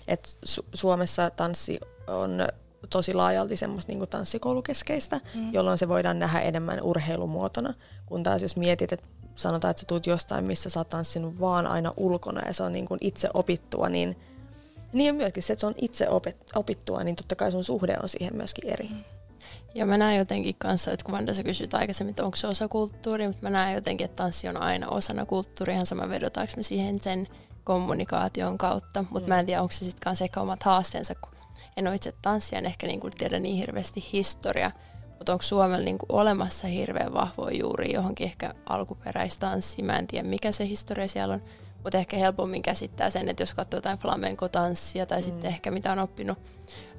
että 0.08 0.28
Su- 0.46 0.66
Suomessa 0.74 1.30
tanssi 1.30 1.80
on 2.08 2.48
tosi 2.90 3.14
laajalti 3.14 3.58
semmoista 3.58 3.92
niin 3.92 4.08
tanssikoulukeskeistä, 4.10 5.22
mm. 5.36 5.54
jolloin 5.54 5.78
se 5.78 5.88
voidaan 5.88 6.20
nähdä 6.20 6.40
enemmän 6.40 6.80
urheilumuotona. 6.84 7.74
Kun 8.06 8.24
taas 8.24 8.42
jos 8.42 8.58
mietit, 8.58 8.94
että 8.94 9.06
sanotaan, 9.36 9.72
että 9.72 9.82
sä 9.82 9.88
tuut 9.88 10.08
jostain, 10.08 10.46
missä 10.46 10.70
sä 10.70 10.80
oot 10.80 10.90
tanssinut 10.90 11.40
vaan 11.40 11.68
aina 11.68 11.92
ulkona 11.98 12.48
ja 12.48 12.54
se 12.54 12.64
on 12.64 12.74
niin 12.74 12.86
kuin 12.88 12.98
itse 13.02 13.30
opittua, 13.34 13.90
niin 13.90 14.16
Niin 14.94 15.08
ja 15.08 15.14
myöskin 15.14 15.44
se, 15.44 15.54
että 15.54 15.62
se 15.62 15.68
on 15.68 15.74
itse 15.82 16.06
opet- 16.06 16.52
opittua, 16.56 17.04
niin 17.04 17.16
totta 17.16 17.36
kai 17.36 17.52
sun 17.52 17.64
suhde 17.64 17.98
on 18.04 18.10
siihen 18.10 18.36
myöskin 18.36 18.70
eri. 18.70 18.90
Ja 19.76 19.86
mä 19.86 19.98
näen 19.98 20.18
jotenkin 20.18 20.56
kanssa, 20.58 20.92
että 20.92 21.06
kun 21.06 21.16
Vanda 21.16 21.34
sä 21.34 21.44
kysyt 21.44 21.74
aikaisemmin, 21.74 22.10
että 22.10 22.24
onko 22.26 22.36
se 22.36 22.48
osa 22.48 22.68
kulttuuria, 22.68 23.28
mutta 23.28 23.44
mä 23.44 23.50
näen 23.50 23.76
jotenkin, 23.76 24.06
että 24.06 24.24
tanssi 24.24 24.48
on 24.48 24.58
aina 24.58 24.88
osana 24.88 25.26
kulttuuria, 25.26 25.74
ihan 25.74 25.86
sama 25.86 26.10
vedotaanko 26.10 26.54
me 26.58 26.64
siihen 26.64 27.00
sen 27.02 27.28
kommunikaation 27.64 28.58
kautta, 28.58 29.06
mutta 29.10 29.28
mm. 29.28 29.30
mä 29.30 29.40
en 29.40 29.46
tiedä, 29.46 29.62
onko 29.62 29.72
se 29.72 29.86
sitten 29.86 30.04
kanssa 30.04 30.24
ehkä 30.24 30.42
omat 30.42 30.64
haasteensa, 30.64 31.16
kun 31.16 31.32
en 31.78 31.88
ole 31.88 31.96
itse 31.96 32.14
tanssia, 32.22 32.58
en 32.60 32.66
ehkä 32.66 32.88
niinku 32.88 33.10
tiedä 33.10 33.40
niin 33.40 33.56
hirveästi 33.58 34.10
historia, 34.14 34.72
mutta 35.24 35.32
onko 35.32 35.44
Suomella 35.44 35.86
niinku 35.86 36.06
olemassa 36.10 36.68
hirveän 36.68 37.14
vahvoja 37.14 37.58
juuri 37.58 37.94
johonkin 37.94 38.26
ehkä 38.26 38.54
alkuperäistanssiin, 38.66 39.86
mä 39.86 39.98
en 40.00 40.08
tiedä 40.08 40.28
mikä 40.28 40.52
se 40.52 40.68
historia 40.68 41.08
siellä 41.08 41.34
on, 41.34 41.44
mutta 41.84 41.98
ehkä 41.98 42.18
helpommin 42.18 42.62
käsittää 42.62 43.10
sen, 43.10 43.30
että 43.30 43.44
jos 43.44 43.54
katsoo 43.54 43.78
jotain 43.78 43.98
flamenco-tanssia 43.98 45.06
tai 45.06 45.20
mm. 45.20 45.24
sitten 45.24 45.46
ehkä 45.46 45.72
mitä 45.72 45.92
on 45.92 46.00
oppinut 46.00 46.38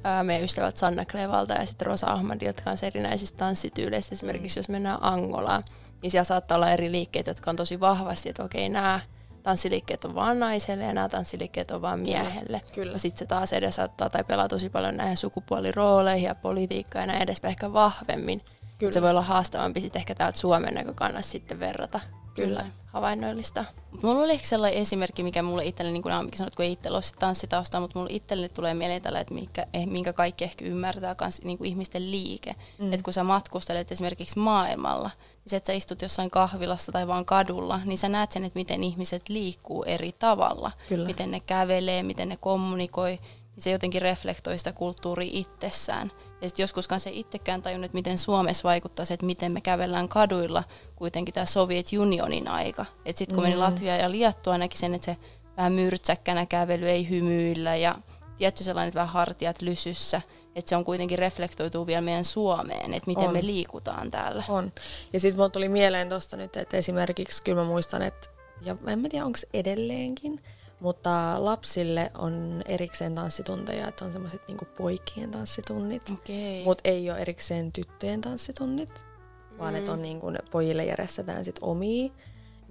ää, 0.04 0.22
meidän 0.22 0.44
ystävät 0.44 0.76
Sanna 0.76 1.04
Klevalta 1.04 1.54
ja 1.54 1.66
sitten 1.66 1.86
Rosa 1.86 2.06
Ahmadilta 2.06 2.62
kanssa 2.62 2.86
erinäisistä 2.86 3.38
tanssityyleistä. 3.38 4.14
Esimerkiksi 4.14 4.58
mm. 4.58 4.60
jos 4.60 4.68
mennään 4.68 4.98
Angolaan, 5.00 5.64
niin 6.02 6.10
siellä 6.10 6.24
saattaa 6.24 6.56
olla 6.56 6.70
eri 6.70 6.92
liikkeitä, 6.92 7.30
jotka 7.30 7.50
on 7.50 7.56
tosi 7.56 7.80
vahvasti, 7.80 8.28
että 8.28 8.44
okei, 8.44 8.68
nämä 8.68 9.00
tanssiliikkeet 9.44 10.04
on 10.04 10.14
vain 10.14 10.40
naiselle 10.40 10.84
ja 10.84 10.92
nämä 10.92 11.08
tanssiliikkeet 11.08 11.70
on 11.70 11.82
vain 11.82 12.00
miehelle. 12.00 12.60
Kyllä. 12.74 12.92
Ja 12.92 12.98
sitten 12.98 13.18
se 13.18 13.26
taas 13.26 13.52
edesauttaa 13.52 14.10
tai 14.10 14.24
pelaa 14.24 14.48
tosi 14.48 14.68
paljon 14.68 14.96
näihin 14.96 15.16
sukupuolirooleihin 15.16 16.26
ja 16.26 16.34
politiikkaan 16.34 17.02
ja 17.02 17.06
näin 17.06 17.22
edespäin 17.22 17.50
ehkä 17.50 17.72
vahvemmin. 17.72 18.40
Kyllä. 18.78 18.92
Se 18.92 19.02
voi 19.02 19.10
olla 19.10 19.22
haastavampi 19.22 19.80
sitten 19.80 20.00
ehkä 20.00 20.14
täältä 20.14 20.38
Suomen 20.38 20.74
näkökannasta 20.74 21.32
sitten 21.32 21.60
verrata. 21.60 22.00
Kyllä. 22.34 22.60
Kyllä. 22.60 22.66
Havainnoillista. 22.86 23.64
Mulla 24.02 24.20
oli 24.20 24.32
ehkä 24.32 24.46
sellainen 24.46 24.80
esimerkki, 24.80 25.22
mikä 25.22 25.42
mulle 25.42 25.64
itselle, 25.64 25.92
niin 25.92 26.02
kuin 26.02 26.10
Naamikin 26.10 26.38
sanoi, 26.38 26.50
kun 26.56 26.64
ei 26.64 26.72
itsellä 26.72 26.96
ole 26.96 27.04
tanssitaustaa, 27.18 27.80
mutta 27.80 27.98
mulle 27.98 28.12
itselle 28.12 28.48
tulee 28.48 28.74
mieleen 28.74 29.02
tällä, 29.02 29.20
että 29.20 29.34
minkä, 29.34 29.66
eh, 29.74 29.86
minkä 29.86 30.12
kaikki 30.12 30.44
ehkä 30.44 30.64
ymmärtää 30.64 31.14
kans, 31.14 31.42
niin 31.42 31.58
kuin 31.58 31.68
ihmisten 31.68 32.10
liike. 32.10 32.54
Mm. 32.78 32.92
Että 32.92 33.04
kun 33.04 33.12
sä 33.12 33.24
matkustelet 33.24 33.92
esimerkiksi 33.92 34.38
maailmalla, 34.38 35.10
se, 35.46 35.56
että 35.56 35.72
sä 35.72 35.76
istut 35.76 36.02
jossain 36.02 36.30
kahvilassa 36.30 36.92
tai 36.92 37.06
vaan 37.06 37.24
kadulla, 37.24 37.80
niin 37.84 37.98
sä 37.98 38.08
näet 38.08 38.32
sen, 38.32 38.44
että 38.44 38.58
miten 38.58 38.84
ihmiset 38.84 39.28
liikkuu 39.28 39.82
eri 39.82 40.12
tavalla. 40.12 40.70
Kyllä. 40.88 41.06
Miten 41.06 41.30
ne 41.30 41.40
kävelee, 41.40 42.02
miten 42.02 42.28
ne 42.28 42.36
kommunikoi, 42.36 43.10
niin 43.56 43.62
se 43.62 43.70
jotenkin 43.70 44.02
reflektoi 44.02 44.58
sitä 44.58 44.72
kulttuuria 44.72 45.30
itsessään. 45.32 46.12
Ja 46.42 46.48
sitten 46.48 46.62
joskus 46.62 46.88
se 46.98 47.10
itsekään 47.10 47.62
tajunnut, 47.62 47.84
että 47.84 47.96
miten 47.96 48.18
Suomessa 48.18 48.68
vaikuttaa 48.68 49.04
se, 49.04 49.14
että 49.14 49.26
miten 49.26 49.52
me 49.52 49.60
kävellään 49.60 50.08
kaduilla 50.08 50.64
kuitenkin 50.96 51.34
tämä 51.34 51.46
Soviet 51.46 51.86
Unionin 52.00 52.48
aika. 52.48 52.86
Että 53.04 53.18
sitten 53.18 53.34
kun 53.34 53.44
mm. 53.44 53.48
meni 53.48 53.56
Latvia 53.56 53.96
ja 53.96 54.10
Liettua, 54.10 54.58
näki 54.58 54.78
sen, 54.78 54.94
että 54.94 55.04
se 55.04 55.16
vähän 55.56 55.72
myrtsäkkänä 55.72 56.46
kävely 56.46 56.88
ei 56.88 57.08
hymyillä 57.08 57.76
ja 57.76 57.94
tietty 58.36 58.64
sellainen, 58.64 58.88
että 58.88 58.98
vähän 59.00 59.12
hartiat 59.12 59.62
lysyssä. 59.62 60.20
Että 60.56 60.68
se 60.68 60.76
on 60.76 60.84
kuitenkin 60.84 61.18
reflektoituu 61.18 61.86
vielä 61.86 62.00
meidän 62.00 62.24
Suomeen, 62.24 62.94
että 62.94 63.06
miten 63.06 63.28
on. 63.28 63.32
me 63.32 63.46
liikutaan 63.46 64.10
täällä. 64.10 64.44
On. 64.48 64.72
Ja 65.12 65.20
sitten 65.20 65.36
mulle 65.38 65.50
tuli 65.50 65.68
mieleen 65.68 66.08
tuosta 66.08 66.36
nyt, 66.36 66.56
että 66.56 66.76
esimerkiksi 66.76 67.42
kyllä 67.42 67.62
mä 67.62 67.68
muistan, 67.68 68.02
että 68.02 68.28
ja 68.60 68.76
en 68.86 68.98
mä 68.98 69.08
tiedä 69.08 69.24
onko 69.24 69.38
edelleenkin, 69.54 70.40
mutta 70.80 71.44
lapsille 71.44 72.10
on 72.18 72.62
erikseen 72.68 73.14
tanssitunteja, 73.14 73.88
että 73.88 74.04
on 74.04 74.12
semmoiset 74.12 74.48
niinku 74.48 74.64
poikien 74.76 75.30
tanssitunnit, 75.30 76.02
okay. 76.10 76.64
mutta 76.64 76.82
ei 76.84 77.10
ole 77.10 77.18
erikseen 77.18 77.72
tyttöjen 77.72 78.20
tanssitunnit, 78.20 79.04
mm. 79.50 79.58
vaan 79.58 79.76
että 79.76 79.92
on 79.92 80.02
niinku, 80.02 80.32
pojille 80.50 80.84
järjestetään 80.84 81.44
sit 81.44 81.58
omia, 81.60 82.12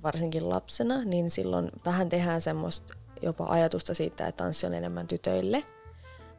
varsinkin 0.03 0.49
lapsena, 0.49 1.03
niin 1.03 1.29
silloin 1.29 1.71
vähän 1.85 2.09
tehdään 2.09 2.41
semmoista 2.41 2.93
jopa 3.21 3.45
ajatusta 3.49 3.93
siitä, 3.93 4.27
että 4.27 4.43
tanssi 4.43 4.65
on 4.65 4.73
enemmän 4.73 5.07
tytöille. 5.07 5.63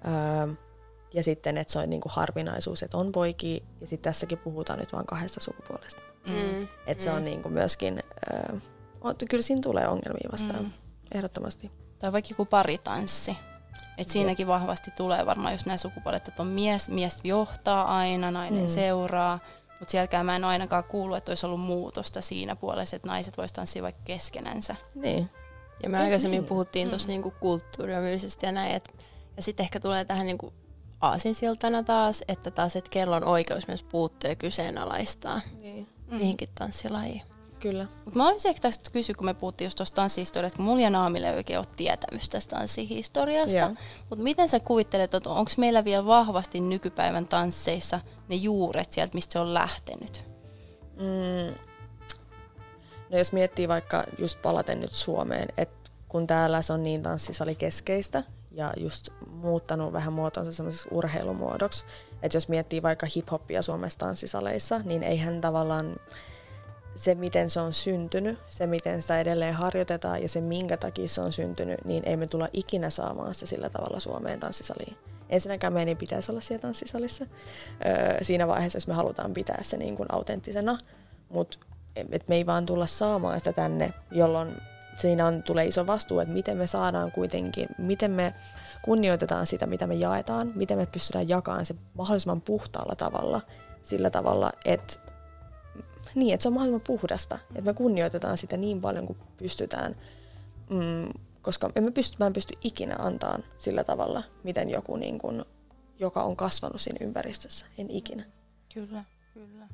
Öö, 0.06 0.54
ja 1.14 1.22
sitten, 1.22 1.58
että 1.58 1.72
se 1.72 1.78
on 1.78 1.90
niinku 1.90 2.08
harvinaisuus, 2.12 2.82
että 2.82 2.96
on 2.96 3.12
poikia, 3.12 3.64
ja 3.80 3.86
sitten 3.86 4.10
tässäkin 4.10 4.38
puhutaan 4.38 4.78
nyt 4.78 4.92
vain 4.92 5.06
kahdesta 5.06 5.40
sukupuolesta. 5.40 6.00
Mm. 6.26 6.62
Että 6.62 7.02
mm. 7.02 7.04
se 7.04 7.10
on 7.10 7.24
niinku 7.24 7.48
myöskin, 7.48 8.02
öö, 8.32 8.56
on, 9.00 9.14
kyllä 9.30 9.42
siinä 9.42 9.60
tulee 9.62 9.88
ongelmia 9.88 10.28
vastaan. 10.32 10.62
Mm 10.62 10.70
ehdottomasti. 11.14 11.70
Tai 11.98 12.12
vaikka 12.12 12.30
joku 12.30 12.44
paritanssi. 12.44 13.36
Et 13.98 14.10
siinäkin 14.10 14.46
vahvasti 14.46 14.90
tulee 14.90 15.26
varmaan 15.26 15.54
just 15.54 15.66
nämä 15.66 15.76
sukupuolet, 15.76 16.28
että 16.28 16.42
on 16.42 16.48
mies, 16.48 16.88
mies 16.88 17.20
johtaa 17.24 17.98
aina, 17.98 18.30
nainen 18.30 18.62
mm. 18.62 18.68
seuraa. 18.68 19.38
Mutta 19.78 19.92
sielläkään 19.92 20.26
mä 20.26 20.36
en 20.36 20.44
ole 20.44 20.52
ainakaan 20.52 20.84
kuullut, 20.84 21.16
että 21.16 21.30
olisi 21.30 21.46
ollut 21.46 21.60
muutosta 21.60 22.20
siinä 22.20 22.56
puolessa, 22.56 22.96
että 22.96 23.08
naiset 23.08 23.38
voisivat 23.38 23.56
tanssia 23.56 23.82
vaikka 23.82 24.00
keskenänsä. 24.04 24.76
Niin. 24.94 25.30
Ja 25.82 25.88
me 25.88 25.98
aikaisemmin 25.98 26.38
niin. 26.38 26.48
puhuttiin 26.48 26.88
tuossa 26.88 27.08
mm. 27.08 27.10
niinku 27.10 27.32
kulttuuriomyisesti 27.40 28.46
ja 28.46 28.52
näin, 28.52 28.74
et, 28.74 29.04
ja 29.36 29.42
sitten 29.42 29.64
ehkä 29.64 29.80
tulee 29.80 30.04
tähän 30.04 30.26
niinku 30.26 30.52
aasinsiltana 31.00 31.82
taas, 31.82 32.22
että 32.28 32.50
taas, 32.50 32.76
että 32.76 32.90
kello 32.90 33.16
on 33.16 33.24
oikeus 33.24 33.68
myös 33.68 33.82
puuttua 33.82 34.30
ja 34.30 34.36
kyseenalaistaa 34.36 35.40
niin. 35.60 35.88
mihinkin 36.06 36.48
tanssilajiin. 36.54 37.22
Kyllä. 37.60 37.86
Mutta 38.04 38.18
mä 38.18 38.28
olisin 38.28 38.48
ehkä 38.48 38.60
tästä 38.60 38.90
kysyä, 38.90 39.14
kun 39.14 39.24
me 39.24 39.34
puhuttiin 39.34 39.66
just 39.66 39.76
tuosta 39.76 39.94
tanssihistoriasta, 39.94 40.56
kun 40.56 40.64
mulla 40.64 40.82
ja 40.82 40.90
Naamille 40.90 41.28
ei 41.28 41.36
oikein 41.36 41.58
ole 41.58 41.66
tietämystä 41.76 42.32
tästä 42.32 42.56
tanssihistoriasta. 42.56 43.70
Mutta 44.10 44.22
miten 44.24 44.48
sä 44.48 44.60
kuvittelet, 44.60 45.14
että 45.14 45.30
onko 45.30 45.50
meillä 45.56 45.84
vielä 45.84 46.06
vahvasti 46.06 46.60
nykypäivän 46.60 47.28
tansseissa 47.28 48.00
ne 48.28 48.36
juuret 48.36 48.92
sieltä, 48.92 49.14
mistä 49.14 49.32
se 49.32 49.38
on 49.38 49.54
lähtenyt? 49.54 50.24
Mm. 50.96 51.54
No 53.10 53.18
jos 53.18 53.32
miettii 53.32 53.68
vaikka 53.68 54.04
just 54.18 54.42
palaten 54.42 54.80
nyt 54.80 54.92
Suomeen, 54.92 55.48
että 55.56 55.90
kun 56.08 56.26
täällä 56.26 56.62
se 56.62 56.72
on 56.72 56.82
niin 56.82 57.02
tanssisali 57.02 57.54
keskeistä 57.54 58.24
ja 58.50 58.72
just 58.76 59.08
muuttanut 59.44 59.92
vähän 59.92 60.12
muotonsa 60.12 60.52
semmoiseksi 60.52 60.88
urheilumuodoksi, 60.90 61.86
että 62.22 62.36
jos 62.36 62.48
miettii 62.48 62.82
vaikka 62.82 63.06
hip-hoppia 63.06 63.62
Suomessa 63.62 63.98
tanssisaleissa, 63.98 64.78
niin 64.84 65.02
eihän 65.02 65.40
tavallaan 65.40 65.96
se, 66.94 67.14
miten 67.14 67.50
se 67.50 67.60
on 67.60 67.72
syntynyt, 67.72 68.38
se, 68.48 68.66
miten 68.66 69.02
sitä 69.02 69.20
edelleen 69.20 69.54
harjoitetaan 69.54 70.22
ja 70.22 70.28
se, 70.28 70.40
minkä 70.40 70.76
takia 70.76 71.08
se 71.08 71.20
on 71.20 71.32
syntynyt, 71.32 71.84
niin 71.84 72.02
ei 72.06 72.16
me 72.16 72.26
tulla 72.26 72.48
ikinä 72.52 72.90
saamaan 72.90 73.34
sitä 73.34 73.46
sillä 73.46 73.70
tavalla 73.70 74.00
Suomeen 74.00 74.40
tanssisaliin. 74.40 74.96
Ensinnäkään 75.30 75.72
meidän 75.72 75.88
ei 75.88 75.94
pitäisi 75.94 76.32
olla 76.32 76.40
siellä 76.40 76.62
tanssisalissa 76.62 77.26
öö, 77.86 78.24
siinä 78.24 78.48
vaiheessa, 78.48 78.76
jos 78.76 78.86
me 78.86 78.94
halutaan 78.94 79.32
pitää 79.34 79.62
se 79.62 79.76
niin 79.76 79.96
kuin 79.96 80.06
autenttisena, 80.12 80.78
mutta 81.28 81.58
me 82.28 82.36
ei 82.36 82.46
vaan 82.46 82.66
tulla 82.66 82.86
saamaan 82.86 83.40
sitä 83.40 83.52
tänne, 83.52 83.94
jolloin 84.10 84.56
siinä 84.98 85.26
on, 85.26 85.42
tulee 85.42 85.66
iso 85.66 85.86
vastuu, 85.86 86.20
että 86.20 86.34
miten 86.34 86.56
me 86.56 86.66
saadaan 86.66 87.12
kuitenkin, 87.12 87.68
miten 87.78 88.10
me 88.10 88.34
kunnioitetaan 88.84 89.46
sitä, 89.46 89.66
mitä 89.66 89.86
me 89.86 89.94
jaetaan, 89.94 90.52
miten 90.54 90.78
me 90.78 90.86
pystytään 90.86 91.28
jakamaan 91.28 91.66
se 91.66 91.74
mahdollisimman 91.94 92.40
puhtaalla 92.40 92.94
tavalla, 92.94 93.40
sillä 93.82 94.10
tavalla, 94.10 94.52
että 94.64 94.94
niin, 96.14 96.34
että 96.34 96.42
se 96.42 96.48
on 96.48 96.52
mahdollisimman 96.52 96.86
puhdasta. 96.86 97.38
Että 97.50 97.70
me 97.70 97.74
kunnioitetaan 97.74 98.38
sitä 98.38 98.56
niin 98.56 98.80
paljon 98.80 99.06
kuin 99.06 99.18
pystytään, 99.36 99.96
mm, 100.70 101.08
koska 101.42 101.70
emme 101.76 101.90
pysty, 101.90 102.16
mä 102.20 102.26
en 102.26 102.32
pysty 102.32 102.54
ikinä 102.64 102.96
antaa 102.98 103.38
sillä 103.58 103.84
tavalla, 103.84 104.22
miten 104.42 104.70
joku, 104.70 104.96
niin 104.96 105.18
kuin, 105.18 105.44
joka 105.98 106.22
on 106.22 106.36
kasvanut 106.36 106.80
siinä 106.80 107.06
ympäristössä. 107.06 107.66
En 107.78 107.90
ikinä. 107.90 108.24
Kyllä, 108.74 109.04
kyllä. 109.34 109.68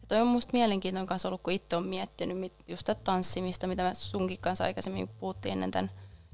Ja 0.00 0.06
toi 0.08 0.20
on 0.20 0.26
musta 0.26 0.52
mielenkiintoinen 0.52 1.06
kanssa 1.06 1.28
ollut, 1.28 1.42
kun 1.42 1.52
itse 1.52 1.76
on 1.76 1.86
miettinyt 1.86 2.52
just 2.68 2.86
tätä 2.86 3.00
tanssimista, 3.04 3.66
mitä 3.66 3.82
me 3.82 3.94
sunkin 3.94 4.38
kanssa 4.40 4.64
aikaisemmin 4.64 5.08
puhuttiin 5.08 5.52
ennen 5.52 5.70
tämän 5.70 5.90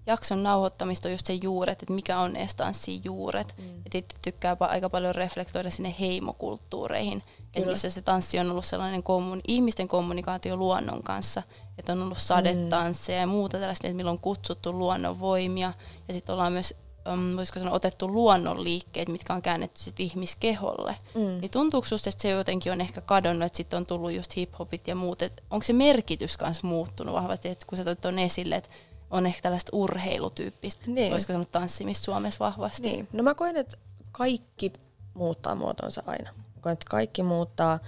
jakson 0.07 0.43
nauhoittamista 0.43 1.09
on 1.09 1.13
just 1.13 1.27
se 1.27 1.35
juuret, 1.35 1.83
että 1.83 1.95
mikä 1.95 2.21
on 2.21 2.37
estanssin 2.37 3.01
juuret. 3.05 3.55
Mm. 3.59 3.65
Et 3.87 3.95
itse 3.95 4.17
tykkää 4.23 4.57
aika 4.61 4.91
paljon 4.91 5.15
reflektoida 5.15 5.71
sinne 5.71 5.95
heimokulttuureihin, 6.01 7.23
että 7.55 7.71
missä 7.71 7.91
se 7.91 8.03
tanssi 8.03 8.39
on 8.39 8.51
ollut 8.51 8.65
sellainen 8.65 9.03
kommun, 9.03 9.41
ihmisten 9.49 9.89
kommunikaatio 9.89 10.57
luonnon 10.57 11.03
kanssa, 11.03 11.43
että 11.79 11.93
on 11.93 12.03
ollut 12.03 12.19
sadetansseja 12.19 13.19
mm. 13.19 13.21
ja 13.21 13.27
muuta 13.27 13.59
tällaista, 13.59 13.87
että 13.87 13.97
milloin 13.97 14.17
on 14.17 14.21
kutsuttu 14.21 14.73
luonnon 14.73 15.21
voimia 15.21 15.73
ja 16.09 16.15
sitten 16.15 16.33
ollaan 16.33 16.53
myös 16.53 16.75
um, 17.13 17.37
voisiko 17.37 17.59
sanoa, 17.59 17.75
otettu 17.75 18.09
luonnonliikkeet, 18.13 19.09
mitkä 19.09 19.35
on 19.35 19.43
käännetty 19.43 19.81
sit 19.81 20.01
ihmiskeholle. 20.01 20.97
Mm. 21.15 21.41
Niin 21.41 21.51
tuntuuko 21.51 21.87
susta, 21.87 22.11
että 22.11 22.23
se 22.23 22.31
jotenkin 22.31 22.73
on 22.73 22.81
ehkä 22.81 23.01
kadonnut, 23.01 23.47
että 23.47 23.57
sitten 23.57 23.77
on 23.77 23.87
tullut 23.87 24.13
just 24.13 24.37
hip-hopit 24.37 24.89
ja 24.89 24.95
muut, 24.95 25.23
että 25.23 25.43
onko 25.51 25.65
se 25.65 25.73
merkitys 25.73 26.37
kanssa 26.37 26.67
muuttunut 26.67 27.15
vahvasti, 27.15 27.49
että 27.49 27.67
kun 27.67 27.79
sä 27.79 27.85
toit 27.85 28.05
on 28.05 28.19
esille, 28.19 28.57
että 28.57 28.71
on 29.11 29.27
ehkä 29.27 29.43
tällaista 29.43 29.71
urheilutyyppistä, 29.73 30.85
niin. 30.87 31.13
voisiko 31.13 31.33
sanoa 31.33 31.47
tanssimista 31.53 32.05
Suomessa 32.05 32.45
vahvasti. 32.45 32.83
Niin. 32.83 33.09
No 33.13 33.23
mä 33.23 33.35
koen, 33.35 33.57
että 33.57 33.77
kaikki 34.13 34.73
muuttaa 35.15 35.55
muotonsa 35.55 36.03
aina. 36.07 36.33
Mä 36.33 36.61
koen, 36.61 36.73
että 36.73 36.87
kaikki 36.91 37.23
muuttaa 37.23 37.79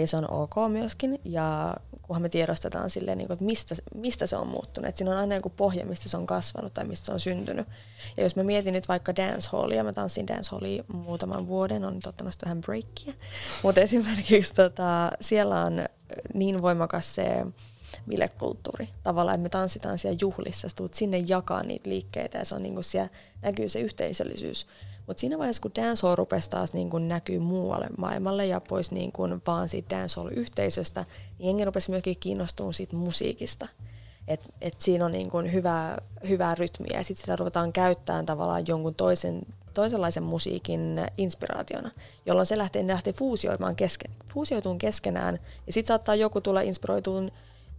ja 0.00 0.06
se 0.06 0.16
on 0.16 0.30
ok 0.30 0.54
myöskin. 0.68 1.20
Ja 1.24 1.76
kunhan 2.02 2.22
me 2.22 2.28
tiedostetaan 2.28 2.90
silleen, 2.90 3.18
niin 3.18 3.26
kuin, 3.26 3.34
että 3.34 3.44
mistä, 3.44 3.74
mistä 3.94 4.26
se 4.26 4.36
on 4.36 4.48
muuttunut. 4.48 4.88
Että 4.88 4.98
siinä 4.98 5.10
on 5.12 5.18
aina 5.18 5.34
joku 5.34 5.50
pohja, 5.50 5.86
mistä 5.86 6.08
se 6.08 6.16
on 6.16 6.26
kasvanut 6.26 6.74
tai 6.74 6.84
mistä 6.84 7.06
se 7.06 7.12
on 7.12 7.20
syntynyt. 7.20 7.68
Ja 8.16 8.22
jos 8.22 8.36
mä 8.36 8.42
mietin 8.42 8.74
nyt 8.74 8.88
vaikka 8.88 9.16
dancehallia, 9.16 9.84
mä 9.84 9.92
tanssin 9.92 10.26
dancehallia 10.26 10.84
muutaman 10.92 11.46
vuoden, 11.46 11.84
on 11.84 11.94
nyt 11.94 12.06
ottanut 12.06 12.34
vähän 12.44 12.60
breakia. 12.60 13.12
Mutta 13.62 13.80
esimerkiksi 13.80 14.54
tota, 14.54 15.12
siellä 15.20 15.64
on 15.64 15.84
niin 16.34 16.62
voimakas 16.62 17.14
se 17.14 17.46
bilekulttuuri. 18.08 18.88
Tavallaan, 19.02 19.34
että 19.34 19.42
me 19.42 19.48
tanssitaan 19.48 19.98
siellä 19.98 20.18
juhlissa, 20.20 20.68
sä 20.68 20.76
tulet 20.76 20.94
sinne 20.94 21.18
jakaa 21.18 21.62
niitä 21.62 21.90
liikkeitä 21.90 22.38
ja 22.38 22.44
se 22.44 22.54
on 22.54 22.62
niinku 22.62 22.82
siellä 22.82 23.08
näkyy 23.42 23.68
se 23.68 23.80
yhteisöllisyys. 23.80 24.66
Mutta 25.06 25.20
siinä 25.20 25.38
vaiheessa, 25.38 25.62
kun 25.62 25.70
dancehall 25.74 26.16
rupesi 26.16 26.50
taas 26.50 26.72
niin 26.72 26.90
kun 26.90 27.08
näkyy 27.08 27.38
muualle 27.38 27.86
maailmalle 27.98 28.46
ja 28.46 28.60
pois 28.60 28.90
niin 28.90 29.12
kun 29.12 29.42
vaan 29.46 29.68
siitä 29.68 29.96
dancehall-yhteisöstä, 29.96 31.04
niin 31.38 31.46
jengi 31.46 31.64
rupesi 31.64 31.90
myöskin 31.90 32.16
kiinnostumaan 32.20 32.74
siitä 32.74 32.96
musiikista. 32.96 33.68
Et, 34.28 34.54
et 34.60 34.80
siinä 34.80 35.04
on 35.04 35.12
niin 35.12 35.30
kun 35.30 35.52
hyvää, 35.52 35.98
hyvää 36.28 36.54
rytmiä 36.54 36.98
ja 36.98 37.04
sitten 37.04 37.20
sitä 37.20 37.36
ruvetaan 37.36 37.72
käyttämään 37.72 38.26
tavallaan 38.26 38.66
jonkun 38.66 38.94
toisen, 38.94 39.42
toisenlaisen 39.74 40.22
musiikin 40.22 41.00
inspiraationa, 41.18 41.90
jolloin 42.26 42.46
se 42.46 42.58
lähtee, 42.58 42.86
lähtee 42.86 43.12
fuusioimaan 43.12 43.76
keske, 43.76 44.10
fuusioituun 44.34 44.78
keskenään 44.78 45.38
ja 45.66 45.72
sitten 45.72 45.88
saattaa 45.88 46.14
joku 46.14 46.40
tulla 46.40 46.60
inspiroituun 46.60 47.32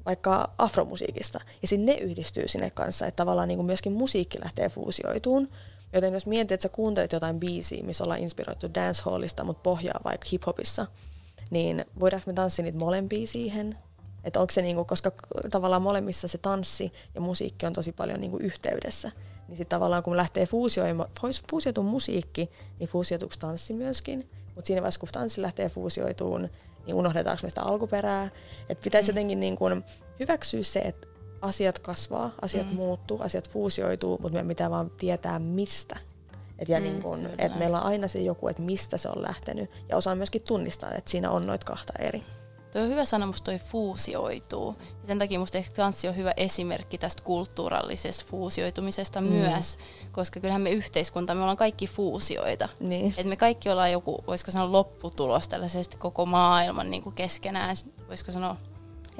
vaikka 0.05 0.51
afromusiikista 0.57 1.39
ja 1.61 1.67
sitten 1.67 1.85
ne 1.85 1.93
yhdistyy 1.93 2.47
sinne 2.47 2.69
kanssa, 2.69 3.05
että 3.07 3.15
tavallaan 3.15 3.47
niin 3.47 3.65
myöskin 3.65 3.93
musiikki 3.93 4.39
lähtee 4.43 4.69
fuusioituun 4.69 5.49
Joten 5.93 6.13
jos 6.13 6.25
mietit, 6.25 6.51
että 6.51 6.61
sä 6.61 6.69
kuuntelet 6.69 7.11
jotain 7.11 7.39
biisiä, 7.39 7.83
missä 7.83 8.03
ollaan 8.03 8.19
inspiroitu 8.19 8.73
dancehallista, 8.73 9.43
mutta 9.43 9.61
pohjaa 9.63 9.99
vaikka 10.03 10.27
hiphopissa, 10.31 10.87
niin 11.49 11.85
voidaanko 11.99 12.31
me 12.31 12.33
tanssia 12.33 12.63
niitä 12.63 12.77
molempia 12.77 13.27
siihen? 13.27 13.77
Että 14.23 14.39
onko 14.39 14.51
se 14.51 14.61
niinku, 14.61 14.85
koska 14.85 15.11
tavallaan 15.49 15.81
molemmissa 15.81 16.27
se 16.27 16.37
tanssi 16.37 16.93
ja 17.15 17.21
musiikki 17.21 17.65
on 17.65 17.73
tosi 17.73 17.91
paljon 17.91 18.19
niinku 18.19 18.37
yhteydessä. 18.37 19.11
Niin 19.47 19.57
sitten 19.57 19.75
tavallaan 19.75 20.03
kun 20.03 20.17
lähtee 20.17 20.47
fuusioitumaan 21.49 21.91
musiikki, 21.91 22.49
niin 22.79 22.89
fuusioituuko 22.89 23.35
tanssi 23.39 23.73
myöskin? 23.73 24.29
Mutta 24.55 24.67
siinä 24.67 24.81
vaiheessa 24.81 24.99
kun 24.99 25.09
tanssi 25.11 25.41
lähtee 25.41 25.69
fuusioituun, 25.69 26.49
niin 26.85 26.95
unohdetaanko 26.95 27.39
me 27.43 27.49
sitä 27.49 27.61
alkuperää? 27.61 28.29
Että 28.69 28.83
pitäisi 28.83 29.11
mm. 29.11 29.15
jotenkin 29.15 29.39
niin 29.39 29.55
kuin 29.55 29.83
hyväksyä 30.19 30.63
se, 30.63 30.79
että 30.79 31.07
asiat 31.41 31.79
kasvaa, 31.79 32.31
asiat 32.41 32.69
mm. 32.69 32.75
muuttuu, 32.75 33.21
asiat 33.21 33.49
fuusioituu, 33.49 34.11
mutta 34.11 34.33
meidän 34.33 34.47
pitää 34.47 34.69
vaan 34.69 34.89
tietää 34.89 35.39
mistä. 35.39 35.99
Et 36.59 36.69
ja 36.69 36.77
mm, 36.77 36.83
niin 36.83 37.01
kun, 37.01 37.29
et 37.37 37.55
meillä 37.55 37.81
on 37.81 37.85
aina 37.85 38.07
se 38.07 38.19
joku, 38.19 38.47
että 38.47 38.61
mistä 38.61 38.97
se 38.97 39.09
on 39.09 39.21
lähtenyt. 39.21 39.69
Ja 39.89 39.97
osaa 39.97 40.15
myöskin 40.15 40.41
tunnistaa, 40.41 40.91
että 40.91 41.11
siinä 41.11 41.29
on 41.31 41.45
noit 41.45 41.63
kahta 41.63 41.93
eri. 41.99 42.23
Tuo 42.71 42.81
on 42.81 42.89
hyvä 42.89 43.05
sana, 43.05 43.25
musta 43.25 43.45
toi 43.45 43.59
fuusioituu. 43.59 44.75
Ja 44.79 45.07
sen 45.07 45.19
takia 45.19 45.39
musta 45.39 45.57
ehkä 45.57 45.71
tanssi 45.75 46.07
on 46.07 46.15
hyvä 46.17 46.33
esimerkki 46.37 46.97
tästä 46.97 47.23
kulttuurallisesta 47.23 48.25
fuusioitumisesta 48.27 49.21
mm. 49.21 49.27
myös, 49.27 49.79
koska 50.11 50.39
kyllähän 50.39 50.61
me 50.61 50.71
yhteiskunta, 50.71 51.35
me 51.35 51.41
ollaan 51.41 51.57
kaikki 51.57 51.87
fuusioita. 51.87 52.69
Niin. 52.79 53.13
Et 53.17 53.27
me 53.27 53.35
kaikki 53.35 53.69
ollaan 53.69 53.91
joku, 53.91 54.23
voisiko 54.27 54.51
sanoa 54.51 54.71
lopputulos 54.71 55.47
tällaisesta 55.47 55.97
koko 55.97 56.25
maailman 56.25 56.91
niin 56.91 57.03
kuin 57.03 57.15
keskenään, 57.15 57.75
voisiko 58.07 58.31
sanoa 58.31 58.57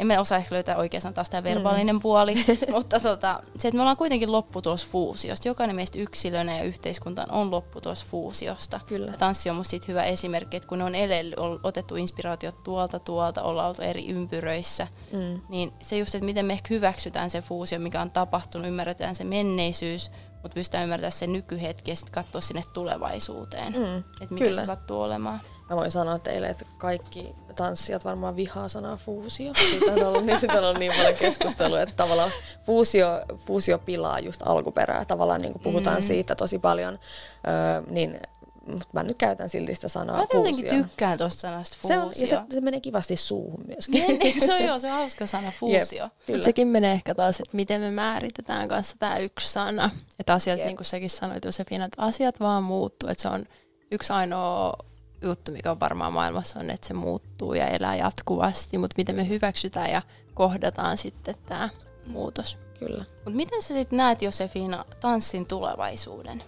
en 0.02 0.08
mä 0.08 0.20
osaa 0.20 0.38
ehkä 0.38 0.56
löytää 0.56 0.78
oikeastaan 0.78 1.14
taas 1.14 1.30
tämä 1.30 1.44
verbaalinen 1.44 1.96
mm. 1.96 2.02
puoli, 2.02 2.36
mutta 2.76 3.00
tota, 3.00 3.44
se, 3.58 3.68
että 3.68 3.76
me 3.76 3.82
ollaan 3.82 3.98
kuitenkin 3.98 4.32
lopputulos 4.32 4.86
fuusiosta. 4.86 5.48
Jokainen 5.48 5.76
meistä 5.76 6.00
yksilönä 6.00 6.58
ja 6.58 6.64
yhteiskuntaan 6.64 7.32
on 7.32 7.52
lopputulos 7.52 8.06
fuusiosta. 8.06 8.80
Kyllä. 8.88 9.12
Ja 9.12 9.18
tanssi 9.18 9.50
on 9.50 9.56
musta 9.56 9.70
siitä 9.70 9.86
hyvä 9.88 10.04
esimerkki, 10.04 10.58
että 10.58 10.68
kun 10.68 10.78
ne 10.78 10.84
on 10.84 10.96
elely, 10.96 11.34
on 11.38 11.60
otettu 11.64 11.96
inspiraatiot 11.96 12.64
tuolta 12.64 13.00
tuolta, 13.00 13.44
ollaan 13.44 13.70
oltu 13.70 13.82
eri 13.82 14.08
ympyröissä, 14.08 14.88
mm. 15.14 15.42
niin 15.50 15.74
se 15.82 15.98
just, 15.98 16.16
että 16.16 16.26
miten 16.26 16.46
me 16.46 16.54
ehkä 16.54 16.68
hyväksytään 16.74 17.30
se 17.30 17.42
fuusio, 17.42 17.80
mikä 17.80 18.02
on 18.02 18.12
tapahtunut, 18.12 18.68
ymmärretään 18.68 19.16
se 19.16 19.24
menneisyys, 19.24 20.12
mutta 20.34 20.56
pystytään 20.56 20.84
ymmärtämään 20.84 21.12
se 21.12 21.28
nykyhetki 21.28 21.92
ja 21.92 21.96
sitten 21.96 22.14
katsoa 22.14 22.42
sinne 22.42 22.64
tulevaisuuteen, 22.74 23.74
mm. 23.74 23.98
että 24.22 24.34
mikä 24.34 24.46
Kyllä. 24.46 24.62
se 24.62 24.66
sattuu 24.66 25.02
olemaan. 25.02 25.42
Mä 25.70 25.76
voin 25.76 25.92
sanoa 25.92 26.20
teille, 26.20 26.50
että 26.50 26.66
kaikki 26.78 27.36
tanssijat 27.54 28.06
varmaan 28.06 28.36
vihaa 28.36 28.70
sanaa 28.70 28.98
fuusio. 28.98 29.54
Siitä 29.54 29.94
on 29.94 30.04
ollut, 30.04 30.26
niin, 30.26 30.40
siitä 30.40 30.58
on 30.58 30.64
ollut 30.64 30.80
niin 30.80 30.94
paljon 30.98 31.16
keskustelua, 31.16 31.82
että 31.82 31.96
tavallaan 31.96 32.32
fuusio, 32.66 33.08
fuusio 33.36 33.80
pilaa 33.80 34.20
just 34.20 34.42
alkuperää. 34.46 35.06
Tavallaan 35.06 35.42
niin 35.42 35.54
kuin 35.54 35.64
puhutaan 35.64 35.98
mm. 35.98 36.04
siitä 36.04 36.36
tosi 36.36 36.60
paljon, 36.60 37.00
öö, 37.48 37.92
niin 37.92 38.20
mutta 38.66 38.88
mä 38.94 39.04
nyt 39.04 39.18
käytän 39.18 39.50
silti 39.50 39.76
sitä 39.76 39.88
sanaa 39.88 40.18
Mä 40.18 40.26
jotenkin 40.34 40.66
tykkään 40.66 41.18
tuosta 41.18 41.40
sanasta 41.40 41.78
fuusio. 41.82 41.98
Se, 41.98 42.04
on, 42.04 42.12
ja 42.16 42.28
se, 42.50 42.56
se 42.56 42.62
menee 42.62 42.80
kivasti 42.80 43.16
suuhun 43.16 43.64
myöskin. 43.68 44.08
Niin, 44.08 44.20
niin, 44.20 44.46
se 44.46 44.54
on 44.54 44.64
joo, 44.64 44.80
se 44.80 44.88
on 44.88 44.94
hauska 44.94 45.28
sana, 45.28 45.52
fuusio. 45.60 46.10
Yep, 46.30 46.42
sekin 46.42 46.68
menee 46.68 46.92
ehkä 46.92 47.16
taas, 47.16 47.40
että 47.40 47.56
miten 47.56 47.82
me 47.82 47.92
määritetään 47.92 48.68
kanssa 48.68 48.96
tämä 49.00 49.18
yksi 49.18 49.52
sana. 49.52 49.90
Että 50.20 50.34
asiat, 50.34 50.58
yep. 50.58 50.66
niin 50.66 50.78
kuin 50.78 50.86
säkin 50.86 51.10
sanoit 51.10 51.46
Josefina, 51.46 51.86
että 51.86 52.02
asiat 52.02 52.40
vaan 52.40 52.64
muuttuu. 52.64 53.10
Että 53.10 53.22
se 53.22 53.28
on 53.28 53.46
yksi 53.92 54.14
ainoa 54.14 54.74
juttu, 55.22 55.52
mikä 55.52 55.72
on 55.72 55.80
varmaan 55.80 56.14
maailmassa 56.14 56.60
on, 56.60 56.70
että 56.70 56.88
se 56.88 56.94
muuttuu 56.94 57.54
ja 57.54 57.68
elää 57.68 57.96
jatkuvasti, 57.96 58.78
mutta 58.78 58.94
miten 58.98 59.16
me 59.16 59.28
hyväksytään 59.28 59.92
ja 59.92 60.02
kohdataan 60.34 60.98
sitten 60.98 61.36
tämä 61.46 61.70
muutos. 62.08 62.58
Kyllä. 62.80 63.06
Mutta 63.16 63.32
miten 63.32 63.62
sä 63.62 63.74
sitten 63.74 63.98
näet, 63.98 64.22
Josefina, 64.22 64.86
tanssin 65.00 65.46
tulevaisuuden? 65.46 66.44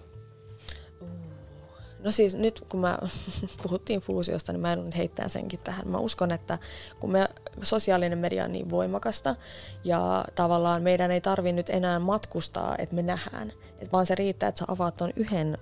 No 2.03 2.11
siis 2.11 2.35
nyt 2.35 2.65
kun 2.69 2.79
mä 2.79 2.97
puhuttiin 3.63 3.99
fuusiosta, 3.99 4.51
niin 4.51 4.61
mä 4.61 4.73
en 4.73 4.85
nyt 4.85 4.97
heittää 4.97 5.27
senkin 5.27 5.59
tähän. 5.59 5.87
Mä 5.87 5.97
uskon, 5.97 6.31
että 6.31 6.59
kun 6.99 7.11
me 7.11 7.27
sosiaalinen 7.61 8.17
media 8.17 8.45
on 8.45 8.51
niin 8.51 8.69
voimakasta 8.69 9.35
ja 9.83 10.25
tavallaan 10.35 10.81
meidän 10.81 11.11
ei 11.11 11.21
tarvi 11.21 11.51
nyt 11.51 11.69
enää 11.69 11.99
matkustaa, 11.99 12.75
että 12.77 12.95
me 12.95 13.01
nähdään. 13.01 13.53
Et 13.79 13.93
vaan 13.93 14.05
se 14.05 14.15
riittää, 14.15 14.49
että 14.49 14.59
sä 14.59 14.65
avaat 14.67 14.97
ton 14.97 15.13
yhden 15.15 15.57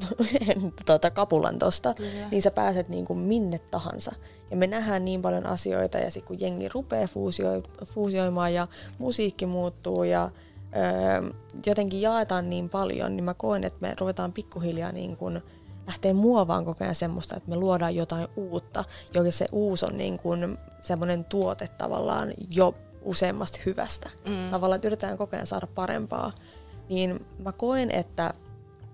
tuota, 0.86 1.10
kapulan 1.10 1.58
tosta, 1.58 1.94
Kyllä. 1.94 2.28
niin 2.30 2.42
sä 2.42 2.50
pääset 2.50 2.88
niin 2.88 3.04
kuin 3.04 3.18
minne 3.18 3.58
tahansa. 3.58 4.12
Ja 4.50 4.56
me 4.56 4.66
nähdään 4.66 5.04
niin 5.04 5.22
paljon 5.22 5.46
asioita 5.46 5.98
ja 5.98 6.10
sitten 6.10 6.28
kun 6.28 6.40
jengi 6.40 6.68
rupeaa 6.68 7.06
fuusio, 7.06 7.48
fuusioimaan 7.84 8.54
ja 8.54 8.66
musiikki 8.98 9.46
muuttuu 9.46 10.04
ja 10.04 10.30
öö, 10.76 11.32
jotenkin 11.66 12.00
jaetaan 12.00 12.50
niin 12.50 12.68
paljon, 12.68 13.16
niin 13.16 13.24
mä 13.24 13.34
koen, 13.34 13.64
että 13.64 13.78
me 13.80 13.94
ruvetaan 14.00 14.32
pikkuhiljaa 14.32 14.92
niin 14.92 15.16
kuin 15.16 15.42
lähtee 15.86 16.12
muovaan 16.12 16.64
koko 16.64 16.84
ajan 16.84 16.94
semmoista, 16.94 17.36
että 17.36 17.50
me 17.50 17.56
luodaan 17.56 17.94
jotain 17.94 18.28
uutta, 18.36 18.84
joka 19.14 19.30
se 19.30 19.46
uusi 19.52 19.86
on 19.86 19.98
niin 19.98 20.18
kuin 20.18 20.58
semmoinen 20.80 21.24
tuote 21.24 21.68
tavallaan 21.68 22.32
jo 22.50 22.74
useammasta 23.02 23.58
hyvästä. 23.66 24.10
Mm. 24.24 24.50
Tavallaan, 24.50 24.76
että 24.76 24.88
yritetään 24.88 25.18
koko 25.18 25.36
ajan 25.36 25.46
saada 25.46 25.66
parempaa. 25.66 26.32
Niin 26.88 27.26
mä 27.38 27.52
koen, 27.52 27.90
että 27.90 28.34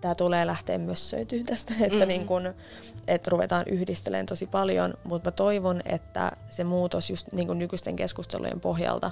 tämä 0.01 0.15
tulee 0.15 0.47
lähteä 0.47 0.79
mössöityä 0.79 1.45
tästä, 1.47 1.75
että 1.81 1.89
mm-hmm. 1.89 2.09
niin 2.09 2.27
kun, 2.27 2.55
että 3.07 3.31
ruvetaan 3.31 3.65
yhdistelemään 3.67 4.27
tosi 4.27 4.47
paljon, 4.47 4.95
mutta 5.05 5.31
mä 5.31 5.33
toivon, 5.33 5.81
että 5.85 6.33
se 6.51 6.65
muutos 6.65 7.11
just 7.11 7.33
niin 7.33 7.47
kuin 7.47 7.59
nykyisten 7.59 7.97
keskustelujen 7.97 8.61
pohjalta 8.61 9.11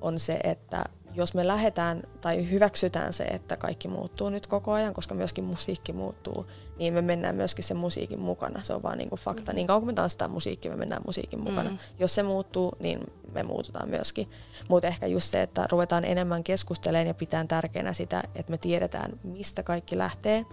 on 0.00 0.18
se, 0.18 0.40
että 0.44 0.84
jos 1.14 1.34
me 1.34 1.46
lähdetään 1.46 2.02
tai 2.20 2.50
hyväksytään 2.50 3.12
se, 3.12 3.24
että 3.24 3.56
kaikki 3.56 3.88
muuttuu 3.88 4.30
nyt 4.30 4.46
koko 4.46 4.72
ajan, 4.72 4.94
koska 4.94 5.14
myöskin 5.14 5.44
musiikki 5.44 5.92
muuttuu, 5.92 6.46
niin 6.80 6.94
me 6.94 7.02
mennään 7.02 7.34
myöskin 7.34 7.64
sen 7.64 7.76
musiikin 7.76 8.20
mukana. 8.20 8.62
Se 8.62 8.74
on 8.74 8.82
vaan 8.82 8.98
niin 8.98 9.08
kuin 9.08 9.20
fakta. 9.20 9.52
Niin 9.52 9.66
kauan 9.66 9.80
kuin 9.80 9.86
me 9.86 9.92
tanssitaan 9.92 10.30
musiikkia, 10.30 10.70
me 10.70 10.76
mennään 10.76 11.02
musiikin 11.06 11.42
mukana. 11.42 11.70
Mm. 11.70 11.78
Jos 11.98 12.14
se 12.14 12.22
muuttuu, 12.22 12.72
niin 12.78 13.00
me 13.32 13.42
muututaan 13.42 13.90
myöskin. 13.90 14.30
Mutta 14.68 14.88
ehkä 14.88 15.06
just 15.06 15.30
se, 15.30 15.42
että 15.42 15.66
ruvetaan 15.70 16.04
enemmän 16.04 16.44
keskustelemaan 16.44 17.06
ja 17.06 17.14
pitää 17.14 17.44
tärkeänä 17.44 17.92
sitä, 17.92 18.22
että 18.34 18.50
me 18.50 18.58
tiedetään, 18.58 19.20
mistä 19.24 19.62
kaikki 19.62 19.98
lähtee. 19.98 20.46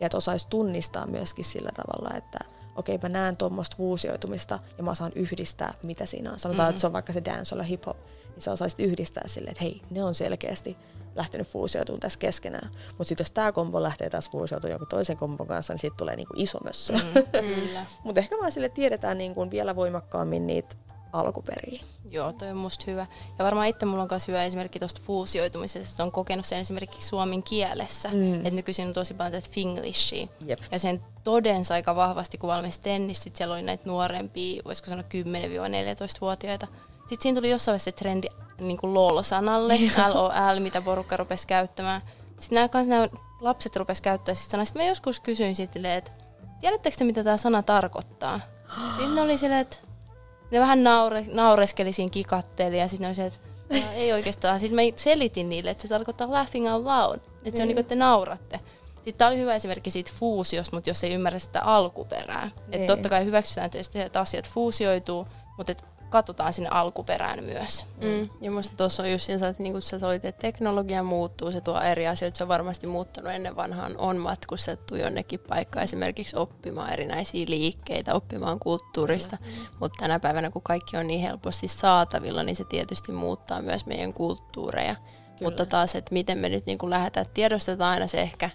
Ja 0.00 0.06
että 0.06 0.16
osaisi 0.16 0.48
tunnistaa 0.48 1.06
myöskin 1.06 1.44
sillä 1.44 1.70
tavalla, 1.76 2.16
että 2.16 2.38
okei, 2.76 2.94
okay, 2.94 3.10
mä 3.10 3.18
näen 3.18 3.36
tuommoista 3.36 3.76
fuusioitumista 3.76 4.58
ja 4.78 4.84
mä 4.84 4.90
osaan 4.90 5.12
yhdistää, 5.14 5.74
mitä 5.82 6.06
siinä 6.06 6.32
on. 6.32 6.38
Sanotaan, 6.38 6.66
mm-hmm. 6.66 6.70
että 6.70 6.80
se 6.80 6.86
on 6.86 6.92
vaikka 6.92 7.12
se 7.12 7.24
dancehall 7.24 7.68
hip-hop, 7.68 7.96
niin 8.34 8.42
sä 8.42 8.52
osaisit 8.52 8.80
yhdistää 8.80 9.24
silleen, 9.26 9.52
että 9.52 9.64
hei, 9.64 9.82
ne 9.90 10.04
on 10.04 10.14
selkeästi 10.14 10.76
lähtenyt 11.14 11.48
fuusioitumaan 11.48 12.00
tässä 12.00 12.18
keskenään. 12.18 12.70
Mutta 12.88 13.04
sitten 13.04 13.24
jos 13.24 13.32
tämä 13.32 13.52
kombo 13.52 13.82
lähtee 13.82 14.10
taas 14.10 14.30
fuusioitumaan 14.30 14.72
joku 14.72 14.86
toisen 14.86 15.16
kombon 15.16 15.46
kanssa, 15.46 15.72
niin 15.72 15.80
siitä 15.80 15.96
tulee 15.96 16.16
niinku 16.16 16.34
iso 16.36 16.58
mössö. 16.64 16.92
Mm, 16.92 17.00
Mutta 18.04 18.20
ehkä 18.20 18.36
vaan 18.40 18.52
sille 18.52 18.68
tiedetään 18.68 19.18
niinku 19.18 19.50
vielä 19.50 19.76
voimakkaammin 19.76 20.46
niitä 20.46 20.76
alkuperiä. 21.14 21.82
Joo, 22.10 22.32
toi 22.32 22.50
on 22.50 22.56
musta 22.56 22.84
hyvä. 22.86 23.06
Ja 23.38 23.44
varmaan 23.44 23.68
itse 23.68 23.86
mulla 23.86 24.02
on 24.02 24.08
myös 24.10 24.28
hyvä 24.28 24.44
esimerkki 24.44 24.78
tuosta 24.78 25.00
fuusioitumisesta, 25.04 25.92
että 25.92 26.02
on 26.02 26.12
kokenut 26.12 26.46
sen 26.46 26.58
esimerkiksi 26.58 27.08
suomen 27.08 27.42
kielessä. 27.42 28.08
Mm. 28.12 28.34
Että 28.34 28.50
nykyisin 28.50 28.86
on 28.86 28.92
tosi 28.92 29.14
paljon 29.14 29.42
tätä 29.42 29.54
finglishia. 29.54 30.26
Yep. 30.48 30.60
Ja 30.72 30.78
sen 30.78 31.04
todensa 31.24 31.74
aika 31.74 31.96
vahvasti, 31.96 32.38
kun 32.38 32.48
valmis 32.48 32.78
tennis, 32.78 33.22
sit 33.22 33.36
siellä 33.36 33.54
oli 33.54 33.62
näitä 33.62 33.82
nuorempia, 33.86 34.62
voisiko 34.64 34.90
sanoa 34.90 35.04
10-14-vuotiaita. 35.14 36.66
Sitten 36.94 37.22
siinä 37.22 37.36
tuli 37.36 37.50
jossain 37.50 37.72
vaiheessa 37.72 37.90
se 37.90 37.92
trendi 37.92 38.28
niin 38.60 38.76
kuin 38.76 38.94
LOL-sanalle, 38.94 39.74
LOL, 40.14 40.60
mitä 40.60 40.80
porukka 40.80 41.16
rupesi 41.16 41.46
käyttämään. 41.46 42.02
Sitten 42.38 42.56
nämä, 42.56 42.68
kans, 42.68 42.88
nämä 42.88 43.08
lapset 43.40 43.76
rupesi 43.76 44.02
käyttämään 44.02 44.36
sitä 44.36 44.50
sanaa. 44.50 44.64
Sitten 44.64 44.82
mä 44.82 44.88
joskus 44.88 45.20
kysyin 45.20 45.56
sitten, 45.56 45.86
että 45.86 46.10
tiedättekö 46.60 46.96
te, 46.96 47.04
mitä 47.04 47.24
tämä 47.24 47.36
sana 47.36 47.62
tarkoittaa? 47.62 48.40
Sitten 48.96 49.14
ne 49.14 49.20
oli 49.20 49.38
silleen, 49.38 49.60
että 49.60 49.76
ne 50.50 50.60
vähän 50.60 50.84
naure, 50.84 51.24
naureskeli 51.32 51.92
siinä 51.92 52.10
kikatteli 52.10 52.78
ja 52.78 52.88
sitten 52.88 53.06
oli 53.06 53.14
se, 53.14 53.26
että 53.26 53.38
no, 53.70 53.76
ei 53.94 54.12
oikeastaan. 54.12 54.60
Sitten 54.60 54.74
mä 54.74 54.82
selitin 54.96 55.48
niille, 55.48 55.70
että 55.70 55.82
se 55.82 55.88
tarkoittaa 55.88 56.30
laughing 56.30 56.72
out 56.72 56.84
loud. 56.84 57.20
Että 57.44 57.56
se 57.56 57.62
on 57.62 57.68
niin 57.68 57.76
kuin, 57.76 57.80
että 57.80 57.88
te 57.88 57.94
nauratte. 57.94 58.60
Sitten 58.94 59.14
tämä 59.14 59.28
oli 59.28 59.38
hyvä 59.38 59.54
esimerkki 59.54 59.90
siitä 59.90 60.10
fuusiosta, 60.14 60.76
mutta 60.76 60.90
jos 60.90 61.04
ei 61.04 61.14
ymmärrä 61.14 61.38
sitä 61.38 61.62
alkuperää. 61.62 62.50
Että 62.72 62.86
totta 62.86 63.08
kai 63.08 63.24
hyväksytään, 63.24 63.70
että 63.94 64.20
asiat 64.20 64.48
fuusioituu, 64.48 65.26
mutta 65.56 65.72
että 65.72 65.84
katsotaan 66.14 66.52
sinne 66.52 66.68
alkuperään 66.72 67.44
myös. 67.44 67.86
Mm. 68.00 68.28
Ja 68.40 68.50
musta 68.50 68.76
tuossa 68.76 69.02
on 69.02 69.12
just 69.12 69.30
että 69.30 69.62
niin 69.62 69.72
kuin 69.72 69.82
sä 69.82 69.98
soit, 69.98 70.24
että 70.24 70.40
teknologia 70.40 71.02
muuttuu, 71.02 71.52
se 71.52 71.60
tuo 71.60 71.80
eri 71.80 72.08
asioita, 72.08 72.38
se 72.38 72.44
on 72.44 72.48
varmasti 72.48 72.86
muuttunut 72.86 73.32
ennen 73.32 73.56
vanhaan, 73.56 73.96
on 73.96 74.16
matkustettu 74.16 74.96
jonnekin 74.96 75.40
paikkaan 75.48 75.84
esimerkiksi 75.84 76.36
oppimaan 76.36 76.92
erinäisiä 76.92 77.46
liikkeitä, 77.48 78.14
oppimaan 78.14 78.58
kulttuurista, 78.58 79.38
mm. 79.40 79.52
mutta 79.80 79.98
tänä 80.00 80.20
päivänä 80.20 80.50
kun 80.50 80.62
kaikki 80.62 80.96
on 80.96 81.06
niin 81.06 81.20
helposti 81.20 81.68
saatavilla, 81.68 82.42
niin 82.42 82.56
se 82.56 82.64
tietysti 82.64 83.12
muuttaa 83.12 83.62
myös 83.62 83.86
meidän 83.86 84.12
kulttuureja. 84.12 84.94
Kyllä. 84.94 85.38
Mutta 85.40 85.66
taas, 85.66 85.94
että 85.94 86.12
miten 86.12 86.38
me 86.38 86.48
nyt 86.48 86.66
niin 86.66 86.78
kuin 86.78 86.90
lähdetään, 86.90 87.26
tiedostetaan 87.34 87.92
aina 87.92 88.06
se 88.06 88.20
ehkä, 88.20 88.50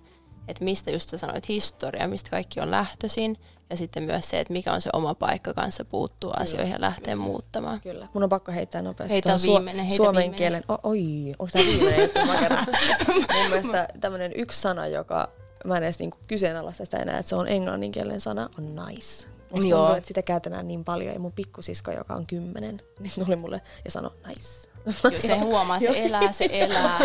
että 0.47 0.63
mistä 0.63 0.91
just 0.91 1.09
sä 1.09 1.17
sanoit 1.17 1.47
historia, 1.47 2.07
mistä 2.07 2.29
kaikki 2.29 2.59
on 2.59 2.71
lähtöisin, 2.71 3.37
ja 3.69 3.77
sitten 3.77 4.03
myös 4.03 4.29
se, 4.29 4.39
että 4.39 4.53
mikä 4.53 4.73
on 4.73 4.81
se 4.81 4.89
oma 4.93 5.15
paikka 5.15 5.53
kanssa 5.53 5.85
puuttua 5.85 6.31
kyllä, 6.31 6.43
asioihin 6.43 6.71
ja 6.71 6.81
lähteä 6.81 7.13
kyllä. 7.13 7.25
muuttamaan. 7.25 7.81
Kyllä. 7.81 8.07
Mun 8.13 8.23
on 8.23 8.29
pakko 8.29 8.51
heittää 8.51 8.81
nopeasti 8.81 9.13
heitä 9.13 9.35
viimeinen, 9.43 9.85
heitä 9.85 9.97
suomen 9.97 10.21
viimeinen. 10.21 10.37
kielen. 10.37 10.63
Oh, 10.67 10.79
oi, 10.83 11.33
onko 11.39 11.51
tämä 11.51 11.65
viimeinen 11.65 12.01
juttu? 12.01 12.19
Mun 13.39 13.49
mielestä 13.49 13.87
tämmöinen 13.99 14.31
yksi 14.35 14.61
sana, 14.61 14.87
joka 14.87 15.29
mä 15.65 15.77
en 15.77 15.83
edes 15.83 15.99
niinku 15.99 16.17
kyseenalaista 16.27 16.85
sitä 16.85 16.97
enää, 16.97 17.19
että 17.19 17.29
se 17.29 17.35
on 17.35 17.47
englanninkielinen 17.47 18.21
sana, 18.21 18.49
on 18.57 18.75
nice. 18.75 19.27
Musta 19.51 19.67
Joo. 19.67 19.79
tuntuu, 19.79 19.95
että 19.95 20.07
sitä 20.07 20.21
käytetään 20.21 20.67
niin 20.67 20.83
paljon. 20.83 21.13
Ja 21.13 21.19
mun 21.19 21.31
pikkusisko, 21.31 21.91
joka 21.91 22.13
on 22.13 22.25
kymmenen, 22.27 22.81
niin 22.99 23.25
tuli 23.25 23.35
mulle 23.35 23.61
ja 23.85 23.91
sanoi 23.91 24.11
nice. 24.27 24.69
Jo, 25.03 25.19
se 25.19 25.37
huomaa, 25.37 25.79
se 25.79 26.05
elää, 26.05 26.31
se 26.31 26.49
elää. 26.51 26.99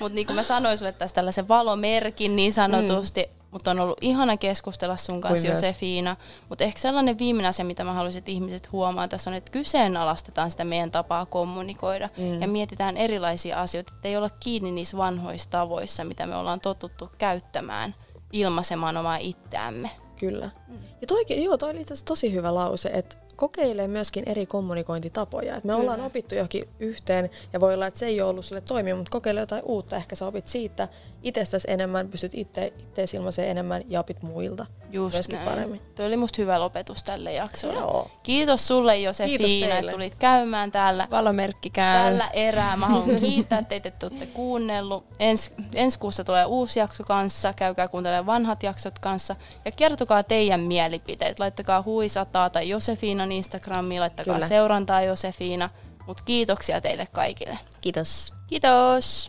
Mutta 0.00 0.14
niin 0.14 0.26
kuin 0.26 0.36
mä 0.36 0.42
sanoin 0.42 0.78
sulle 0.78 0.92
tässä 0.92 1.14
tällaisen 1.14 1.48
valomerkin 1.48 2.36
niin 2.36 2.52
sanotusti, 2.52 3.22
mm. 3.22 3.41
Mutta 3.52 3.70
on 3.70 3.80
ollut 3.80 3.98
ihana 4.00 4.36
keskustella 4.36 4.96
sun 4.96 5.20
kanssa, 5.20 5.46
Kuin 5.46 5.56
Josefiina. 5.56 6.16
Mutta 6.48 6.64
ehkä 6.64 6.80
sellainen 6.80 7.18
viimeinen 7.18 7.48
asia, 7.48 7.64
mitä 7.64 7.84
mä 7.84 7.92
haluaisin, 7.92 8.18
että 8.18 8.30
ihmiset 8.30 8.72
huomaa 8.72 9.08
tässä 9.08 9.30
on, 9.30 9.34
että 9.34 9.52
kyseenalaistetaan 9.52 10.50
sitä 10.50 10.64
meidän 10.64 10.90
tapaa 10.90 11.26
kommunikoida 11.26 12.08
mm. 12.18 12.42
ja 12.42 12.48
mietitään 12.48 12.96
erilaisia 12.96 13.60
asioita, 13.60 13.92
että 13.94 14.08
ei 14.08 14.16
olla 14.16 14.30
kiinni 14.30 14.70
niissä 14.70 14.96
vanhoissa 14.96 15.50
tavoissa, 15.50 16.04
mitä 16.04 16.26
me 16.26 16.36
ollaan 16.36 16.60
totuttu 16.60 17.10
käyttämään 17.18 17.94
ilmaisemaan 18.32 18.96
omaa 18.96 19.16
itseämme. 19.16 19.90
Kyllä. 20.16 20.50
Mm. 20.68 20.78
Ja 21.00 21.06
toikin, 21.06 21.44
joo, 21.44 21.56
toi 21.56 21.70
oli 21.70 21.80
itse 21.80 21.94
asiassa 21.94 22.06
tosi 22.06 22.32
hyvä 22.32 22.54
lause, 22.54 22.90
että 22.92 23.16
kokeilee 23.36 23.88
myöskin 23.88 24.24
eri 24.26 24.46
kommunikointitapoja. 24.46 25.56
Et 25.56 25.64
me 25.64 25.72
Kyllä. 25.72 25.82
ollaan 25.82 26.00
opittu 26.00 26.34
johonkin 26.34 26.64
yhteen 26.80 27.30
ja 27.52 27.60
voi 27.60 27.74
olla, 27.74 27.86
että 27.86 27.98
se 27.98 28.06
ei 28.06 28.20
ole 28.20 28.30
ollut 28.30 28.44
sille 28.44 28.60
toimia, 28.60 28.96
mutta 28.96 29.10
kokeile 29.10 29.40
jotain 29.40 29.62
uutta. 29.64 29.96
Ehkä 29.96 30.16
sä 30.16 30.26
opit 30.26 30.48
siitä 30.48 30.88
itsestäsi 31.22 31.70
enemmän, 31.70 32.08
pystyt 32.08 32.34
itse, 32.34 32.72
itse 32.78 33.16
ilmaiseen 33.16 33.50
enemmän 33.50 33.82
ja 33.88 34.00
opit 34.00 34.22
muilta 34.22 34.66
Just 34.90 35.14
myöskin 35.14 35.36
näin. 35.36 35.48
paremmin. 35.48 35.80
Tuo 35.94 36.06
oli 36.06 36.16
musta 36.16 36.42
hyvä 36.42 36.60
lopetus 36.60 37.02
tälle 37.02 37.32
jaksolle. 37.32 37.80
Joo. 37.80 38.10
Kiitos 38.22 38.68
sulle 38.68 38.98
Josefiina, 38.98 39.78
että 39.78 39.92
tulit 39.92 40.14
käymään 40.14 40.70
täällä. 40.70 41.08
Valomerkki 41.10 41.70
käy. 41.70 42.04
Tällä 42.04 42.28
erää. 42.32 42.76
Mä 42.76 42.86
haluan 42.86 43.20
kiittää 43.20 43.62
teitä, 43.62 43.88
että 43.88 44.06
olette 44.06 44.26
kuunnellut. 44.26 45.06
Ens, 45.18 45.54
ensi 45.74 45.98
kuussa 45.98 46.24
tulee 46.24 46.44
uusi 46.44 46.78
jakso 46.78 47.04
kanssa. 47.04 47.52
Käykää 47.52 47.88
kuuntelemaan 47.88 48.26
vanhat 48.26 48.62
jaksot 48.62 48.98
kanssa. 48.98 49.36
Ja 49.64 49.72
kertokaa 49.72 50.22
teidän 50.22 50.60
mielipiteet. 50.60 51.38
Laittakaa 51.38 51.82
huisataa 51.82 52.50
tai 52.50 52.68
Josefiinan 52.68 53.32
Instagramiin. 53.32 54.00
Laittakaa 54.00 54.34
Kyllä. 54.34 54.48
seurantaa 54.48 55.02
Josefiina. 55.02 55.70
Mutta 56.06 56.22
kiitoksia 56.24 56.80
teille 56.80 57.06
kaikille. 57.12 57.58
Kiitos. 57.80 58.32
Kiitos. 58.46 59.28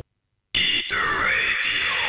Eat 0.56 0.88
the 0.88 0.96
radio. 0.96 2.03